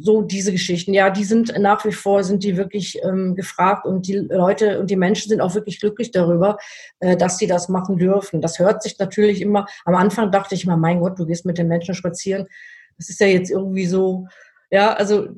so 0.00 0.22
diese 0.22 0.52
Geschichten, 0.52 0.94
ja, 0.94 1.10
die 1.10 1.24
sind 1.24 1.56
nach 1.58 1.84
wie 1.84 1.92
vor, 1.92 2.24
sind 2.24 2.42
die 2.42 2.56
wirklich 2.56 3.00
ähm, 3.04 3.34
gefragt 3.34 3.86
und 3.86 4.06
die 4.06 4.16
Leute 4.16 4.47
und 4.78 4.90
die 4.90 4.96
Menschen 4.96 5.28
sind 5.28 5.40
auch 5.40 5.54
wirklich 5.54 5.80
glücklich 5.80 6.10
darüber, 6.10 6.58
äh, 7.00 7.16
dass 7.16 7.38
sie 7.38 7.46
das 7.46 7.68
machen 7.68 7.96
dürfen. 7.98 8.40
Das 8.40 8.58
hört 8.58 8.82
sich 8.82 8.98
natürlich 8.98 9.40
immer, 9.40 9.66
am 9.84 9.94
Anfang 9.94 10.30
dachte 10.30 10.54
ich 10.54 10.64
immer, 10.64 10.76
mein 10.76 11.00
Gott, 11.00 11.18
du 11.18 11.26
gehst 11.26 11.46
mit 11.46 11.58
den 11.58 11.68
Menschen 11.68 11.94
spazieren. 11.94 12.46
Das 12.96 13.08
ist 13.10 13.20
ja 13.20 13.26
jetzt 13.26 13.50
irgendwie 13.50 13.86
so, 13.86 14.26
ja, 14.70 14.92
also 14.92 15.28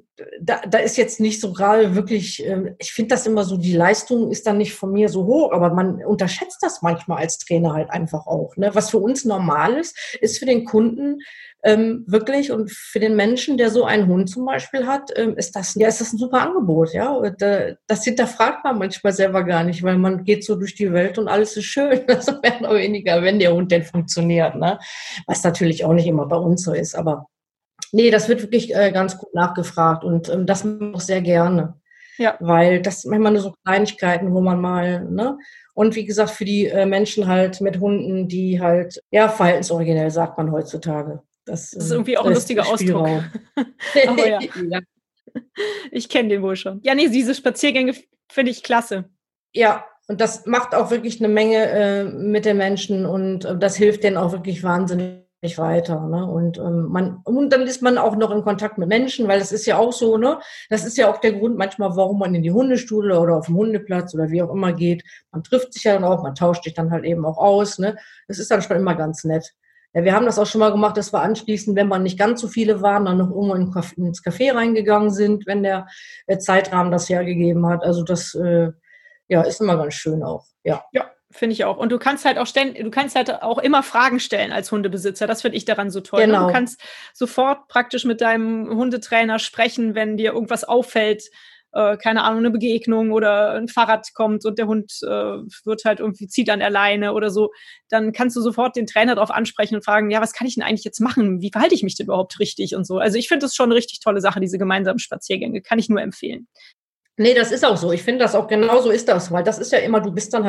da, 0.40 0.60
da 0.68 0.78
ist 0.78 0.96
jetzt 0.96 1.20
nicht 1.20 1.40
so 1.40 1.52
gerade 1.52 1.94
wirklich, 1.94 2.44
äh, 2.44 2.74
ich 2.78 2.92
finde 2.92 3.10
das 3.14 3.26
immer 3.26 3.44
so, 3.44 3.56
die 3.56 3.74
Leistung 3.74 4.30
ist 4.30 4.46
dann 4.46 4.58
nicht 4.58 4.74
von 4.74 4.92
mir 4.92 5.08
so 5.08 5.24
hoch, 5.24 5.52
aber 5.52 5.72
man 5.72 6.04
unterschätzt 6.04 6.58
das 6.62 6.82
manchmal 6.82 7.18
als 7.18 7.38
Trainer 7.38 7.72
halt 7.72 7.90
einfach 7.90 8.26
auch. 8.26 8.56
Ne? 8.56 8.70
Was 8.74 8.90
für 8.90 8.98
uns 8.98 9.24
normal 9.24 9.76
ist, 9.76 9.96
ist 10.20 10.38
für 10.38 10.46
den 10.46 10.64
Kunden 10.64 11.18
ähm, 11.62 12.04
wirklich 12.06 12.50
und 12.50 12.72
für 12.72 12.98
den 12.98 13.16
Menschen, 13.16 13.56
der 13.56 13.70
so 13.70 13.84
einen 13.84 14.08
Hund 14.08 14.28
zum 14.30 14.46
Beispiel 14.46 14.86
hat, 14.86 15.10
ähm, 15.14 15.36
ist 15.36 15.54
das 15.54 15.74
ja 15.74 15.88
ist 15.88 16.00
das 16.00 16.12
ein 16.12 16.18
super 16.18 16.40
Angebot, 16.40 16.92
ja. 16.92 17.10
Und, 17.12 17.40
äh, 17.42 17.76
das 17.86 18.02
hinterfragt 18.04 18.64
man 18.64 18.78
manchmal 18.78 19.12
selber 19.12 19.44
gar 19.44 19.62
nicht, 19.62 19.82
weil 19.82 19.98
man 19.98 20.24
geht 20.24 20.44
so 20.44 20.56
durch 20.56 20.74
die 20.74 20.92
Welt 20.92 21.18
und 21.18 21.28
alles 21.28 21.56
ist 21.56 21.66
schön, 21.66 22.00
also 22.08 22.32
mehr 22.42 22.60
oder 22.60 22.76
weniger, 22.76 23.22
wenn 23.22 23.38
der 23.38 23.54
Hund 23.54 23.70
denn 23.70 23.84
funktioniert, 23.84 24.56
ne? 24.56 24.78
Was 25.26 25.44
natürlich 25.44 25.84
auch 25.84 25.92
nicht 25.92 26.06
immer 26.06 26.26
bei 26.26 26.36
uns 26.36 26.62
so 26.62 26.72
ist, 26.72 26.94
aber 26.94 27.26
nee, 27.92 28.10
das 28.10 28.28
wird 28.28 28.42
wirklich 28.42 28.74
äh, 28.74 28.90
ganz 28.92 29.18
gut 29.18 29.34
nachgefragt 29.34 30.04
und 30.04 30.28
ähm, 30.28 30.46
das 30.46 30.64
mache 30.64 30.90
ich 30.90 30.94
auch 30.94 31.00
sehr 31.00 31.20
gerne. 31.22 31.74
Ja. 32.18 32.36
Weil 32.40 32.82
das 32.82 33.04
manchmal 33.04 33.32
nur 33.32 33.42
so 33.42 33.54
Kleinigkeiten, 33.64 34.34
wo 34.34 34.40
man 34.40 34.60
mal, 34.60 35.04
ne? 35.04 35.38
Und 35.72 35.94
wie 35.94 36.04
gesagt, 36.04 36.30
für 36.30 36.44
die 36.44 36.66
äh, 36.66 36.84
Menschen 36.84 37.26
halt 37.26 37.60
mit 37.62 37.80
Hunden, 37.80 38.28
die 38.28 38.60
halt, 38.60 39.02
ja, 39.10 39.28
verhaltensoriginell 39.28 40.10
sagt 40.10 40.36
man 40.36 40.52
heutzutage. 40.52 41.22
Das, 41.46 41.70
das 41.70 41.84
ist 41.84 41.90
irgendwie 41.90 42.18
auch 42.18 42.26
ein 42.26 42.34
lustiger 42.34 42.66
Ausdruck. 42.66 43.08
Aber 44.06 44.28
ja. 44.28 44.40
ja. 44.68 44.80
Ich 45.90 46.08
kenne 46.08 46.28
den 46.28 46.42
wohl 46.42 46.56
schon. 46.56 46.80
Ja, 46.82 46.94
nee, 46.94 47.08
diese 47.08 47.34
Spaziergänge 47.34 47.94
finde 48.30 48.50
ich 48.50 48.62
klasse. 48.62 49.08
Ja, 49.52 49.86
und 50.06 50.20
das 50.20 50.44
macht 50.46 50.74
auch 50.74 50.90
wirklich 50.90 51.20
eine 51.20 51.32
Menge 51.32 51.70
äh, 51.70 52.04
mit 52.04 52.44
den 52.44 52.56
Menschen 52.56 53.06
und 53.06 53.44
äh, 53.44 53.56
das 53.56 53.76
hilft 53.76 54.02
denen 54.02 54.16
auch 54.16 54.32
wirklich 54.32 54.62
wahnsinnig 54.62 55.24
weiter. 55.42 56.06
Ne? 56.06 56.26
Und, 56.26 56.58
ähm, 56.58 56.86
man, 56.90 57.20
und 57.24 57.50
dann 57.50 57.62
ist 57.62 57.82
man 57.82 57.98
auch 57.98 58.16
noch 58.16 58.30
in 58.30 58.42
Kontakt 58.42 58.78
mit 58.78 58.88
Menschen, 58.88 59.26
weil 59.26 59.38
das 59.38 59.52
ist 59.52 59.66
ja 59.66 59.78
auch 59.78 59.92
so, 59.92 60.18
ne? 60.18 60.38
Das 60.68 60.84
ist 60.84 60.98
ja 60.98 61.10
auch 61.10 61.18
der 61.18 61.32
Grund 61.32 61.56
manchmal, 61.56 61.96
warum 61.96 62.18
man 62.18 62.34
in 62.34 62.42
die 62.42 62.52
Hundestudel 62.52 63.12
oder 63.12 63.36
auf 63.36 63.46
dem 63.46 63.56
Hundeplatz 63.56 64.14
oder 64.14 64.30
wie 64.30 64.42
auch 64.42 64.52
immer 64.52 64.72
geht. 64.72 65.02
Man 65.32 65.42
trifft 65.42 65.72
sich 65.72 65.84
ja 65.84 65.94
dann 65.94 66.04
auch, 66.04 66.22
man 66.22 66.34
tauscht 66.34 66.64
sich 66.64 66.74
dann 66.74 66.90
halt 66.90 67.04
eben 67.04 67.24
auch 67.24 67.38
aus. 67.38 67.78
Ne? 67.78 67.96
Das 68.28 68.38
ist 68.38 68.50
dann 68.50 68.62
schon 68.62 68.76
immer 68.76 68.94
ganz 68.94 69.24
nett. 69.24 69.54
Ja, 69.92 70.04
wir 70.04 70.14
haben 70.14 70.26
das 70.26 70.38
auch 70.38 70.46
schon 70.46 70.60
mal 70.60 70.70
gemacht, 70.70 70.96
dass 70.96 71.12
wir 71.12 71.20
anschließend, 71.20 71.76
wenn 71.76 71.88
man 71.88 72.04
nicht 72.04 72.18
ganz 72.18 72.40
so 72.40 72.46
viele 72.46 72.80
waren, 72.80 73.06
dann 73.06 73.18
noch 73.18 73.30
irgendwo 73.30 73.54
ins 73.54 74.22
Café 74.22 74.54
reingegangen 74.54 75.10
sind, 75.10 75.46
wenn 75.46 75.64
der 75.64 75.88
äh, 76.26 76.38
Zeitrahmen 76.38 76.92
das 76.92 77.08
hergegeben 77.08 77.66
hat. 77.66 77.82
Also 77.82 78.04
das 78.04 78.34
äh, 78.34 78.70
ja, 79.28 79.42
ist 79.42 79.60
immer 79.60 79.76
ganz 79.76 79.94
schön 79.94 80.22
auch. 80.22 80.46
Ja. 80.62 80.84
Ja, 80.92 81.10
finde 81.30 81.54
ich 81.54 81.64
auch. 81.64 81.76
Und 81.76 81.92
du 81.92 81.98
kannst 81.98 82.24
halt 82.24 82.38
auch 82.38 82.46
stellen, 82.46 82.74
du 82.74 82.90
kannst 82.90 83.14
halt 83.16 83.42
auch 83.42 83.58
immer 83.58 83.82
Fragen 83.82 84.20
stellen 84.20 84.52
als 84.52 84.72
Hundebesitzer. 84.72 85.26
Das 85.26 85.42
finde 85.42 85.56
ich 85.56 85.64
daran 85.64 85.90
so 85.90 86.00
toll. 86.00 86.26
Ne? 86.26 86.32
Genau. 86.32 86.46
Du 86.46 86.52
kannst 86.52 86.80
sofort 87.14 87.68
praktisch 87.68 88.04
mit 88.04 88.20
deinem 88.20 88.68
Hundetrainer 88.68 89.38
sprechen, 89.38 89.94
wenn 89.94 90.16
dir 90.16 90.32
irgendwas 90.32 90.64
auffällt, 90.64 91.24
äh, 91.72 91.96
keine 91.96 92.24
Ahnung, 92.24 92.40
eine 92.40 92.50
Begegnung 92.50 93.12
oder 93.12 93.52
ein 93.52 93.68
Fahrrad 93.68 94.12
kommt 94.14 94.44
und 94.44 94.58
der 94.58 94.66
Hund 94.66 94.92
äh, 95.02 95.08
wird 95.64 95.84
halt 95.84 96.00
irgendwie, 96.00 96.26
zieht 96.26 96.50
an 96.50 96.58
der 96.58 96.70
Leine 96.70 97.12
oder 97.12 97.30
so, 97.30 97.52
dann 97.88 98.12
kannst 98.12 98.36
du 98.36 98.40
sofort 98.40 98.74
den 98.74 98.86
Trainer 98.86 99.14
darauf 99.14 99.30
ansprechen 99.30 99.76
und 99.76 99.84
fragen, 99.84 100.10
ja, 100.10 100.20
was 100.20 100.32
kann 100.32 100.48
ich 100.48 100.56
denn 100.56 100.64
eigentlich 100.64 100.84
jetzt 100.84 101.00
machen? 101.00 101.40
Wie 101.40 101.52
verhalte 101.52 101.74
ich 101.74 101.84
mich 101.84 101.96
denn 101.96 102.06
überhaupt 102.06 102.40
richtig 102.40 102.74
und 102.74 102.86
so? 102.86 102.98
Also 102.98 103.18
ich 103.18 103.28
finde 103.28 103.46
das 103.46 103.54
schon 103.54 103.66
eine 103.66 103.76
richtig 103.76 104.00
tolle 104.00 104.20
Sache, 104.20 104.40
diese 104.40 104.58
gemeinsamen 104.58 104.98
Spaziergänge. 104.98 105.62
Kann 105.62 105.78
ich 105.78 105.88
nur 105.88 106.00
empfehlen. 106.00 106.48
Nee, 107.20 107.34
das 107.34 107.52
ist 107.52 107.66
auch 107.66 107.76
so. 107.76 107.92
Ich 107.92 108.02
finde 108.02 108.24
das 108.24 108.34
auch 108.34 108.48
genau 108.48 108.80
so 108.80 108.90
ist 108.90 109.06
das, 109.06 109.30
weil 109.30 109.44
das 109.44 109.58
ist 109.58 109.72
ja 109.72 109.78
immer, 109.80 110.00
du 110.00 110.10
bist 110.10 110.32
dann 110.32 110.44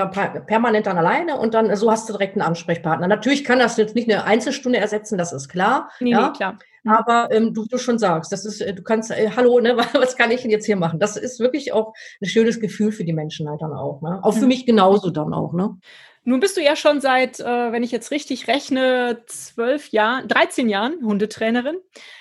permanent 0.47 0.87
dann 0.87 0.97
alleine 0.97 1.37
und 1.37 1.53
dann 1.53 1.75
so 1.75 1.91
hast 1.91 2.07
du 2.07 2.13
direkt 2.13 2.35
einen 2.35 2.43
Ansprechpartner. 2.43 3.09
Natürlich 3.09 3.43
kann 3.43 3.59
das 3.59 3.75
jetzt 3.75 3.93
nicht 3.93 4.09
eine 4.09 4.23
Einzelstunde 4.23 4.79
ersetzen, 4.79 5.17
das 5.17 5.33
ist 5.33 5.49
klar. 5.49 5.89
Nee, 5.99 6.11
ja? 6.11 6.27
nee 6.29 6.37
klar. 6.37 6.57
Mhm. 6.83 6.91
Aber 6.91 7.27
ähm, 7.31 7.53
du, 7.53 7.65
du 7.65 7.77
schon 7.77 7.99
sagst, 7.99 8.31
das 8.31 8.45
ist, 8.45 8.61
äh, 8.61 8.73
du 8.73 8.83
kannst, 8.83 9.11
äh, 9.11 9.31
hallo, 9.35 9.59
ne, 9.59 9.75
was 9.93 10.15
kann 10.15 10.31
ich 10.31 10.43
denn 10.43 10.49
jetzt 10.49 10.65
hier 10.65 10.77
machen? 10.77 10.97
Das 10.97 11.17
ist 11.17 11.41
wirklich 11.41 11.73
auch 11.73 11.93
ein 12.21 12.27
schönes 12.27 12.61
Gefühl 12.61 12.93
für 12.93 13.03
die 13.03 13.11
Menschen 13.11 13.49
halt 13.49 13.61
dann 13.61 13.73
auch. 13.73 14.01
Ne? 14.01 14.21
Auch 14.23 14.33
für 14.33 14.43
mhm. 14.43 14.47
mich 14.47 14.65
genauso 14.65 15.09
dann 15.09 15.33
auch. 15.33 15.51
Ne? 15.51 15.77
Nun 16.23 16.39
bist 16.39 16.55
du 16.55 16.61
ja 16.61 16.75
schon 16.75 17.01
seit, 17.01 17.39
äh, 17.39 17.71
wenn 17.71 17.81
ich 17.81 17.91
jetzt 17.91 18.11
richtig 18.11 18.47
rechne, 18.47 19.23
zwölf 19.25 19.89
Jahren, 19.89 20.27
13 20.27 20.69
Jahren 20.69 21.03
Hundetrainerin. 21.03 21.77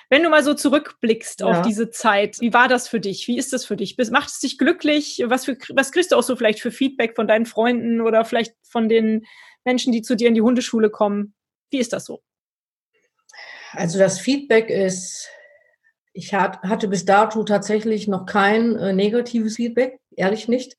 Wenn 0.08 0.22
du 0.22 0.30
mal 0.30 0.42
so 0.42 0.54
zurückblickst 0.54 1.40
ja. 1.40 1.46
auf 1.46 1.62
diese 1.62 1.90
Zeit, 1.90 2.40
wie 2.40 2.54
war 2.54 2.66
das 2.66 2.88
für 2.88 2.98
dich? 2.98 3.28
Wie 3.28 3.36
ist 3.36 3.52
das 3.52 3.66
für 3.66 3.76
dich? 3.76 3.96
Macht 4.10 4.30
es 4.30 4.40
dich 4.40 4.56
glücklich? 4.56 5.22
Was, 5.26 5.44
für, 5.44 5.56
was 5.74 5.92
kriegst 5.92 6.12
du 6.12 6.16
auch 6.16 6.22
so 6.22 6.34
vielleicht 6.34 6.60
für 6.60 6.70
Feedback 6.70 7.14
von 7.14 7.28
deinen 7.28 7.44
Freunden 7.44 8.00
oder 8.00 8.24
vielleicht 8.24 8.54
von 8.62 8.88
den 8.88 9.26
Menschen, 9.64 9.92
die 9.92 10.00
zu 10.00 10.16
dir 10.16 10.28
in 10.28 10.34
die 10.34 10.42
Hundeschule 10.42 10.88
kommen? 10.88 11.34
Wie 11.70 11.78
ist 11.78 11.92
das 11.92 12.06
so? 12.06 12.22
Also 13.72 13.98
das 13.98 14.18
Feedback 14.18 14.70
ist, 14.70 15.28
ich 16.14 16.32
hatte 16.32 16.88
bis 16.88 17.04
dato 17.04 17.44
tatsächlich 17.44 18.08
noch 18.08 18.24
kein 18.24 18.76
äh, 18.76 18.94
negatives 18.94 19.56
Feedback, 19.56 20.00
ehrlich 20.16 20.48
nicht 20.48 20.76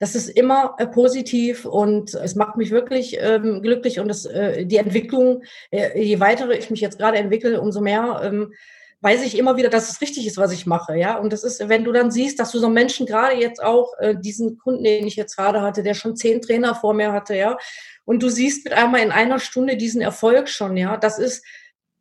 das 0.00 0.14
ist 0.14 0.30
immer 0.30 0.74
äh, 0.78 0.86
positiv 0.86 1.66
und 1.66 2.14
es 2.14 2.34
macht 2.34 2.56
mich 2.56 2.70
wirklich 2.70 3.18
ähm, 3.20 3.62
glücklich 3.62 4.00
und 4.00 4.08
das, 4.08 4.24
äh, 4.24 4.64
die 4.64 4.78
Entwicklung, 4.78 5.44
äh, 5.70 6.02
je 6.02 6.18
weiter 6.18 6.50
ich 6.50 6.70
mich 6.70 6.80
jetzt 6.80 6.98
gerade 6.98 7.18
entwickle, 7.18 7.60
umso 7.60 7.80
mehr 7.80 8.20
ähm, 8.24 8.54
weiß 9.02 9.22
ich 9.24 9.38
immer 9.38 9.56
wieder, 9.56 9.68
dass 9.68 9.90
es 9.90 10.00
richtig 10.00 10.26
ist, 10.26 10.36
was 10.36 10.52
ich 10.52 10.66
mache, 10.66 10.96
ja. 10.96 11.16
Und 11.16 11.32
das 11.32 11.44
ist, 11.44 11.68
wenn 11.68 11.84
du 11.84 11.92
dann 11.92 12.10
siehst, 12.10 12.38
dass 12.38 12.50
du 12.50 12.58
so 12.58 12.68
Menschen 12.68 13.06
gerade 13.06 13.36
jetzt 13.36 13.62
auch 13.62 13.92
äh, 13.98 14.14
diesen 14.18 14.58
Kunden, 14.58 14.84
den 14.84 15.06
ich 15.06 15.16
jetzt 15.16 15.36
gerade 15.36 15.62
hatte, 15.62 15.82
der 15.82 15.94
schon 15.94 16.16
zehn 16.16 16.42
Trainer 16.42 16.74
vor 16.74 16.94
mir 16.94 17.12
hatte, 17.12 17.34
ja, 17.34 17.56
und 18.04 18.22
du 18.22 18.28
siehst 18.28 18.64
mit 18.64 18.72
einmal 18.74 19.02
in 19.02 19.12
einer 19.12 19.38
Stunde 19.38 19.76
diesen 19.76 20.00
Erfolg 20.00 20.48
schon, 20.48 20.76
ja, 20.76 20.96
das 20.96 21.18
ist 21.18 21.44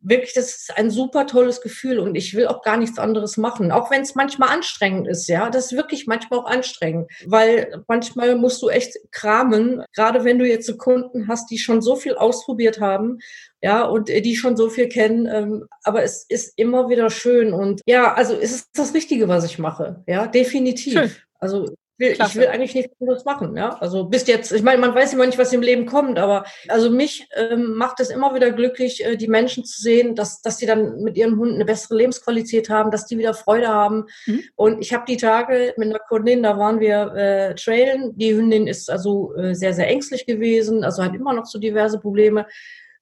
wirklich, 0.02 0.34
das 0.34 0.56
ist 0.56 0.78
ein 0.78 0.90
super 0.90 1.28
tolles 1.28 1.62
Gefühl 1.62 2.00
und 2.00 2.16
ich 2.16 2.34
will 2.34 2.48
auch 2.48 2.62
gar 2.62 2.78
nichts 2.78 3.00
anderes 3.00 3.38
machen, 3.38 3.72
auch 3.72 3.92
wenn 3.92 4.02
es 4.02 4.16
manchmal 4.16 4.50
anstrengend 4.50 5.08
ist, 5.08 5.28
ja, 5.28 5.50
das 5.50 5.68
ist 5.68 5.78
wirklich 5.78 6.08
manchmal 6.08 6.40
auch 6.40 6.46
anstrengend, 6.46 7.12
weil 7.26 7.84
manchmal 7.88 8.36
musst 8.36 8.62
du 8.62 8.70
echt 8.70 8.98
kramen, 9.12 9.84
gerade 9.94 10.24
wenn 10.24 10.40
du 10.40 10.48
jetzt 10.48 10.68
so 10.68 10.78
Kunden 10.78 11.28
hast, 11.28 11.50
die 11.52 11.58
schon 11.58 11.82
so 11.82 11.96
viel 11.96 12.16
ausprobiert 12.16 12.80
haben, 12.80 13.20
ja, 13.62 13.84
und 13.84 14.08
die 14.08 14.36
schon 14.36 14.56
so 14.56 14.70
viel 14.70 14.88
kennen, 14.88 15.28
ähm, 15.28 15.66
aber 15.84 16.04
es 16.04 16.26
ist 16.30 16.54
immer 16.58 16.90
wieder 16.90 17.10
schön 17.10 17.54
und 17.54 17.82
ja, 17.86 18.14
also 18.14 18.34
es 18.36 18.52
ist 18.52 18.70
das 18.74 18.94
Richtige, 18.94 19.28
was 19.28 19.44
ich 19.44 19.60
mache, 19.60 20.04
ja, 20.08 20.28
definitiv. 20.28 20.94
Schön. 20.94 21.12
Also 21.40 21.74
will, 22.00 22.12
ich 22.12 22.36
will 22.36 22.48
eigentlich 22.48 22.74
nichts 22.74 22.94
anderes 23.00 23.26
machen. 23.26 23.56
Ja? 23.56 23.78
Also 23.80 24.06
bis 24.06 24.26
jetzt, 24.28 24.52
ich 24.52 24.64
meine, 24.64 24.80
man 24.80 24.96
weiß 24.96 25.14
immer 25.14 25.26
nicht, 25.26 25.38
was 25.38 25.54
im 25.54 25.62
Leben 25.62 25.86
kommt, 25.86 26.18
aber 26.18 26.46
also 26.68 26.90
mich 26.90 27.28
ähm, 27.36 27.74
macht 27.76 28.00
es 28.00 28.10
immer 28.10 28.34
wieder 28.34 28.52
glücklich, 28.52 29.06
äh, 29.06 29.18
die 29.18 29.28
Menschen 29.28 29.66
zu 29.66 29.82
sehen, 29.82 30.16
dass, 30.16 30.42
dass 30.42 30.58
sie 30.58 30.66
dann 30.66 31.02
mit 31.02 31.18
ihren 31.18 31.38
Hunden 31.38 31.56
eine 31.56 31.66
bessere 31.66 31.96
Lebensqualität 31.96 32.70
haben, 32.70 32.92
dass 32.92 33.06
die 33.06 33.18
wieder 33.18 33.34
Freude 33.34 33.68
haben. 33.68 34.06
Mhm. 34.26 34.44
Und 34.56 34.82
ich 34.82 34.94
habe 34.94 35.06
die 35.08 35.18
Tage 35.18 35.74
mit 35.78 35.90
einer 35.90 36.00
Kundin, 36.00 36.44
da 36.44 36.58
waren 36.58 36.80
wir 36.80 37.14
äh, 37.16 37.56
trailen. 37.56 38.18
Die 38.18 38.34
Hündin 38.34 38.68
ist 38.68 38.90
also 38.90 39.36
äh, 39.36 39.54
sehr, 39.54 39.74
sehr 39.74 39.88
ängstlich 39.88 40.26
gewesen, 40.26 40.84
also 40.84 41.04
hat 41.04 41.16
immer 41.16 41.34
noch 41.34 41.46
so 41.46 41.60
diverse 41.60 42.00
Probleme. 42.00 42.46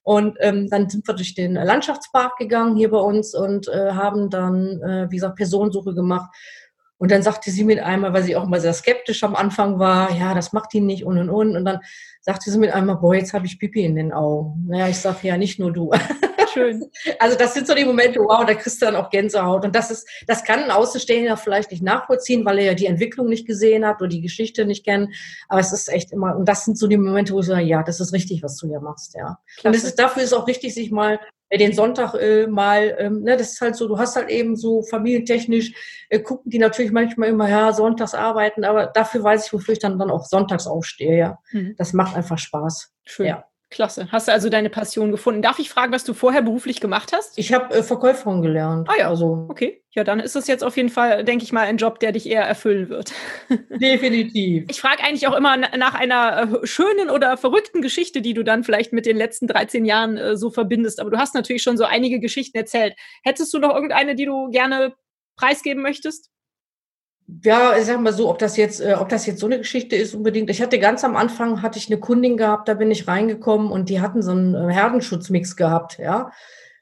Und 0.02 0.38
ähm, 0.40 0.68
dann 0.70 0.88
sind 0.88 1.06
wir 1.06 1.14
durch 1.14 1.34
den 1.34 1.52
Landschaftspark 1.52 2.38
gegangen 2.38 2.76
hier 2.76 2.90
bei 2.90 2.98
uns 2.98 3.34
und 3.34 3.68
äh, 3.68 3.92
haben 3.92 4.30
dann, 4.30 4.80
äh, 4.80 5.06
wie 5.10 5.16
gesagt, 5.16 5.36
Personensuche 5.36 5.92
gemacht. 5.92 6.30
Und 6.98 7.12
dann 7.12 7.22
sagte 7.22 7.50
sie 7.50 7.64
mit 7.64 7.78
einmal, 7.78 8.12
weil 8.12 8.24
sie 8.24 8.36
auch 8.36 8.46
mal 8.46 8.60
sehr 8.60 8.72
skeptisch 8.72 9.22
am 9.22 9.36
Anfang 9.36 9.78
war, 9.78 10.12
ja, 10.12 10.34
das 10.34 10.52
macht 10.52 10.74
ihn 10.74 10.86
nicht 10.86 11.04
und 11.04 11.18
und 11.18 11.30
und. 11.30 11.56
Und 11.56 11.64
dann 11.64 11.78
sagte 12.20 12.50
sie 12.50 12.58
mit 12.58 12.72
einmal, 12.72 12.96
boah, 12.96 13.14
jetzt 13.14 13.32
habe 13.32 13.46
ich 13.46 13.58
Pipi 13.58 13.84
in 13.84 13.94
den 13.94 14.12
Augen. 14.12 14.66
Naja, 14.68 14.88
ich 14.88 14.98
sage 14.98 15.28
ja 15.28 15.36
nicht 15.36 15.58
nur 15.60 15.72
du. 15.72 15.92
Schön. 16.58 16.90
Also 17.18 17.36
das 17.36 17.54
sind 17.54 17.66
so 17.66 17.74
die 17.74 17.84
Momente, 17.84 18.20
wow, 18.20 18.44
da 18.44 18.54
kriegst 18.54 18.80
du 18.80 18.86
dann 18.86 18.96
auch 18.96 19.10
Gänsehaut. 19.10 19.64
Und 19.64 19.74
das 19.74 19.90
ist, 19.90 20.08
das 20.26 20.44
kann 20.44 20.62
ein 20.64 20.70
Außenstehender 20.70 21.36
vielleicht 21.36 21.70
nicht 21.70 21.82
nachvollziehen, 21.82 22.44
weil 22.44 22.58
er 22.58 22.66
ja 22.66 22.74
die 22.74 22.86
Entwicklung 22.86 23.28
nicht 23.28 23.46
gesehen 23.46 23.86
hat 23.86 24.00
oder 24.00 24.08
die 24.08 24.20
Geschichte 24.20 24.64
nicht 24.64 24.84
kennt. 24.84 25.14
Aber 25.48 25.60
es 25.60 25.72
ist 25.72 25.88
echt 25.88 26.12
immer, 26.12 26.36
und 26.36 26.48
das 26.48 26.64
sind 26.64 26.78
so 26.78 26.86
die 26.86 26.96
Momente, 26.96 27.32
wo 27.32 27.40
ich 27.40 27.46
sage, 27.46 27.62
ja, 27.62 27.82
das 27.82 28.00
ist 28.00 28.12
richtig, 28.12 28.42
was 28.42 28.56
du 28.56 28.68
hier 28.68 28.80
machst, 28.80 29.14
ja. 29.14 29.38
Klasse. 29.56 29.68
Und 29.68 29.74
es 29.74 29.84
ist, 29.84 29.98
dafür 29.98 30.22
ist 30.22 30.32
auch 30.32 30.46
wichtig, 30.46 30.74
sich 30.74 30.90
mal 30.90 31.18
den 31.56 31.72
Sonntag 31.72 32.14
äh, 32.14 32.46
mal, 32.46 32.94
ähm, 32.98 33.22
ne, 33.22 33.36
das 33.36 33.52
ist 33.52 33.60
halt 33.60 33.74
so, 33.74 33.88
du 33.88 33.98
hast 33.98 34.16
halt 34.16 34.28
eben 34.28 34.54
so 34.54 34.82
familientechnisch, 34.82 35.72
äh, 36.10 36.20
gucken 36.20 36.50
die 36.50 36.58
natürlich 36.58 36.92
manchmal 36.92 37.30
immer, 37.30 37.48
ja, 37.48 37.72
sonntags 37.72 38.14
arbeiten, 38.14 38.64
aber 38.64 38.86
dafür 38.86 39.22
weiß 39.22 39.46
ich, 39.46 39.52
wofür 39.52 39.72
ich 39.72 39.78
dann, 39.78 39.98
dann 39.98 40.10
auch 40.10 40.26
sonntags 40.26 40.66
aufstehe, 40.66 41.16
ja. 41.16 41.38
Mhm. 41.52 41.74
Das 41.78 41.94
macht 41.94 42.16
einfach 42.16 42.38
Spaß. 42.38 42.92
Schön. 43.04 43.26
Ja. 43.26 43.44
Klasse. 43.70 44.08
Hast 44.10 44.28
du 44.28 44.32
also 44.32 44.48
deine 44.48 44.70
Passion 44.70 45.10
gefunden? 45.10 45.42
Darf 45.42 45.58
ich 45.58 45.68
fragen, 45.68 45.92
was 45.92 46.02
du 46.02 46.14
vorher 46.14 46.40
beruflich 46.40 46.80
gemacht 46.80 47.12
hast? 47.12 47.38
Ich 47.38 47.52
habe 47.52 47.74
äh, 47.74 47.82
Verkäuferin 47.82 48.40
gelernt. 48.40 48.88
Ah 48.88 48.94
ja, 48.98 49.08
also 49.08 49.46
okay. 49.50 49.82
Ja, 49.90 50.04
dann 50.04 50.20
ist 50.20 50.36
es 50.36 50.46
jetzt 50.46 50.64
auf 50.64 50.76
jeden 50.78 50.88
Fall, 50.88 51.22
denke 51.24 51.44
ich 51.44 51.52
mal, 51.52 51.66
ein 51.66 51.76
Job, 51.76 52.00
der 52.00 52.12
dich 52.12 52.26
eher 52.26 52.44
erfüllen 52.44 52.88
wird. 52.88 53.12
Definitiv. 53.80 54.64
Ich 54.70 54.80
frage 54.80 55.02
eigentlich 55.04 55.26
auch 55.26 55.36
immer 55.36 55.56
nach 55.56 55.94
einer 55.94 56.60
äh, 56.62 56.66
schönen 56.66 57.10
oder 57.10 57.36
verrückten 57.36 57.82
Geschichte, 57.82 58.22
die 58.22 58.32
du 58.32 58.42
dann 58.42 58.64
vielleicht 58.64 58.94
mit 58.94 59.04
den 59.04 59.18
letzten 59.18 59.46
13 59.46 59.84
Jahren 59.84 60.16
äh, 60.16 60.36
so 60.36 60.50
verbindest. 60.50 60.98
Aber 60.98 61.10
du 61.10 61.18
hast 61.18 61.34
natürlich 61.34 61.62
schon 61.62 61.76
so 61.76 61.84
einige 61.84 62.20
Geschichten 62.20 62.56
erzählt. 62.56 62.94
Hättest 63.22 63.52
du 63.52 63.58
noch 63.58 63.74
irgendeine, 63.74 64.14
die 64.14 64.24
du 64.24 64.48
gerne 64.48 64.94
preisgeben 65.36 65.82
möchtest? 65.82 66.30
Ja, 67.44 67.76
ich 67.76 67.84
sag 67.84 68.00
mal 68.00 68.12
so, 68.12 68.30
ob 68.30 68.38
das 68.38 68.56
jetzt, 68.56 68.80
äh, 68.80 68.94
ob 68.98 69.10
das 69.10 69.26
jetzt 69.26 69.40
so 69.40 69.46
eine 69.46 69.58
Geschichte 69.58 69.96
ist 69.96 70.14
unbedingt. 70.14 70.48
Ich 70.48 70.62
hatte 70.62 70.78
ganz 70.78 71.04
am 71.04 71.14
Anfang 71.16 71.62
hatte 71.62 71.78
ich 71.78 71.88
eine 71.88 72.00
Kundin 72.00 72.36
gehabt, 72.36 72.68
da 72.68 72.74
bin 72.74 72.90
ich 72.90 73.06
reingekommen 73.06 73.70
und 73.70 73.90
die 73.90 74.00
hatten 74.00 74.22
so 74.22 74.30
einen 74.30 74.54
äh, 74.54 74.72
Herdenschutzmix 74.72 75.56
gehabt, 75.56 75.98
ja. 75.98 76.30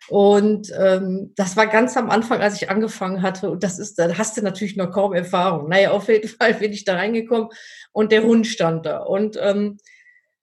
Und 0.09 0.73
ähm, 0.79 1.33
das 1.35 1.57
war 1.57 1.67
ganz 1.67 1.97
am 1.97 2.11
Anfang, 2.11 2.41
als 2.41 2.63
ich 2.63 2.71
angefangen 2.71 3.23
hatte. 3.23 3.51
Und 3.51 3.65
das 3.65 3.81
ist, 3.81 3.99
da 3.99 4.17
hast 4.17 4.37
du 4.37 4.43
natürlich 4.43 4.77
noch 4.77 4.93
kaum 4.93 5.13
Erfahrung. 5.15 5.69
Naja, 5.69 5.91
auf 5.91 6.09
jeden 6.09 6.29
Fall 6.41 6.55
bin 6.55 6.73
ich 6.73 6.85
da 6.85 6.95
reingekommen 6.95 7.49
und 7.93 8.13
der 8.13 8.23
Hund 8.23 8.47
stand 8.47 8.87
da. 8.87 8.99
Und 8.99 9.37
ähm, 9.41 9.79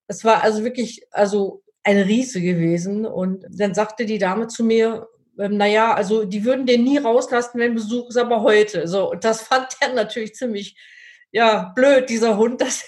das 0.07 0.25
war 0.25 0.43
also 0.43 0.65
wirklich, 0.65 1.05
also 1.11 1.63
eine 1.83 2.07
Riese 2.07 2.41
gewesen. 2.41 3.05
Und 3.05 3.45
dann 3.49 3.73
sagte 3.73 4.05
die 4.05 4.17
Dame 4.17 4.47
zu 4.47 4.65
mir, 4.65 5.07
ähm, 5.39 5.57
naja, 5.57 5.93
also 5.93 6.25
die 6.25 6.45
würden 6.45 6.65
den 6.65 6.83
nie 6.83 6.97
rauslassen, 6.97 7.59
wenn 7.59 7.75
Besuch 7.75 8.09
ist, 8.09 8.17
aber 8.17 8.41
heute. 8.41 8.87
So, 8.87 9.11
und 9.11 9.23
das 9.23 9.41
fand 9.41 9.67
er 9.79 9.93
natürlich 9.93 10.35
ziemlich, 10.35 10.75
ja, 11.31 11.71
blöd, 11.75 12.09
dieser 12.09 12.37
Hund, 12.37 12.61
dass 12.61 12.83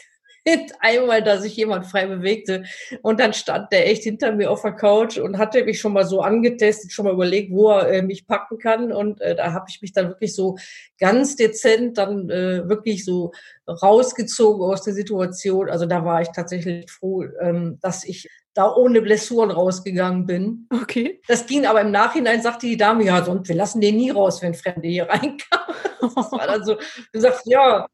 einmal, 0.80 1.24
dass 1.24 1.42
sich 1.42 1.56
jemand 1.56 1.88
frei 1.88 2.06
bewegte. 2.06 2.66
Und 3.02 3.20
dann 3.20 3.34
stand 3.34 3.72
der 3.72 3.90
echt 3.90 4.04
hinter 4.04 4.32
mir 4.32 4.52
auf 4.52 4.62
der 4.62 4.74
Couch 4.74 5.18
und 5.18 5.38
hatte 5.38 5.64
mich 5.64 5.80
schon 5.80 5.94
mal 5.94 6.06
so 6.06 6.22
angetestet, 6.22 6.92
schon 6.92 7.06
mal 7.06 7.14
überlegt, 7.14 7.52
wo 7.52 7.72
er 7.72 7.92
äh, 7.92 8.02
mich 8.02 8.28
packen 8.28 8.60
kann. 8.60 8.92
Und 8.92 9.22
äh, 9.22 9.36
da 9.36 9.54
habe 9.54 9.66
ich 9.70 9.82
mich 9.82 9.92
dann 9.92 10.10
wirklich 10.10 10.36
so 10.36 10.58
ganz 11.00 11.36
dezent 11.36 11.98
dann 11.98 12.30
äh, 12.30 12.68
wirklich 12.70 13.06
so 13.06 13.32
rausgezogen 13.68 14.62
aus 14.62 14.84
der 14.84 14.94
Situation. 14.94 15.70
Also 15.70 15.88
da 15.88 16.06
war 16.06 16.22
ich 16.22 16.30
tatsächlich 16.30 16.92
froh, 16.92 17.26
ähm, 17.42 17.80
dass 17.82 18.04
ich 18.04 18.30
da 18.56 18.74
ohne 18.74 19.02
Blessuren 19.02 19.52
rausgegangen 19.52 20.26
bin. 20.26 20.68
Okay. 20.74 21.22
Das 21.28 21.46
ging 21.46 21.66
aber 21.66 21.82
im 21.82 21.92
Nachhinein, 21.92 22.42
sagte 22.42 22.66
die 22.66 22.78
Dame, 22.78 23.04
ja, 23.04 23.24
sonst, 23.24 23.50
wir 23.50 23.56
lassen 23.56 23.82
den 23.82 23.98
nie 23.98 24.10
raus, 24.10 24.42
wenn 24.42 24.54
Fremde 24.56 24.88
hier 24.88 25.08
reinkamen. 25.08 25.76
Das 26.16 26.32
war 26.32 26.46
dann 26.46 26.64
so, 26.64 26.76
gesagt, 27.12 27.42
ja, 27.46 27.88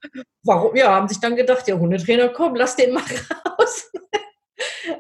warum, 0.44 0.76
ja, 0.76 0.94
haben 0.94 1.08
sich 1.08 1.20
dann 1.20 1.36
gedacht, 1.36 1.66
ja, 1.68 1.80
Hundetrainer, 1.80 2.30
komm, 2.30 2.56
lass 2.56 2.76
den 2.76 2.94
mal 2.94 3.04
raus. 3.60 3.90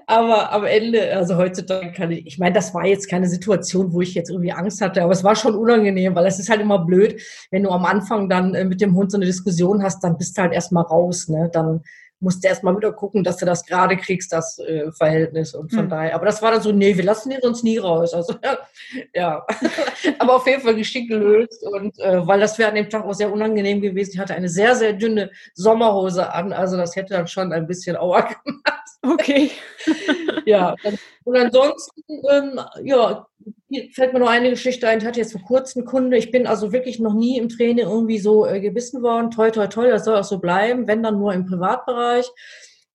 aber 0.08 0.52
am 0.54 0.64
Ende, 0.64 1.14
also 1.14 1.36
heutzutage 1.36 1.92
kann 1.92 2.12
ich, 2.12 2.26
ich 2.26 2.40
meine, 2.40 2.56
das 2.56 2.74
war 2.74 2.86
jetzt 2.86 3.10
keine 3.10 3.28
Situation, 3.28 3.92
wo 3.92 4.00
ich 4.00 4.14
jetzt 4.14 4.30
irgendwie 4.30 4.54
Angst 4.54 4.80
hatte, 4.80 5.04
aber 5.04 5.12
es 5.12 5.26
war 5.26 5.36
schon 5.36 5.56
unangenehm, 5.56 6.16
weil 6.16 6.26
es 6.26 6.40
ist 6.40 6.50
halt 6.50 6.62
immer 6.62 6.80
blöd, 6.86 7.22
wenn 7.52 7.64
du 7.64 7.70
am 7.70 7.84
Anfang 7.84 8.30
dann 8.30 8.56
äh, 8.56 8.64
mit 8.64 8.80
dem 8.80 8.96
Hund 8.96 9.12
so 9.12 9.18
eine 9.18 9.26
Diskussion 9.26 9.84
hast, 9.84 10.02
dann 10.04 10.18
bist 10.18 10.38
du 10.38 10.44
halt 10.44 10.54
erstmal 10.54 10.86
raus, 10.86 11.28
ne, 11.28 11.50
dann 11.52 11.82
musst 12.22 12.44
du 12.44 12.48
erstmal 12.48 12.78
wieder 12.78 12.94
gucken, 12.94 13.24
dass 13.24 13.38
du 13.38 13.46
das 13.46 13.66
gerade 13.66 13.98
kriegst, 13.98 14.32
das 14.32 14.60
äh, 14.60 14.92
Verhältnis. 14.92 15.54
Und 15.54 15.74
von 15.74 15.86
mhm. 15.86 15.90
daher, 15.90 16.16
aber 16.16 16.26
das 16.26 16.42
war 16.42 16.52
dann 16.52 16.62
so, 16.62 16.72
nee, 16.72 16.96
wir 16.96 17.04
lassen 17.04 17.32
den 17.32 17.42
sonst 17.42 17.64
nie 17.64 17.80
raus. 17.80 18.14
Also 18.14 18.36
ja, 19.14 19.46
aber 20.20 20.36
auf 20.36 20.48
jeden 20.48 20.62
Fall 20.62 20.76
geschickt 20.76 21.10
gelöst. 21.10 21.64
Und 21.64 22.00
äh, 22.00 22.26
weil 22.26 22.40
das 22.40 22.58
wäre 22.58 22.70
an 22.70 22.76
dem 22.76 22.90
Tag 22.90 23.04
auch 23.04 23.14
sehr 23.14 23.32
unangenehm 23.32 23.82
gewesen. 23.82 24.12
Ich 24.14 24.20
hatte 24.20 24.36
eine 24.36 24.50
sehr, 24.50 24.76
sehr 24.76 24.94
dünne 24.94 25.32
Sommerhose 25.56 26.32
an. 26.32 26.54
Also 26.54 26.78
das 26.78 26.96
hätte 26.96 27.16
dann 27.16 27.28
schon 27.28 27.52
ein 27.52 27.68
bisschen 27.68 27.98
Auer 27.98 28.22
gemacht. 28.46 28.66
Okay. 29.04 29.50
ja. 30.46 30.76
Und 31.24 31.36
ansonsten, 31.36 32.04
ähm, 32.30 32.60
ja, 32.84 33.26
fällt 33.94 34.14
mir 34.14 34.20
noch 34.20 34.30
eine 34.30 34.50
Geschichte 34.50 34.88
ein. 34.88 35.00
Ich 35.00 35.06
hatte 35.06 35.20
jetzt 35.20 35.32
vor 35.32 35.42
kurzem 35.42 35.86
Kunde. 35.86 36.18
Ich 36.18 36.32
bin 36.32 36.48
also 36.48 36.72
wirklich 36.72 37.00
noch 37.00 37.14
nie 37.14 37.38
im 37.38 37.50
Training 37.50 37.86
irgendwie 37.86 38.20
so 38.20 38.46
äh, 38.46 38.60
gebissen 38.60 39.02
worden. 39.02 39.32
Toi, 39.32 39.52
toi, 39.52 39.68
toi, 39.68 39.90
das 39.90 40.06
soll 40.06 40.18
auch 40.18 40.24
so 40.24 40.40
bleiben, 40.40 40.88
wenn 40.88 41.04
dann 41.04 41.18
nur 41.18 41.34
im 41.34 41.46
Privatbereich. 41.46 42.30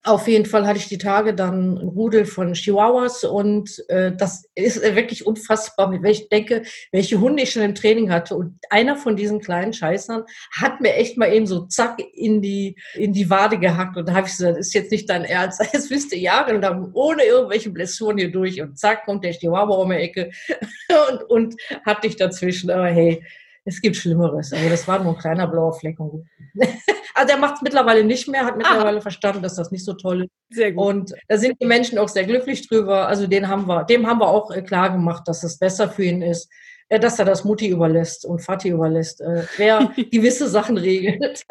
Auf 0.07 0.29
jeden 0.29 0.45
Fall 0.45 0.65
hatte 0.65 0.79
ich 0.79 0.87
die 0.87 0.97
Tage 0.97 1.35
dann 1.35 1.73
ein 1.73 1.87
Rudel 1.89 2.23
von 2.23 2.53
Chihuahuas 2.53 3.25
und 3.25 3.83
äh, 3.89 4.13
das 4.15 4.49
ist 4.55 4.81
wirklich 4.81 5.27
unfassbar, 5.27 5.91
welch 6.01 6.21
ich 6.21 6.29
denke, 6.29 6.63
welche 6.93 7.19
Hunde 7.19 7.43
ich 7.43 7.51
schon 7.51 7.61
im 7.63 7.75
Training 7.75 8.09
hatte. 8.09 8.37
Und 8.37 8.57
einer 8.69 8.95
von 8.95 9.17
diesen 9.17 9.41
kleinen 9.41 9.73
Scheißern 9.73 10.23
hat 10.57 10.79
mir 10.79 10.93
echt 10.93 11.17
mal 11.17 11.33
eben 11.33 11.45
so 11.45 11.65
zack 11.65 11.99
in 12.13 12.41
die, 12.41 12.77
in 12.93 13.11
die 13.11 13.29
Wade 13.29 13.59
gehackt. 13.59 13.97
Und 13.97 14.07
da 14.07 14.13
habe 14.13 14.27
ich 14.27 14.37
gesagt, 14.37 14.57
das 14.57 14.67
ist 14.67 14.73
jetzt 14.75 14.91
nicht 14.91 15.09
dein 15.09 15.25
Ernst. 15.25 15.61
Jetzt 15.73 15.89
bist 15.89 16.13
du 16.13 16.15
jahrelang 16.15 16.89
ohne 16.93 17.23
irgendwelche 17.23 17.69
Blessuren 17.69 18.17
hier 18.17 18.31
durch 18.31 18.61
und 18.61 18.79
zack 18.79 19.05
kommt 19.05 19.25
der 19.25 19.33
Chihuahua 19.33 19.75
um 19.75 19.89
die 19.89 19.97
Ecke 19.97 20.31
und, 21.11 21.23
und 21.29 21.61
hat 21.85 22.05
dich 22.05 22.15
dazwischen. 22.15 22.71
Aber 22.71 22.87
hey, 22.87 23.21
es 23.67 23.81
gibt 23.81 23.97
Schlimmeres. 23.97 24.53
Also 24.53 24.69
das 24.69 24.87
war 24.87 25.03
nur 25.03 25.13
ein 25.13 25.19
kleiner 25.19 25.45
blauer 25.45 25.73
Fleck. 25.73 25.97
also 27.13 27.33
er 27.33 27.37
macht 27.37 27.55
es 27.55 27.61
mittlerweile 27.61 28.03
nicht 28.03 28.27
mehr, 28.27 28.45
hat 28.45 28.55
mittlerweile 28.55 28.97
Aha. 28.97 29.01
verstanden, 29.01 29.43
dass 29.43 29.55
das 29.55 29.71
nicht 29.71 29.83
so 29.83 29.93
toll 29.93 30.23
ist. 30.23 30.31
Sehr 30.49 30.71
gut. 30.71 30.85
Und 30.87 31.13
da 31.27 31.37
sind 31.37 31.61
die 31.61 31.65
Menschen 31.65 31.97
auch 31.99 32.07
sehr 32.07 32.23
glücklich 32.23 32.67
drüber. 32.67 33.07
Also 33.07 33.27
den 33.27 33.49
haben 33.49 33.67
wir, 33.67 33.83
dem 33.83 34.07
haben 34.07 34.19
wir 34.19 34.29
auch 34.29 34.51
äh, 34.51 34.61
klar 34.61 34.89
gemacht, 34.89 35.27
dass 35.27 35.43
es 35.43 35.59
besser 35.59 35.89
für 35.89 36.05
ihn 36.05 36.21
ist, 36.21 36.49
äh, 36.87 36.97
dass 36.97 37.19
er 37.19 37.25
das 37.25 37.43
Mutti 37.43 37.67
überlässt 37.67 38.25
und 38.25 38.41
Vati 38.41 38.69
überlässt, 38.69 39.19
äh, 39.19 39.43
wer 39.57 39.91
gewisse 40.11 40.47
Sachen 40.47 40.77
regelt. 40.77 41.43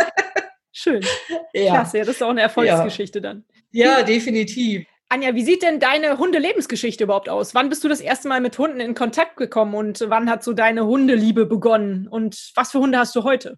Schön. 0.73 1.05
Ja. 1.53 1.75
Klasse, 1.75 1.99
das 1.99 2.09
ist 2.09 2.23
auch 2.23 2.31
eine 2.31 2.43
Erfolgsgeschichte 2.43 3.19
ja. 3.19 3.23
dann. 3.23 3.45
Ja, 3.73 4.03
definitiv. 4.03 4.87
Anja, 5.09 5.35
wie 5.35 5.45
sieht 5.45 5.63
denn 5.63 5.79
deine 5.79 6.19
Hundelebensgeschichte 6.19 7.05
überhaupt 7.05 7.29
aus? 7.29 7.55
Wann 7.55 7.69
bist 7.69 7.85
du 7.85 7.89
das 7.89 8.01
erste 8.01 8.27
Mal 8.27 8.41
mit 8.41 8.59
Hunden 8.59 8.81
in 8.81 8.95
Kontakt 8.95 9.37
gekommen 9.37 9.75
und 9.75 10.05
wann 10.09 10.29
hat 10.29 10.43
so 10.43 10.53
deine 10.53 10.85
Hundeliebe 10.85 11.47
begonnen? 11.47 12.09
Und 12.09 12.51
was 12.57 12.73
für 12.73 12.81
Hunde 12.81 12.99
hast 12.99 13.15
du 13.15 13.23
heute? 13.23 13.57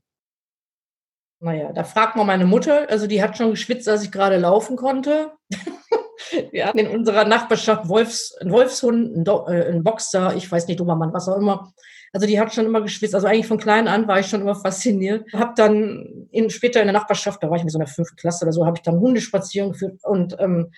Naja, 1.40 1.72
da 1.72 1.84
fragt 1.84 2.16
man 2.16 2.26
meine 2.26 2.44
Mutter. 2.44 2.90
Also 2.90 3.06
die 3.06 3.22
hat 3.22 3.38
schon 3.38 3.50
geschwitzt, 3.50 3.88
als 3.88 4.02
ich 4.02 4.12
gerade 4.12 4.36
laufen 4.36 4.76
konnte. 4.76 5.32
Wir 6.50 6.66
hatten 6.66 6.78
in 6.78 6.88
unserer 6.88 7.24
Nachbarschaft 7.24 7.88
Wolfs, 7.88 8.36
einen 8.40 8.50
Wolfshund, 8.50 9.14
einen, 9.14 9.24
Do 9.24 9.46
äh, 9.48 9.68
einen 9.68 9.84
Boxer, 9.84 10.34
ich 10.34 10.50
weiß 10.50 10.66
nicht, 10.66 10.80
Dobermann, 10.80 11.12
was 11.14 11.28
auch 11.28 11.36
immer. 11.36 11.72
Also 12.12 12.26
die 12.26 12.40
hat 12.40 12.52
schon 12.52 12.66
immer 12.66 12.82
geschwitzt. 12.82 13.14
Also 13.14 13.26
eigentlich 13.26 13.46
von 13.46 13.58
klein 13.58 13.88
an 13.88 14.08
war 14.08 14.18
ich 14.18 14.26
schon 14.26 14.40
immer 14.40 14.56
fasziniert. 14.56 15.32
Hab 15.32 15.54
dann 15.56 16.28
in, 16.30 16.50
später 16.50 16.80
in 16.80 16.88
der 16.88 16.92
Nachbarschaft, 16.92 17.42
da 17.42 17.48
war 17.48 17.56
ich 17.56 17.62
in 17.62 17.68
so 17.68 17.78
einer 17.78 17.86
fünften 17.86 18.16
Klasse 18.16 18.44
oder 18.44 18.52
so, 18.52 18.66
habe 18.66 18.76
ich 18.76 18.82
dann 18.82 18.98
Hundespazierungen 18.98 19.72
geführt 19.72 20.00
und 20.02 20.36
ähm, 20.40 20.72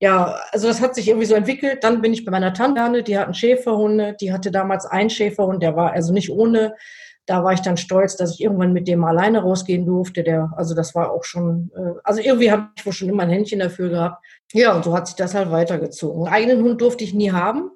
ja, 0.00 0.40
also 0.50 0.66
das 0.66 0.80
hat 0.80 0.94
sich 0.94 1.08
irgendwie 1.08 1.26
so 1.26 1.34
entwickelt. 1.34 1.84
Dann 1.84 2.00
bin 2.00 2.14
ich 2.14 2.24
bei 2.24 2.32
meiner 2.32 2.54
Tante, 2.54 3.02
die 3.02 3.18
hatten 3.18 3.34
Schäferhunde, 3.34 4.16
die 4.18 4.32
hatte 4.32 4.50
damals 4.50 4.86
einen 4.86 5.10
Schäferhund, 5.10 5.62
der 5.62 5.76
war 5.76 5.92
also 5.92 6.14
nicht 6.14 6.30
ohne. 6.30 6.74
Da 7.26 7.44
war 7.44 7.52
ich 7.52 7.60
dann 7.60 7.76
stolz, 7.76 8.16
dass 8.16 8.32
ich 8.32 8.40
irgendwann 8.40 8.72
mit 8.72 8.88
dem 8.88 9.04
alleine 9.04 9.42
rausgehen 9.42 9.84
durfte. 9.84 10.22
Der, 10.24 10.54
also 10.56 10.74
das 10.74 10.94
war 10.94 11.12
auch 11.12 11.24
schon, 11.24 11.70
äh, 11.76 12.00
also 12.02 12.18
irgendwie 12.20 12.50
habe 12.50 12.70
ich 12.76 12.86
wohl 12.86 12.94
schon 12.94 13.10
immer 13.10 13.24
ein 13.24 13.30
Händchen 13.30 13.58
dafür 13.60 13.90
gehabt. 13.90 14.24
Ja, 14.52 14.74
und 14.74 14.84
so 14.84 14.96
hat 14.96 15.06
sich 15.06 15.16
das 15.16 15.34
halt 15.34 15.50
weitergezogen. 15.50 16.26
Einen 16.26 16.34
eigenen 16.34 16.64
Hund 16.64 16.80
durfte 16.80 17.04
ich 17.04 17.12
nie 17.12 17.30
haben. 17.30 17.70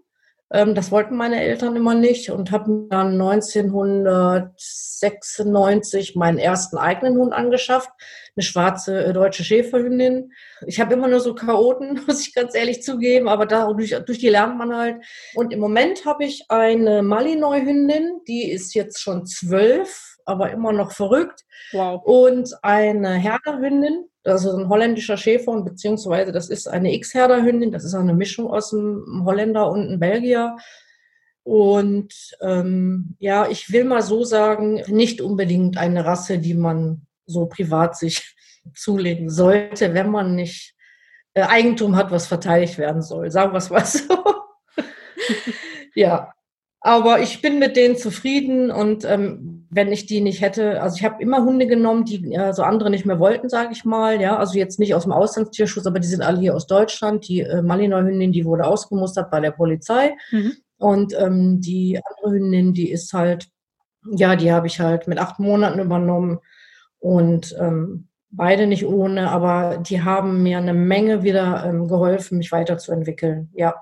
Ähm, 0.51 0.75
das 0.75 0.91
wollten 0.91 1.17
meine 1.17 1.43
Eltern 1.43 1.77
immer 1.77 1.95
nicht 1.95 2.31
und 2.31 2.51
habe 2.51 2.87
dann 2.89 3.21
1996 3.21 6.17
meinen 6.17 6.39
ersten 6.39 6.79
eigenen 6.79 7.19
Hund 7.19 7.35
angeschafft, 7.35 7.91
eine 8.37 8.43
schwarze 8.43 9.05
äh, 9.05 9.13
deutsche 9.13 9.45
Schäferhündin. 9.45 10.33
Ich 10.67 10.81
habe 10.81 10.95
immer 10.95 11.09
nur 11.09 11.21
so 11.21 11.35
Chaoten, 11.35 12.01
muss 12.07 12.27
ich 12.27 12.35
ganz 12.35 12.55
ehrlich 12.55 12.83
zugeben, 12.83 13.29
aber 13.29 13.47
dadurch, 13.47 13.97
durch 14.07 14.19
die 14.19 14.29
lernt 14.29 14.59
man 14.59 14.75
halt. 14.75 15.05
Und 15.35 15.53
im 15.53 15.61
Moment 15.61 16.05
habe 16.05 16.25
ich 16.25 16.45
eine 16.49 17.03
Malinois-Hündin, 17.03 18.21
die 18.27 18.51
ist 18.51 18.75
jetzt 18.75 19.01
schon 19.01 19.27
zwölf 19.27 20.15
aber 20.25 20.51
immer 20.51 20.73
noch 20.73 20.93
verrückt. 20.93 21.45
Wow. 21.73 22.03
Und 22.05 22.51
eine 22.63 23.15
Herderhündin, 23.15 24.05
also 24.25 24.57
ein 24.57 24.69
holländischer 24.69 25.17
Schäferhund, 25.17 25.65
beziehungsweise 25.65 26.33
das 26.33 26.49
ist 26.49 26.67
eine 26.67 26.95
X-Herderhündin, 26.95 27.73
das 27.73 27.85
ist 27.85 27.95
eine 27.95 28.15
Mischung 28.15 28.49
aus 28.49 28.73
einem 28.73 29.23
Holländer 29.25 29.71
und 29.71 29.89
einem 29.89 30.01
Belgier. 30.01 30.57
Und 31.43 32.15
ähm, 32.41 33.17
ja, 33.19 33.49
ich 33.49 33.71
will 33.71 33.85
mal 33.85 34.03
so 34.03 34.25
sagen, 34.25 34.83
nicht 34.89 35.21
unbedingt 35.21 35.77
eine 35.77 36.05
Rasse, 36.07 36.39
die 36.39 36.55
man 36.55 37.07
so 37.27 37.47
privat 37.47 37.97
sich 37.97 38.35
zulegen 38.75 39.31
sollte, 39.31 39.95
wenn 39.95 40.11
man 40.11 40.35
nicht 40.35 40.75
äh, 41.35 41.43
Eigentum 41.43 41.97
hat, 41.97 42.11
was 42.11 42.27
verteidigt 42.27 42.79
werden 42.79 43.03
soll. 43.03 43.31
Sagen 43.31 43.53
wir 43.53 43.59
es 43.59 43.71
mal 43.71 43.85
so. 43.85 44.25
ja, 45.95 46.33
aber 46.81 47.21
ich 47.21 47.41
bin 47.41 47.59
mit 47.59 47.77
denen 47.77 47.97
zufrieden 47.97 48.71
und 48.71 49.07
ähm, 49.07 49.67
wenn 49.71 49.91
ich 49.91 50.05
die 50.05 50.21
nicht 50.21 50.43
hätte, 50.43 50.83
also 50.83 50.97
ich 50.97 51.05
habe 51.05 51.23
immer 51.23 51.43
Hunde 51.43 51.67
genommen, 51.67 52.05
die 52.05 52.33
äh, 52.35 52.53
so 52.53 52.63
andere 52.63 52.91
nicht 52.91 53.07
mehr 53.07 53.19
wollten, 53.19 53.49
sage 53.49 53.71
ich 53.73 53.87
mal. 53.87 54.21
Ja, 54.21 54.37
also 54.37 54.59
jetzt 54.59 54.79
nicht 54.79 54.95
aus 54.95 55.05
dem 55.05 55.13
Auslandstierschutz, 55.13 55.87
aber 55.87 55.99
die 55.99 56.07
sind 56.07 56.23
alle 56.23 56.39
hier 56.39 56.55
aus 56.55 56.67
Deutschland. 56.67 57.27
Die 57.27 57.41
äh, 57.41 57.63
Malinois-Hündin, 57.63 58.33
die 58.33 58.45
wurde 58.45 58.67
ausgemustert 58.67 59.31
bei 59.31 59.41
der 59.41 59.53
Polizei. 59.53 60.15
Mhm. 60.31 60.53
Und 60.77 61.19
ähm, 61.19 61.63
die 61.63 61.99
andere 62.05 62.37
Hündin, 62.37 62.75
die 62.75 62.91
ist 62.91 63.15
halt, 63.15 63.49
ja, 64.13 64.37
die 64.37 64.53
habe 64.53 64.67
ich 64.67 64.79
halt 64.79 65.09
mit 65.09 65.19
acht 65.19 65.41
Monaten 65.41 65.81
übernommen 65.81 66.39
und 67.05 67.55
ähm, 67.61 68.09
beide 68.31 68.67
nicht 68.67 68.87
ohne, 68.87 69.31
aber 69.31 69.77
die 69.77 70.03
haben 70.03 70.43
mir 70.43 70.57
eine 70.57 70.73
Menge 70.73 71.23
wieder 71.23 71.63
ähm, 71.67 71.87
geholfen, 71.87 72.39
mich 72.39 72.51
weiterzuentwickeln. 72.51 73.51
Ja, 73.53 73.75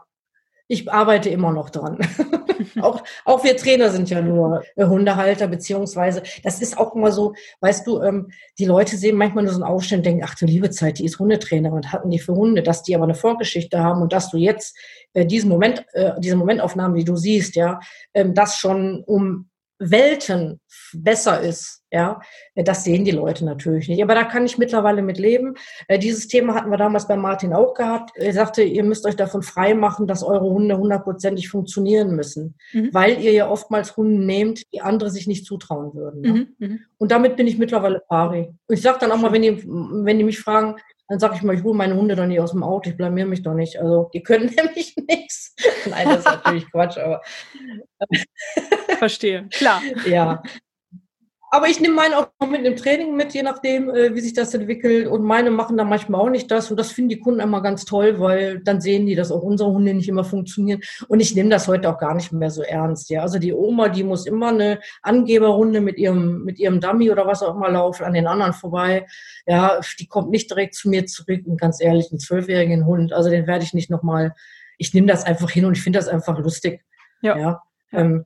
ich 0.66 0.90
arbeite 0.90 1.28
immer 1.30 1.52
noch 1.52 1.70
dran. 1.70 1.98
auch, 2.80 3.04
auch 3.24 3.44
wir 3.44 3.56
Trainer 3.56 3.90
sind 3.90 4.10
ja 4.10 4.22
nur 4.22 4.64
äh, 4.74 4.86
Hundehalter, 4.86 5.46
beziehungsweise 5.46 6.24
das 6.42 6.60
ist 6.60 6.76
auch 6.76 6.96
immer 6.96 7.12
so, 7.12 7.34
weißt 7.60 7.86
du, 7.86 8.02
ähm, 8.02 8.32
die 8.58 8.64
Leute 8.64 8.96
sehen 8.96 9.16
manchmal 9.16 9.44
nur 9.44 9.52
so 9.52 9.62
einen 9.62 9.72
Aufstand 9.72 10.00
und 10.00 10.06
denken, 10.06 10.24
ach 10.26 10.34
du 10.34 10.44
liebe 10.44 10.70
Zeit, 10.70 10.98
die 10.98 11.04
ist 11.04 11.20
Hundetrainer 11.20 11.72
und 11.72 11.92
hatten 11.92 12.10
die 12.10 12.18
für 12.18 12.34
Hunde, 12.34 12.64
dass 12.64 12.82
die 12.82 12.96
aber 12.96 13.04
eine 13.04 13.14
Vorgeschichte 13.14 13.78
haben 13.78 14.02
und 14.02 14.12
dass 14.12 14.30
du 14.30 14.36
jetzt 14.36 14.76
äh, 15.12 15.24
diesen 15.24 15.48
Moment, 15.48 15.86
äh, 15.92 16.10
diese 16.18 16.34
Momentaufnahmen, 16.34 16.96
die 16.96 17.04
du 17.04 17.14
siehst, 17.14 17.54
ja, 17.54 17.78
ähm, 18.14 18.34
das 18.34 18.56
schon 18.56 19.04
um 19.06 19.48
Welten 19.90 20.60
besser 20.92 21.40
ist, 21.40 21.82
ja, 21.90 22.20
das 22.54 22.84
sehen 22.84 23.04
die 23.04 23.10
Leute 23.10 23.44
natürlich 23.44 23.86
nicht. 23.88 24.02
Aber 24.02 24.14
da 24.14 24.24
kann 24.24 24.46
ich 24.46 24.56
mittlerweile 24.56 25.02
mit 25.02 25.18
leben. 25.18 25.54
Äh, 25.88 25.98
dieses 25.98 26.26
Thema 26.26 26.54
hatten 26.54 26.70
wir 26.70 26.78
damals 26.78 27.06
bei 27.06 27.16
Martin 27.16 27.52
auch 27.52 27.74
gehabt. 27.74 28.12
Er 28.14 28.32
sagte, 28.32 28.62
ihr 28.62 28.82
müsst 28.82 29.04
euch 29.04 29.16
davon 29.16 29.42
frei 29.42 29.74
machen, 29.74 30.06
dass 30.06 30.22
eure 30.22 30.48
Hunde 30.48 30.78
hundertprozentig 30.78 31.50
funktionieren 31.50 32.16
müssen, 32.16 32.54
mhm. 32.72 32.88
weil 32.92 33.20
ihr 33.20 33.32
ja 33.32 33.48
oftmals 33.48 33.96
Hunde 33.96 34.24
nehmt, 34.24 34.62
die 34.72 34.80
andere 34.80 35.10
sich 35.10 35.26
nicht 35.26 35.44
zutrauen 35.44 35.94
würden. 35.94 36.20
Ne? 36.22 36.32
Mhm. 36.32 36.48
Mhm. 36.58 36.80
Und 36.96 37.12
damit 37.12 37.36
bin 37.36 37.46
ich 37.46 37.58
mittlerweile 37.58 38.00
pari. 38.08 38.50
Ich 38.68 38.80
sage 38.80 38.98
dann 39.00 39.12
auch 39.12 39.20
mal, 39.20 39.32
wenn 39.32 39.42
die, 39.42 39.62
wenn 39.66 40.16
die 40.16 40.24
mich 40.24 40.40
fragen, 40.40 40.76
dann 41.12 41.18
sage 41.18 41.34
ich 41.36 41.42
mal, 41.42 41.54
ich 41.54 41.62
hole 41.62 41.76
meine 41.76 41.94
Hunde 41.94 42.16
doch 42.16 42.24
nicht 42.24 42.40
aus 42.40 42.52
dem 42.52 42.62
Auto, 42.62 42.88
ich 42.88 42.96
blamier 42.96 43.26
mich 43.26 43.42
doch 43.42 43.52
nicht. 43.52 43.78
Also 43.78 44.08
die 44.14 44.22
können 44.22 44.46
nämlich 44.56 44.96
nichts. 44.96 45.54
Nein, 45.84 46.06
das 46.06 46.20
ist 46.20 46.24
natürlich 46.24 46.70
Quatsch, 46.72 46.96
aber. 46.96 47.20
Verstehe, 48.98 49.46
klar. 49.50 49.82
Ja. 50.06 50.42
Aber 51.54 51.68
ich 51.68 51.80
nehme 51.80 51.96
meine 51.96 52.16
auch 52.16 52.28
mit 52.48 52.64
im 52.64 52.76
Training 52.76 53.14
mit, 53.14 53.34
je 53.34 53.42
nachdem, 53.42 53.90
äh, 53.90 54.14
wie 54.14 54.20
sich 54.20 54.32
das 54.32 54.54
entwickelt. 54.54 55.06
Und 55.06 55.22
meine 55.22 55.50
machen 55.50 55.76
dann 55.76 55.90
manchmal 55.90 56.22
auch 56.22 56.30
nicht 56.30 56.50
das. 56.50 56.70
Und 56.70 56.78
das 56.78 56.92
finden 56.92 57.10
die 57.10 57.20
Kunden 57.20 57.40
immer 57.40 57.60
ganz 57.60 57.84
toll, 57.84 58.18
weil 58.18 58.60
dann 58.60 58.80
sehen 58.80 59.04
die, 59.04 59.14
dass 59.14 59.30
auch 59.30 59.42
unsere 59.42 59.70
Hunde 59.70 59.92
nicht 59.92 60.08
immer 60.08 60.24
funktionieren. 60.24 60.80
Und 61.08 61.20
ich 61.20 61.34
nehme 61.34 61.50
das 61.50 61.68
heute 61.68 61.90
auch 61.90 61.98
gar 61.98 62.14
nicht 62.14 62.32
mehr 62.32 62.50
so 62.50 62.62
ernst. 62.62 63.10
Ja, 63.10 63.20
also 63.20 63.38
die 63.38 63.52
Oma, 63.52 63.90
die 63.90 64.02
muss 64.02 64.24
immer 64.24 64.48
eine 64.48 64.80
Angeberrunde 65.02 65.82
mit 65.82 65.98
ihrem, 65.98 66.42
mit 66.42 66.58
ihrem 66.58 66.80
Dummy 66.80 67.10
oder 67.10 67.26
was 67.26 67.42
auch 67.42 67.54
immer 67.54 67.68
laufen, 67.68 68.04
an 68.04 68.14
den 68.14 68.26
anderen 68.26 68.54
vorbei. 68.54 69.06
Ja, 69.44 69.78
die 70.00 70.06
kommt 70.06 70.30
nicht 70.30 70.50
direkt 70.50 70.74
zu 70.74 70.88
mir 70.88 71.04
zurück. 71.04 71.42
Und 71.44 71.60
ganz 71.60 71.82
ehrlich, 71.82 72.10
einen 72.10 72.18
zwölfjährigen 72.18 72.86
Hund, 72.86 73.12
also 73.12 73.28
den 73.28 73.46
werde 73.46 73.62
ich 73.62 73.74
nicht 73.74 73.90
nochmal, 73.90 74.34
ich 74.78 74.94
nehme 74.94 75.06
das 75.06 75.24
einfach 75.24 75.50
hin 75.50 75.66
und 75.66 75.76
ich 75.76 75.82
finde 75.82 75.98
das 75.98 76.08
einfach 76.08 76.38
lustig. 76.38 76.82
Ja. 77.20 77.36
ja. 77.36 77.62
Ähm, 77.92 78.24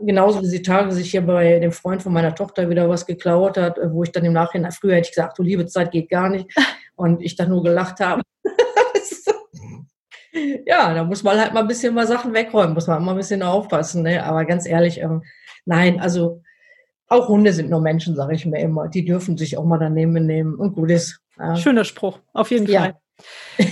genauso 0.00 0.42
wie 0.42 0.50
die 0.50 0.62
Tage 0.62 0.92
sich 0.92 1.10
hier 1.10 1.22
bei 1.22 1.58
dem 1.58 1.72
Freund 1.72 2.02
von 2.02 2.12
meiner 2.12 2.34
Tochter 2.34 2.70
wieder 2.70 2.88
was 2.88 3.06
geklaut 3.06 3.56
hat, 3.56 3.78
äh, 3.78 3.92
wo 3.92 4.02
ich 4.02 4.12
dann 4.12 4.24
im 4.24 4.32
Nachhinein, 4.32 4.72
früher 4.72 4.96
hätte 4.96 5.08
ich 5.08 5.14
gesagt, 5.14 5.38
du 5.38 5.42
liebe 5.42 5.66
Zeit 5.66 5.90
geht 5.90 6.08
gar 6.08 6.28
nicht. 6.28 6.46
Und 6.96 7.22
ich 7.22 7.34
dann 7.34 7.48
nur 7.48 7.62
gelacht 7.62 8.00
habe. 8.00 8.22
ja, 10.66 10.92
da 10.92 11.02
muss 11.02 11.22
man 11.22 11.40
halt 11.40 11.54
mal 11.54 11.60
ein 11.60 11.68
bisschen 11.68 11.94
mal 11.94 12.06
Sachen 12.06 12.34
wegräumen, 12.34 12.74
muss 12.74 12.86
man 12.86 13.00
immer 13.00 13.12
ein 13.12 13.16
bisschen 13.16 13.42
aufpassen. 13.42 14.02
Ne? 14.02 14.22
Aber 14.22 14.44
ganz 14.44 14.66
ehrlich, 14.66 15.00
ähm, 15.00 15.22
nein, 15.64 15.98
also 15.98 16.42
auch 17.08 17.28
Hunde 17.28 17.54
sind 17.54 17.70
nur 17.70 17.80
Menschen, 17.80 18.14
sage 18.14 18.34
ich 18.34 18.44
mir 18.44 18.60
immer. 18.60 18.88
Die 18.88 19.04
dürfen 19.04 19.38
sich 19.38 19.56
auch 19.56 19.64
mal 19.64 19.78
daneben 19.78 20.12
nehmen 20.12 20.56
und 20.56 20.74
gut 20.74 20.90
ist. 20.90 21.20
Ja. 21.38 21.56
Schöner 21.56 21.84
Spruch, 21.84 22.18
auf 22.34 22.50
jeden 22.50 22.66
Fall. 22.66 22.96
Ja. 23.58 23.58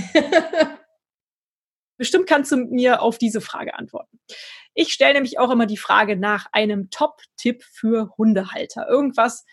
Bestimmt 1.98 2.26
kannst 2.26 2.52
du 2.52 2.56
mir 2.56 3.02
auf 3.02 3.18
diese 3.18 3.40
Frage 3.40 3.74
antworten. 3.74 4.20
Ich 4.80 4.92
stelle 4.92 5.14
nämlich 5.14 5.40
auch 5.40 5.50
immer 5.50 5.66
die 5.66 5.76
Frage 5.76 6.14
nach 6.14 6.46
einem 6.52 6.88
Top-Tipp 6.90 7.64
für 7.64 8.12
Hundehalter. 8.16 8.88
Irgendwas, 8.88 9.44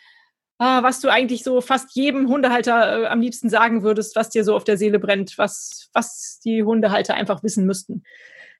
äh, 0.59 0.83
was 0.83 1.01
du 1.01 1.09
eigentlich 1.09 1.43
so 1.43 1.61
fast 1.61 1.95
jedem 1.95 2.29
Hundehalter 2.29 3.01
äh, 3.01 3.07
am 3.07 3.21
liebsten 3.21 3.49
sagen 3.49 3.81
würdest, 3.81 4.15
was 4.15 4.29
dir 4.29 4.43
so 4.43 4.55
auf 4.55 4.65
der 4.65 4.77
Seele 4.77 4.99
brennt, 4.99 5.39
was, 5.39 5.89
was 5.93 6.39
die 6.45 6.61
Hundehalter 6.61 7.15
einfach 7.15 7.41
wissen 7.41 7.65
müssten. 7.65 8.03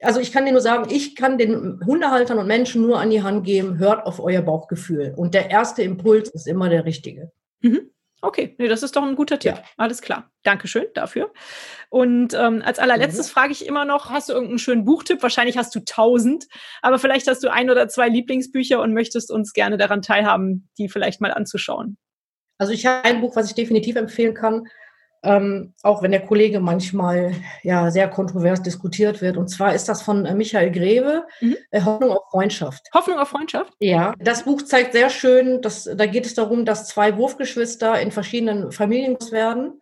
Also 0.01 0.19
ich 0.19 0.31
kann 0.31 0.47
dir 0.47 0.53
nur 0.53 0.61
sagen, 0.61 0.89
ich 0.89 1.15
kann 1.15 1.37
den 1.37 1.79
Hundehaltern 1.85 2.39
und 2.39 2.47
Menschen 2.47 2.81
nur 2.81 2.99
an 2.99 3.11
die 3.11 3.21
Hand 3.21 3.45
geben, 3.45 3.77
hört 3.77 4.03
auf 4.07 4.19
euer 4.19 4.41
Bauchgefühl. 4.41 5.13
Und 5.15 5.35
der 5.35 5.51
erste 5.51 5.83
Impuls 5.83 6.29
ist 6.29 6.47
immer 6.47 6.69
der 6.69 6.83
richtige. 6.83 7.31
Mhm. 7.61 7.91
Okay, 8.25 8.55
nee, 8.57 8.67
das 8.67 8.81
ist 8.81 8.95
doch 8.95 9.03
ein 9.03 9.15
guter 9.15 9.37
Tipp. 9.37 9.55
Ja. 9.55 9.63
Alles 9.77 10.01
klar. 10.01 10.31
Dankeschön 10.43 10.85
dafür. 10.95 11.31
Und 11.89 12.33
ähm, 12.33 12.61
als 12.65 12.79
allerletztes 12.79 13.27
mhm. 13.27 13.31
frage 13.31 13.51
ich 13.51 13.65
immer 13.65 13.85
noch, 13.85 14.09
hast 14.09 14.29
du 14.29 14.33
irgendeinen 14.33 14.59
schönen 14.59 14.85
Buchtipp? 14.85 15.21
Wahrscheinlich 15.21 15.57
hast 15.57 15.75
du 15.75 15.79
tausend, 15.85 16.45
aber 16.81 16.97
vielleicht 16.99 17.27
hast 17.27 17.43
du 17.43 17.51
ein 17.51 17.69
oder 17.69 17.87
zwei 17.87 18.09
Lieblingsbücher 18.09 18.81
und 18.81 18.93
möchtest 18.93 19.31
uns 19.31 19.53
gerne 19.53 19.77
daran 19.77 20.01
teilhaben, 20.01 20.69
die 20.77 20.89
vielleicht 20.89 21.21
mal 21.21 21.31
anzuschauen. 21.31 21.97
Also 22.57 22.73
ich 22.73 22.85
habe 22.85 23.03
ein 23.03 23.21
Buch, 23.21 23.35
was 23.35 23.47
ich 23.47 23.55
definitiv 23.55 23.95
empfehlen 23.95 24.33
kann 24.33 24.67
ähm, 25.25 25.73
auch 25.83 26.01
wenn 26.01 26.11
der 26.11 26.25
Kollege 26.25 26.59
manchmal 26.59 27.33
ja 27.63 27.91
sehr 27.91 28.07
kontrovers 28.07 28.61
diskutiert 28.61 29.21
wird. 29.21 29.37
Und 29.37 29.49
zwar 29.49 29.73
ist 29.73 29.89
das 29.89 30.01
von 30.01 30.25
äh, 30.25 30.33
Michael 30.33 30.71
Greve, 30.71 31.23
mhm. 31.41 31.57
äh, 31.71 31.81
Hoffnung 31.81 32.11
auf 32.11 32.29
Freundschaft. 32.31 32.87
Hoffnung 32.93 33.17
auf 33.17 33.29
Freundschaft? 33.29 33.73
Ja, 33.79 34.13
das 34.19 34.43
Buch 34.43 34.61
zeigt 34.61 34.93
sehr 34.93 35.09
schön, 35.09 35.61
dass 35.61 35.83
da 35.83 36.05
geht 36.05 36.25
es 36.25 36.35
darum, 36.35 36.65
dass 36.65 36.87
zwei 36.87 37.17
Wurfgeschwister 37.17 37.99
in 37.99 38.11
verschiedenen 38.11 38.71
Familien 38.71 39.17
werden. 39.31 39.81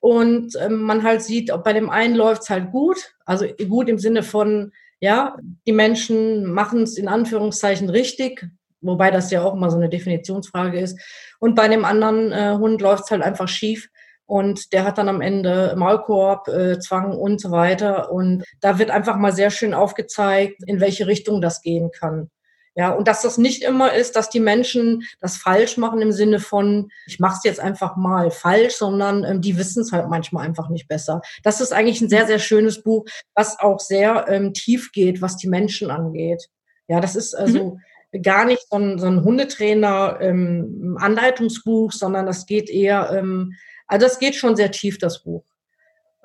Und 0.00 0.56
ähm, 0.58 0.80
man 0.82 1.02
halt 1.02 1.22
sieht, 1.22 1.52
ob 1.52 1.62
bei 1.62 1.74
dem 1.74 1.90
einen 1.90 2.14
läuft 2.14 2.42
es 2.42 2.50
halt 2.50 2.72
gut, 2.72 3.14
also 3.26 3.46
gut 3.68 3.88
im 3.88 3.98
Sinne 3.98 4.22
von, 4.22 4.72
ja, 4.98 5.36
die 5.66 5.72
Menschen 5.72 6.50
machen 6.50 6.82
es 6.82 6.96
in 6.96 7.08
Anführungszeichen 7.08 7.90
richtig, 7.90 8.46
wobei 8.80 9.10
das 9.10 9.30
ja 9.30 9.42
auch 9.42 9.54
immer 9.54 9.70
so 9.70 9.76
eine 9.76 9.90
Definitionsfrage 9.90 10.80
ist. 10.80 10.98
Und 11.38 11.54
bei 11.54 11.68
dem 11.68 11.84
anderen 11.84 12.32
äh, 12.32 12.56
Hund 12.58 12.80
läuft 12.80 13.04
es 13.04 13.10
halt 13.10 13.22
einfach 13.22 13.48
schief. 13.48 13.88
Und 14.30 14.72
der 14.72 14.84
hat 14.84 14.96
dann 14.96 15.08
am 15.08 15.20
Ende 15.20 15.74
Maulkorb, 15.76 16.46
äh, 16.46 16.78
Zwang 16.78 17.18
und 17.18 17.40
so 17.40 17.50
weiter. 17.50 18.12
Und 18.12 18.44
da 18.60 18.78
wird 18.78 18.92
einfach 18.92 19.16
mal 19.16 19.32
sehr 19.32 19.50
schön 19.50 19.74
aufgezeigt, 19.74 20.62
in 20.66 20.78
welche 20.78 21.08
Richtung 21.08 21.40
das 21.40 21.62
gehen 21.62 21.90
kann. 21.90 22.30
Ja, 22.76 22.90
und 22.92 23.08
dass 23.08 23.22
das 23.22 23.38
nicht 23.38 23.64
immer 23.64 23.92
ist, 23.92 24.14
dass 24.14 24.30
die 24.30 24.38
Menschen 24.38 25.02
das 25.18 25.36
falsch 25.36 25.78
machen 25.78 26.00
im 26.00 26.12
Sinne 26.12 26.38
von, 26.38 26.92
ich 27.08 27.18
mache 27.18 27.38
es 27.38 27.44
jetzt 27.44 27.58
einfach 27.58 27.96
mal 27.96 28.30
falsch, 28.30 28.74
sondern 28.74 29.24
ähm, 29.24 29.40
die 29.40 29.58
wissen 29.58 29.82
es 29.82 29.90
halt 29.90 30.08
manchmal 30.08 30.46
einfach 30.46 30.68
nicht 30.68 30.86
besser. 30.86 31.22
Das 31.42 31.60
ist 31.60 31.72
eigentlich 31.72 32.00
ein 32.00 32.08
sehr, 32.08 32.28
sehr 32.28 32.38
schönes 32.38 32.84
Buch, 32.84 33.06
was 33.34 33.58
auch 33.58 33.80
sehr 33.80 34.26
ähm, 34.28 34.54
tief 34.54 34.92
geht, 34.92 35.20
was 35.20 35.38
die 35.38 35.48
Menschen 35.48 35.90
angeht. 35.90 36.46
Ja, 36.86 37.00
das 37.00 37.16
ist 37.16 37.34
also 37.34 37.80
mhm. 38.12 38.22
gar 38.22 38.44
nicht 38.44 38.62
so 38.70 38.78
ein, 38.78 39.00
so 39.00 39.06
ein 39.08 39.24
Hundetrainer 39.24 40.18
ähm, 40.20 40.96
Anleitungsbuch, 41.00 41.90
sondern 41.90 42.26
das 42.26 42.46
geht 42.46 42.70
eher 42.70 43.10
ähm, 43.12 43.54
also 43.90 44.06
das 44.06 44.18
geht 44.18 44.36
schon 44.36 44.56
sehr 44.56 44.70
tief, 44.70 44.98
das 44.98 45.22
Buch. 45.22 45.44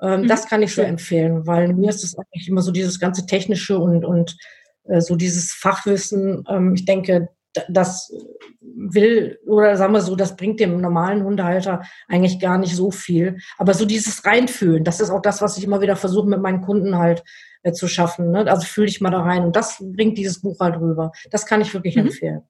Ähm, 0.00 0.22
mhm. 0.22 0.28
Das 0.28 0.46
kann 0.46 0.62
ich 0.62 0.74
sehr 0.74 0.86
empfehlen, 0.86 1.46
weil 1.46 1.72
mir 1.72 1.90
ist 1.90 2.04
es 2.04 2.16
eigentlich 2.16 2.48
immer 2.48 2.62
so 2.62 2.70
dieses 2.70 3.00
ganze 3.00 3.26
Technische 3.26 3.78
und, 3.78 4.04
und 4.04 4.36
äh, 4.84 5.00
so 5.00 5.16
dieses 5.16 5.52
Fachwissen. 5.52 6.44
Ähm, 6.48 6.74
ich 6.74 6.84
denke, 6.84 7.28
das 7.68 8.12
will, 8.60 9.38
oder 9.46 9.76
sagen 9.76 9.94
wir 9.94 10.02
so, 10.02 10.14
das 10.14 10.36
bringt 10.36 10.60
dem 10.60 10.80
normalen 10.80 11.24
Hundehalter 11.24 11.82
eigentlich 12.06 12.38
gar 12.38 12.58
nicht 12.58 12.76
so 12.76 12.90
viel. 12.90 13.38
Aber 13.58 13.74
so 13.74 13.84
dieses 13.84 14.24
Reinfühlen, 14.24 14.84
das 14.84 15.00
ist 15.00 15.10
auch 15.10 15.22
das, 15.22 15.42
was 15.42 15.56
ich 15.56 15.64
immer 15.64 15.80
wieder 15.80 15.96
versuche 15.96 16.28
mit 16.28 16.40
meinen 16.40 16.60
Kunden 16.60 16.98
halt 16.98 17.24
äh, 17.62 17.72
zu 17.72 17.88
schaffen. 17.88 18.30
Ne? 18.30 18.48
Also 18.48 18.66
fühle 18.66 18.88
ich 18.88 19.00
mal 19.00 19.10
da 19.10 19.22
rein. 19.22 19.44
Und 19.44 19.56
das 19.56 19.78
bringt 19.80 20.18
dieses 20.18 20.40
Buch 20.40 20.60
halt 20.60 20.76
rüber. 20.78 21.10
Das 21.30 21.46
kann 21.46 21.62
ich 21.62 21.74
wirklich 21.74 21.96
mhm. 21.96 22.06
empfehlen. 22.06 22.42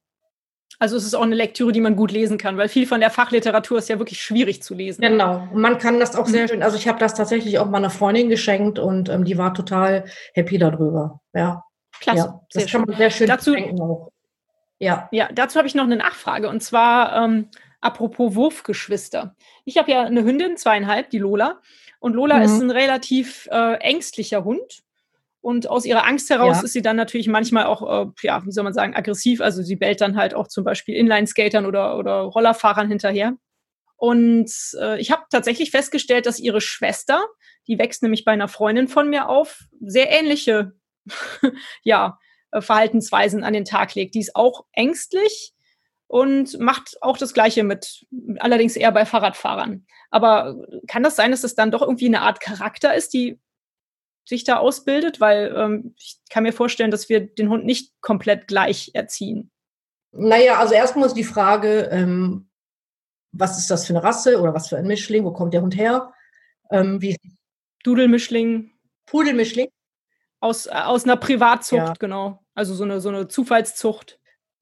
Also 0.78 0.96
es 0.96 1.04
ist 1.04 1.14
auch 1.14 1.22
eine 1.22 1.34
Lektüre, 1.34 1.72
die 1.72 1.80
man 1.80 1.96
gut 1.96 2.12
lesen 2.12 2.38
kann, 2.38 2.58
weil 2.58 2.68
viel 2.68 2.86
von 2.86 3.00
der 3.00 3.10
Fachliteratur 3.10 3.78
ist 3.78 3.88
ja 3.88 3.98
wirklich 3.98 4.20
schwierig 4.22 4.62
zu 4.62 4.74
lesen. 4.74 5.00
Genau. 5.00 5.48
Und 5.52 5.60
man 5.60 5.78
kann 5.78 5.98
das 5.98 6.16
auch 6.16 6.26
sehr 6.26 6.42
mhm. 6.42 6.48
schön. 6.48 6.62
Also 6.62 6.76
ich 6.76 6.86
habe 6.86 6.98
das 6.98 7.14
tatsächlich 7.14 7.58
auch 7.58 7.70
meiner 7.70 7.90
Freundin 7.90 8.28
geschenkt 8.28 8.78
und 8.78 9.08
ähm, 9.08 9.24
die 9.24 9.38
war 9.38 9.54
total 9.54 10.04
happy 10.34 10.58
darüber. 10.58 11.20
Ja. 11.34 11.64
Klasse. 12.00 12.18
Ja, 12.18 12.40
das 12.52 12.70
kann 12.70 12.82
man 12.82 12.96
sehr 12.96 13.10
schön 13.10 13.28
dazu, 13.28 13.54
auch. 13.54 14.10
Ja. 14.78 15.08
Ja, 15.12 15.28
dazu 15.32 15.56
habe 15.56 15.66
ich 15.66 15.74
noch 15.74 15.84
eine 15.84 15.96
Nachfrage 15.96 16.48
und 16.48 16.62
zwar 16.62 17.24
ähm, 17.24 17.48
apropos 17.80 18.34
Wurfgeschwister. 18.34 19.34
Ich 19.64 19.78
habe 19.78 19.90
ja 19.90 20.02
eine 20.02 20.24
Hündin, 20.24 20.56
zweieinhalb, 20.56 21.10
die 21.10 21.18
Lola. 21.18 21.60
Und 22.00 22.14
Lola 22.14 22.36
mhm. 22.36 22.42
ist 22.42 22.60
ein 22.60 22.70
relativ 22.70 23.48
äh, 23.50 23.74
ängstlicher 23.76 24.44
Hund 24.44 24.84
Und 25.46 25.70
aus 25.70 25.84
ihrer 25.84 26.04
Angst 26.04 26.28
heraus 26.28 26.56
Ja. 26.56 26.62
ist 26.64 26.72
sie 26.72 26.82
dann 26.82 26.96
natürlich 26.96 27.28
manchmal 27.28 27.66
auch, 27.66 28.08
äh, 28.08 28.10
ja, 28.22 28.44
wie 28.44 28.50
soll 28.50 28.64
man 28.64 28.72
sagen, 28.72 28.96
aggressiv. 28.96 29.40
Also 29.40 29.62
sie 29.62 29.76
bellt 29.76 30.00
dann 30.00 30.16
halt 30.16 30.34
auch 30.34 30.48
zum 30.48 30.64
Beispiel 30.64 30.96
Inline-Skatern 30.96 31.66
oder, 31.66 31.98
oder 31.98 32.22
Rollerfahrern 32.22 32.88
hinterher. 32.88 33.36
Und 33.94 34.50
äh, 34.80 35.00
ich 35.00 35.12
habe 35.12 35.22
tatsächlich 35.30 35.70
festgestellt, 35.70 36.26
dass 36.26 36.40
ihre 36.40 36.60
Schwester, 36.60 37.24
die 37.68 37.78
wächst 37.78 38.02
nämlich 38.02 38.24
bei 38.24 38.32
einer 38.32 38.48
Freundin 38.48 38.88
von 38.88 39.08
mir 39.08 39.28
auf, 39.28 39.60
sehr 39.80 40.10
ähnliche 40.10 40.72
ja, 41.84 42.18
äh, 42.50 42.60
Verhaltensweisen 42.60 43.44
an 43.44 43.52
den 43.52 43.64
Tag 43.64 43.94
legt. 43.94 44.16
Die 44.16 44.20
ist 44.22 44.34
auch 44.34 44.64
ängstlich 44.72 45.52
und 46.08 46.58
macht 46.58 46.96
auch 47.02 47.18
das 47.18 47.34
Gleiche 47.34 47.62
mit, 47.62 48.04
allerdings 48.40 48.74
eher 48.74 48.90
bei 48.90 49.06
Fahrradfahrern. 49.06 49.86
Aber 50.10 50.56
kann 50.88 51.04
das 51.04 51.14
sein, 51.14 51.30
dass 51.30 51.44
es 51.44 51.54
dann 51.54 51.70
doch 51.70 51.82
irgendwie 51.82 52.06
eine 52.06 52.22
Art 52.22 52.40
Charakter 52.40 52.96
ist, 52.96 53.14
die 53.14 53.38
sich 54.26 54.44
da 54.44 54.58
ausbildet? 54.58 55.20
Weil 55.20 55.54
ähm, 55.56 55.94
ich 55.98 56.18
kann 56.30 56.42
mir 56.42 56.52
vorstellen, 56.52 56.90
dass 56.90 57.08
wir 57.08 57.20
den 57.20 57.48
Hund 57.48 57.64
nicht 57.64 57.92
komplett 58.00 58.46
gleich 58.48 58.90
erziehen. 58.94 59.50
Naja, 60.12 60.58
also 60.58 60.74
erstmal 60.74 61.06
ist 61.06 61.14
die 61.16 61.24
Frage, 61.24 61.88
ähm, 61.92 62.48
was 63.32 63.58
ist 63.58 63.70
das 63.70 63.86
für 63.86 63.92
eine 63.92 64.02
Rasse 64.02 64.40
oder 64.40 64.54
was 64.54 64.68
für 64.68 64.76
ein 64.76 64.86
Mischling? 64.86 65.24
Wo 65.24 65.32
kommt 65.32 65.54
der 65.54 65.62
Hund 65.62 65.76
her? 65.76 66.12
Ähm, 66.70 67.00
wie 67.00 67.16
Dudelmischling 67.84 68.72
Pudelmischling? 69.06 69.68
aus, 70.40 70.66
äh, 70.66 70.70
aus 70.70 71.04
einer 71.04 71.16
Privatzucht, 71.16 71.78
Ja. 71.78 71.94
genau. 71.98 72.40
Also 72.54 72.74
so 72.74 72.84
eine, 72.84 73.00
so 73.00 73.08
eine 73.08 73.28
Zufallszucht. 73.28 74.18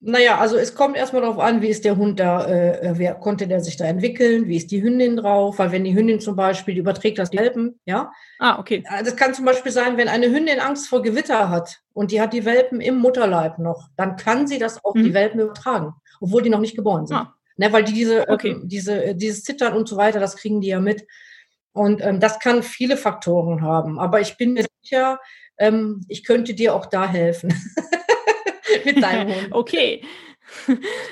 Naja, 0.07 0.36
also 0.38 0.57
es 0.57 0.74
kommt 0.74 0.96
erstmal 0.98 1.22
darauf 1.22 1.38
an, 1.38 1.62
wie 1.62 1.68
ist 1.68 1.84
der 1.86 1.96
Hund 1.96 2.20
da, 2.20 2.46
äh, 2.46 2.92
wer 2.98 3.14
konnte 3.14 3.46
der 3.46 3.61
sich 3.61 3.78
da 3.78 3.86
entwickeln, 3.86 4.48
wie 4.48 4.57
ist 4.59 4.70
die 4.70 4.82
Hündin 4.82 5.16
drauf, 5.16 5.59
weil 5.59 5.72
wenn 5.72 5.84
die 5.84 5.94
Hündin 5.94 6.20
zum 6.20 6.36
Beispiel, 6.36 6.74
die 6.74 6.80
überträgt 6.80 7.18
das 7.18 7.32
Welpen, 7.32 7.80
ja. 7.86 8.12
Ah, 8.38 8.59
okay. 8.59 8.84
Äh, 8.86 9.02
Das 9.02 9.16
kann 9.16 9.32
zum 9.32 9.46
Beispiel 9.46 9.72
sein, 9.72 9.96
wenn 9.96 10.09
eine 10.09 10.26
Hündin 10.30 10.61
Angst 10.61 10.88
vor 10.88 11.00
Gewitter 11.02 11.48
hat 11.48 11.80
und 11.94 12.11
die 12.12 12.20
hat 12.20 12.34
die 12.34 12.44
Welpen 12.44 12.82
im 12.82 12.96
Mutterleib 12.98 13.59
noch, 13.59 13.88
dann 13.96 14.16
kann 14.16 14.46
sie 14.46 14.59
das 14.59 14.84
auf 14.84 14.94
Mhm. 14.94 15.05
die 15.05 15.14
Welpen 15.14 15.40
übertragen, 15.40 15.94
obwohl 16.20 16.42
die 16.42 16.50
noch 16.50 16.61
nicht 16.61 16.76
geboren 16.76 17.07
sind. 17.07 17.16
Ah. 17.16 17.34
Ne, 17.57 17.72
weil 17.72 17.84
die 17.84 17.94
diese, 17.94 18.28
Okay. 18.28 18.50
ähm, 18.50 18.62
diese, 18.68 19.02
äh, 19.05 19.14
dieses 19.14 19.42
Zittern 19.44 19.72
und 19.74 19.88
so 19.88 19.96
weiter, 19.96 20.20
das 20.20 20.36
kriegen 20.36 20.61
die 20.61 20.68
ja 20.68 20.80
mit. 20.80 21.07
Und 21.72 22.02
ähm, 22.05 22.20
das 22.20 22.40
kann 22.40 22.62
viele 22.62 22.96
Faktoren 22.98 23.62
haben. 23.62 23.98
Aber 23.98 24.20
ich 24.20 24.36
bin 24.36 24.52
mir 24.52 24.66
sicher, 24.82 25.18
ähm, 25.57 26.02
ich 26.09 26.24
könnte 26.24 26.52
dir 26.52 26.74
auch 26.74 26.84
da 26.86 27.09
helfen. 27.09 27.55
Mit 28.85 29.03
deinem 29.03 29.29
Hund. 29.29 29.49
okay. 29.53 30.03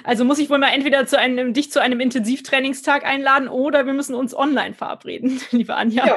Also 0.04 0.26
muss 0.26 0.38
ich 0.38 0.50
wohl 0.50 0.58
mal 0.58 0.68
entweder 0.74 1.06
zu 1.06 1.18
einem, 1.18 1.54
dich 1.54 1.72
zu 1.72 1.80
einem 1.80 2.00
Intensivtrainingstag 2.00 3.04
einladen 3.06 3.48
oder 3.48 3.86
wir 3.86 3.94
müssen 3.94 4.14
uns 4.14 4.36
online 4.36 4.74
verabreden, 4.74 5.40
liebe 5.52 5.74
Anja. 5.74 6.06
Ja, 6.06 6.16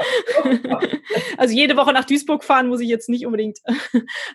ja. 0.64 0.80
Also 1.38 1.54
jede 1.56 1.78
Woche 1.78 1.94
nach 1.94 2.04
Duisburg 2.06 2.44
fahren 2.44 2.68
muss 2.68 2.82
ich 2.82 2.90
jetzt 2.90 3.08
nicht 3.08 3.26
unbedingt, 3.26 3.60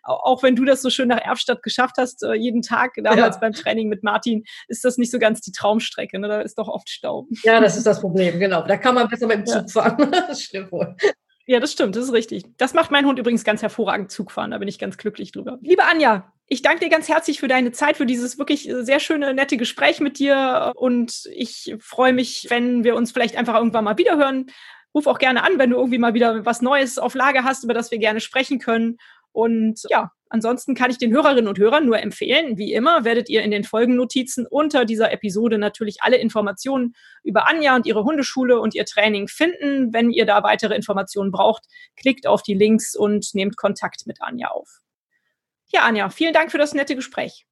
Au- 0.02 0.14
auch 0.22 0.42
wenn 0.42 0.56
du 0.56 0.64
das 0.64 0.80
so 0.80 0.88
schön 0.88 1.08
nach 1.08 1.20
Erfstadt 1.20 1.62
geschafft 1.62 1.96
hast, 1.98 2.22
äh, 2.22 2.32
jeden 2.34 2.62
Tag 2.62 2.92
damals 2.96 3.36
Ja. 3.36 3.40
beim 3.40 3.52
Training 3.52 3.88
mit 3.88 4.02
Martin, 4.02 4.44
ist 4.68 4.84
das 4.84 4.96
nicht 4.96 5.10
so 5.10 5.18
ganz 5.18 5.40
die 5.42 5.52
Traumstrecke. 5.52 6.18
Ne? 6.18 6.28
Da 6.28 6.40
ist 6.40 6.56
doch 6.58 6.68
oft 6.68 6.88
Stau. 6.88 7.26
ja, 7.42 7.60
das 7.60 7.76
ist 7.76 7.86
das 7.86 8.00
Problem, 8.00 8.38
genau. 8.38 8.62
Da 8.62 8.76
kann 8.78 8.94
man 8.94 9.08
besser 9.08 9.26
mit 9.26 9.38
dem. 9.38 9.46
Zug 9.46 9.70
fahren. 9.70 10.10
Das 10.10 10.42
stimmt 10.42 10.72
wohl. 10.72 10.96
Ja, 11.46 11.58
das 11.60 11.72
stimmt, 11.72 11.96
das 11.96 12.04
ist 12.04 12.12
richtig. 12.12 12.44
Das 12.56 12.72
macht 12.74 12.90
mein 12.90 13.04
Hund 13.06 13.18
übrigens 13.18 13.44
ganz 13.44 13.60
hervorragend 13.62 14.10
Zugfahren. 14.10 14.52
Da 14.52 14.58
bin 14.58 14.68
ich 14.68 14.78
ganz 14.78 14.96
glücklich 14.96 15.32
drüber. 15.32 15.58
Liebe 15.62 15.82
Anja, 15.84 16.32
ich 16.52 16.62
danke 16.62 16.80
dir 16.80 16.90
ganz 16.90 17.08
herzlich 17.08 17.38
für 17.38 17.46
deine 17.46 17.70
Zeit, 17.70 17.96
für 17.96 18.06
dieses 18.06 18.36
wirklich 18.36 18.68
äh, 18.68 18.84
sehr 18.84 18.98
schöne, 18.98 19.32
nette 19.34 19.56
Gespräch 19.56 20.00
mit 20.00 20.18
dir. 20.18 20.72
Und 20.74 21.22
ich 21.32 21.76
freue 21.78 22.12
mich, 22.12 22.48
wenn 22.50 22.82
wir 22.82 22.96
uns 22.96 23.12
vielleicht 23.12 23.36
einfach 23.36 23.54
irgendwann 23.54 23.84
mal 23.84 23.98
wiederhören. 23.98 24.46
Ruf 24.92 25.06
auch 25.06 25.20
gerne 25.20 25.44
an, 25.44 25.58
wenn 25.58 25.70
du 25.70 25.76
irgendwie 25.76 25.98
mal 25.98 26.12
wieder 26.12 26.44
was 26.44 26.60
Neues 26.60 26.98
auf 26.98 27.14
Lager 27.14 27.44
hast, 27.44 27.62
über 27.62 27.72
das 27.72 27.92
wir 27.92 27.98
gerne 27.98 28.18
sprechen 28.18 28.58
können. 28.58 28.96
Und 29.30 29.82
ja, 29.88 30.10
ansonsten 30.28 30.74
kann 30.74 30.90
ich 30.90 30.98
den 30.98 31.12
Hörerinnen 31.12 31.46
und 31.46 31.60
Hörern 31.60 31.86
nur 31.86 32.00
empfehlen, 32.00 32.58
wie 32.58 32.72
immer 32.72 33.04
werdet 33.04 33.28
ihr 33.28 33.44
in 33.44 33.52
den 33.52 33.62
Folgennotizen 33.62 34.44
unter 34.44 34.84
dieser 34.84 35.12
Episode 35.12 35.56
natürlich 35.56 36.02
alle 36.02 36.16
Informationen 36.16 36.94
über 37.22 37.48
Anja 37.48 37.76
und 37.76 37.86
ihre 37.86 38.02
Hundeschule 38.02 38.58
und 38.58 38.74
ihr 38.74 38.86
Training 38.86 39.28
finden. 39.28 39.92
Wenn 39.92 40.10
ihr 40.10 40.26
da 40.26 40.42
weitere 40.42 40.74
Informationen 40.74 41.30
braucht, 41.30 41.66
klickt 41.96 42.26
auf 42.26 42.42
die 42.42 42.54
Links 42.54 42.96
und 42.96 43.28
nehmt 43.34 43.56
Kontakt 43.56 44.08
mit 44.08 44.20
Anja 44.20 44.48
auf. 44.48 44.80
Ja, 45.72 45.82
Anja, 45.82 46.10
vielen 46.10 46.32
Dank 46.32 46.50
für 46.50 46.58
das 46.58 46.74
nette 46.74 46.96
Gespräch. 46.96 47.46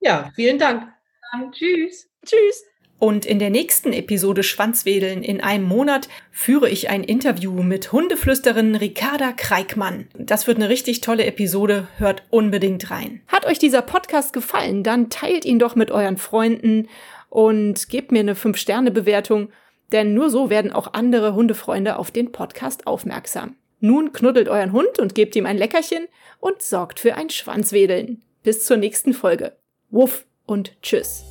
Ja, 0.00 0.30
vielen 0.34 0.58
Dank. 0.58 0.88
Dann 1.32 1.52
tschüss. 1.52 2.08
Tschüss. 2.24 2.64
Und 3.00 3.26
in 3.26 3.38
der 3.38 3.50
nächsten 3.50 3.92
Episode 3.92 4.42
Schwanzwedeln 4.42 5.22
in 5.22 5.40
einem 5.40 5.64
Monat 5.64 6.08
führe 6.32 6.68
ich 6.68 6.90
ein 6.90 7.04
Interview 7.04 7.62
mit 7.62 7.92
Hundeflüsterin 7.92 8.74
Ricarda 8.74 9.30
Kreikmann. 9.32 10.08
Das 10.14 10.48
wird 10.48 10.56
eine 10.56 10.68
richtig 10.68 11.00
tolle 11.00 11.24
Episode, 11.24 11.86
hört 11.98 12.24
unbedingt 12.30 12.90
rein. 12.90 13.22
Hat 13.28 13.46
euch 13.46 13.60
dieser 13.60 13.82
Podcast 13.82 14.32
gefallen, 14.32 14.82
dann 14.82 15.10
teilt 15.10 15.44
ihn 15.44 15.60
doch 15.60 15.76
mit 15.76 15.92
euren 15.92 16.16
Freunden 16.16 16.88
und 17.28 17.88
gebt 17.88 18.10
mir 18.10 18.20
eine 18.20 18.34
5-Sterne-Bewertung, 18.34 19.50
denn 19.92 20.14
nur 20.14 20.28
so 20.28 20.50
werden 20.50 20.72
auch 20.72 20.92
andere 20.94 21.34
Hundefreunde 21.34 21.98
auf 21.98 22.10
den 22.10 22.32
Podcast 22.32 22.88
aufmerksam. 22.88 23.54
Nun 23.80 24.12
knuddelt 24.12 24.48
euren 24.48 24.72
Hund 24.72 24.98
und 24.98 25.14
gebt 25.14 25.36
ihm 25.36 25.46
ein 25.46 25.58
Leckerchen 25.58 26.08
und 26.40 26.62
sorgt 26.62 27.00
für 27.00 27.14
ein 27.14 27.30
Schwanzwedeln. 27.30 28.22
Bis 28.42 28.64
zur 28.64 28.76
nächsten 28.76 29.12
Folge. 29.12 29.56
Wuff 29.90 30.26
und 30.46 30.80
tschüss. 30.82 31.24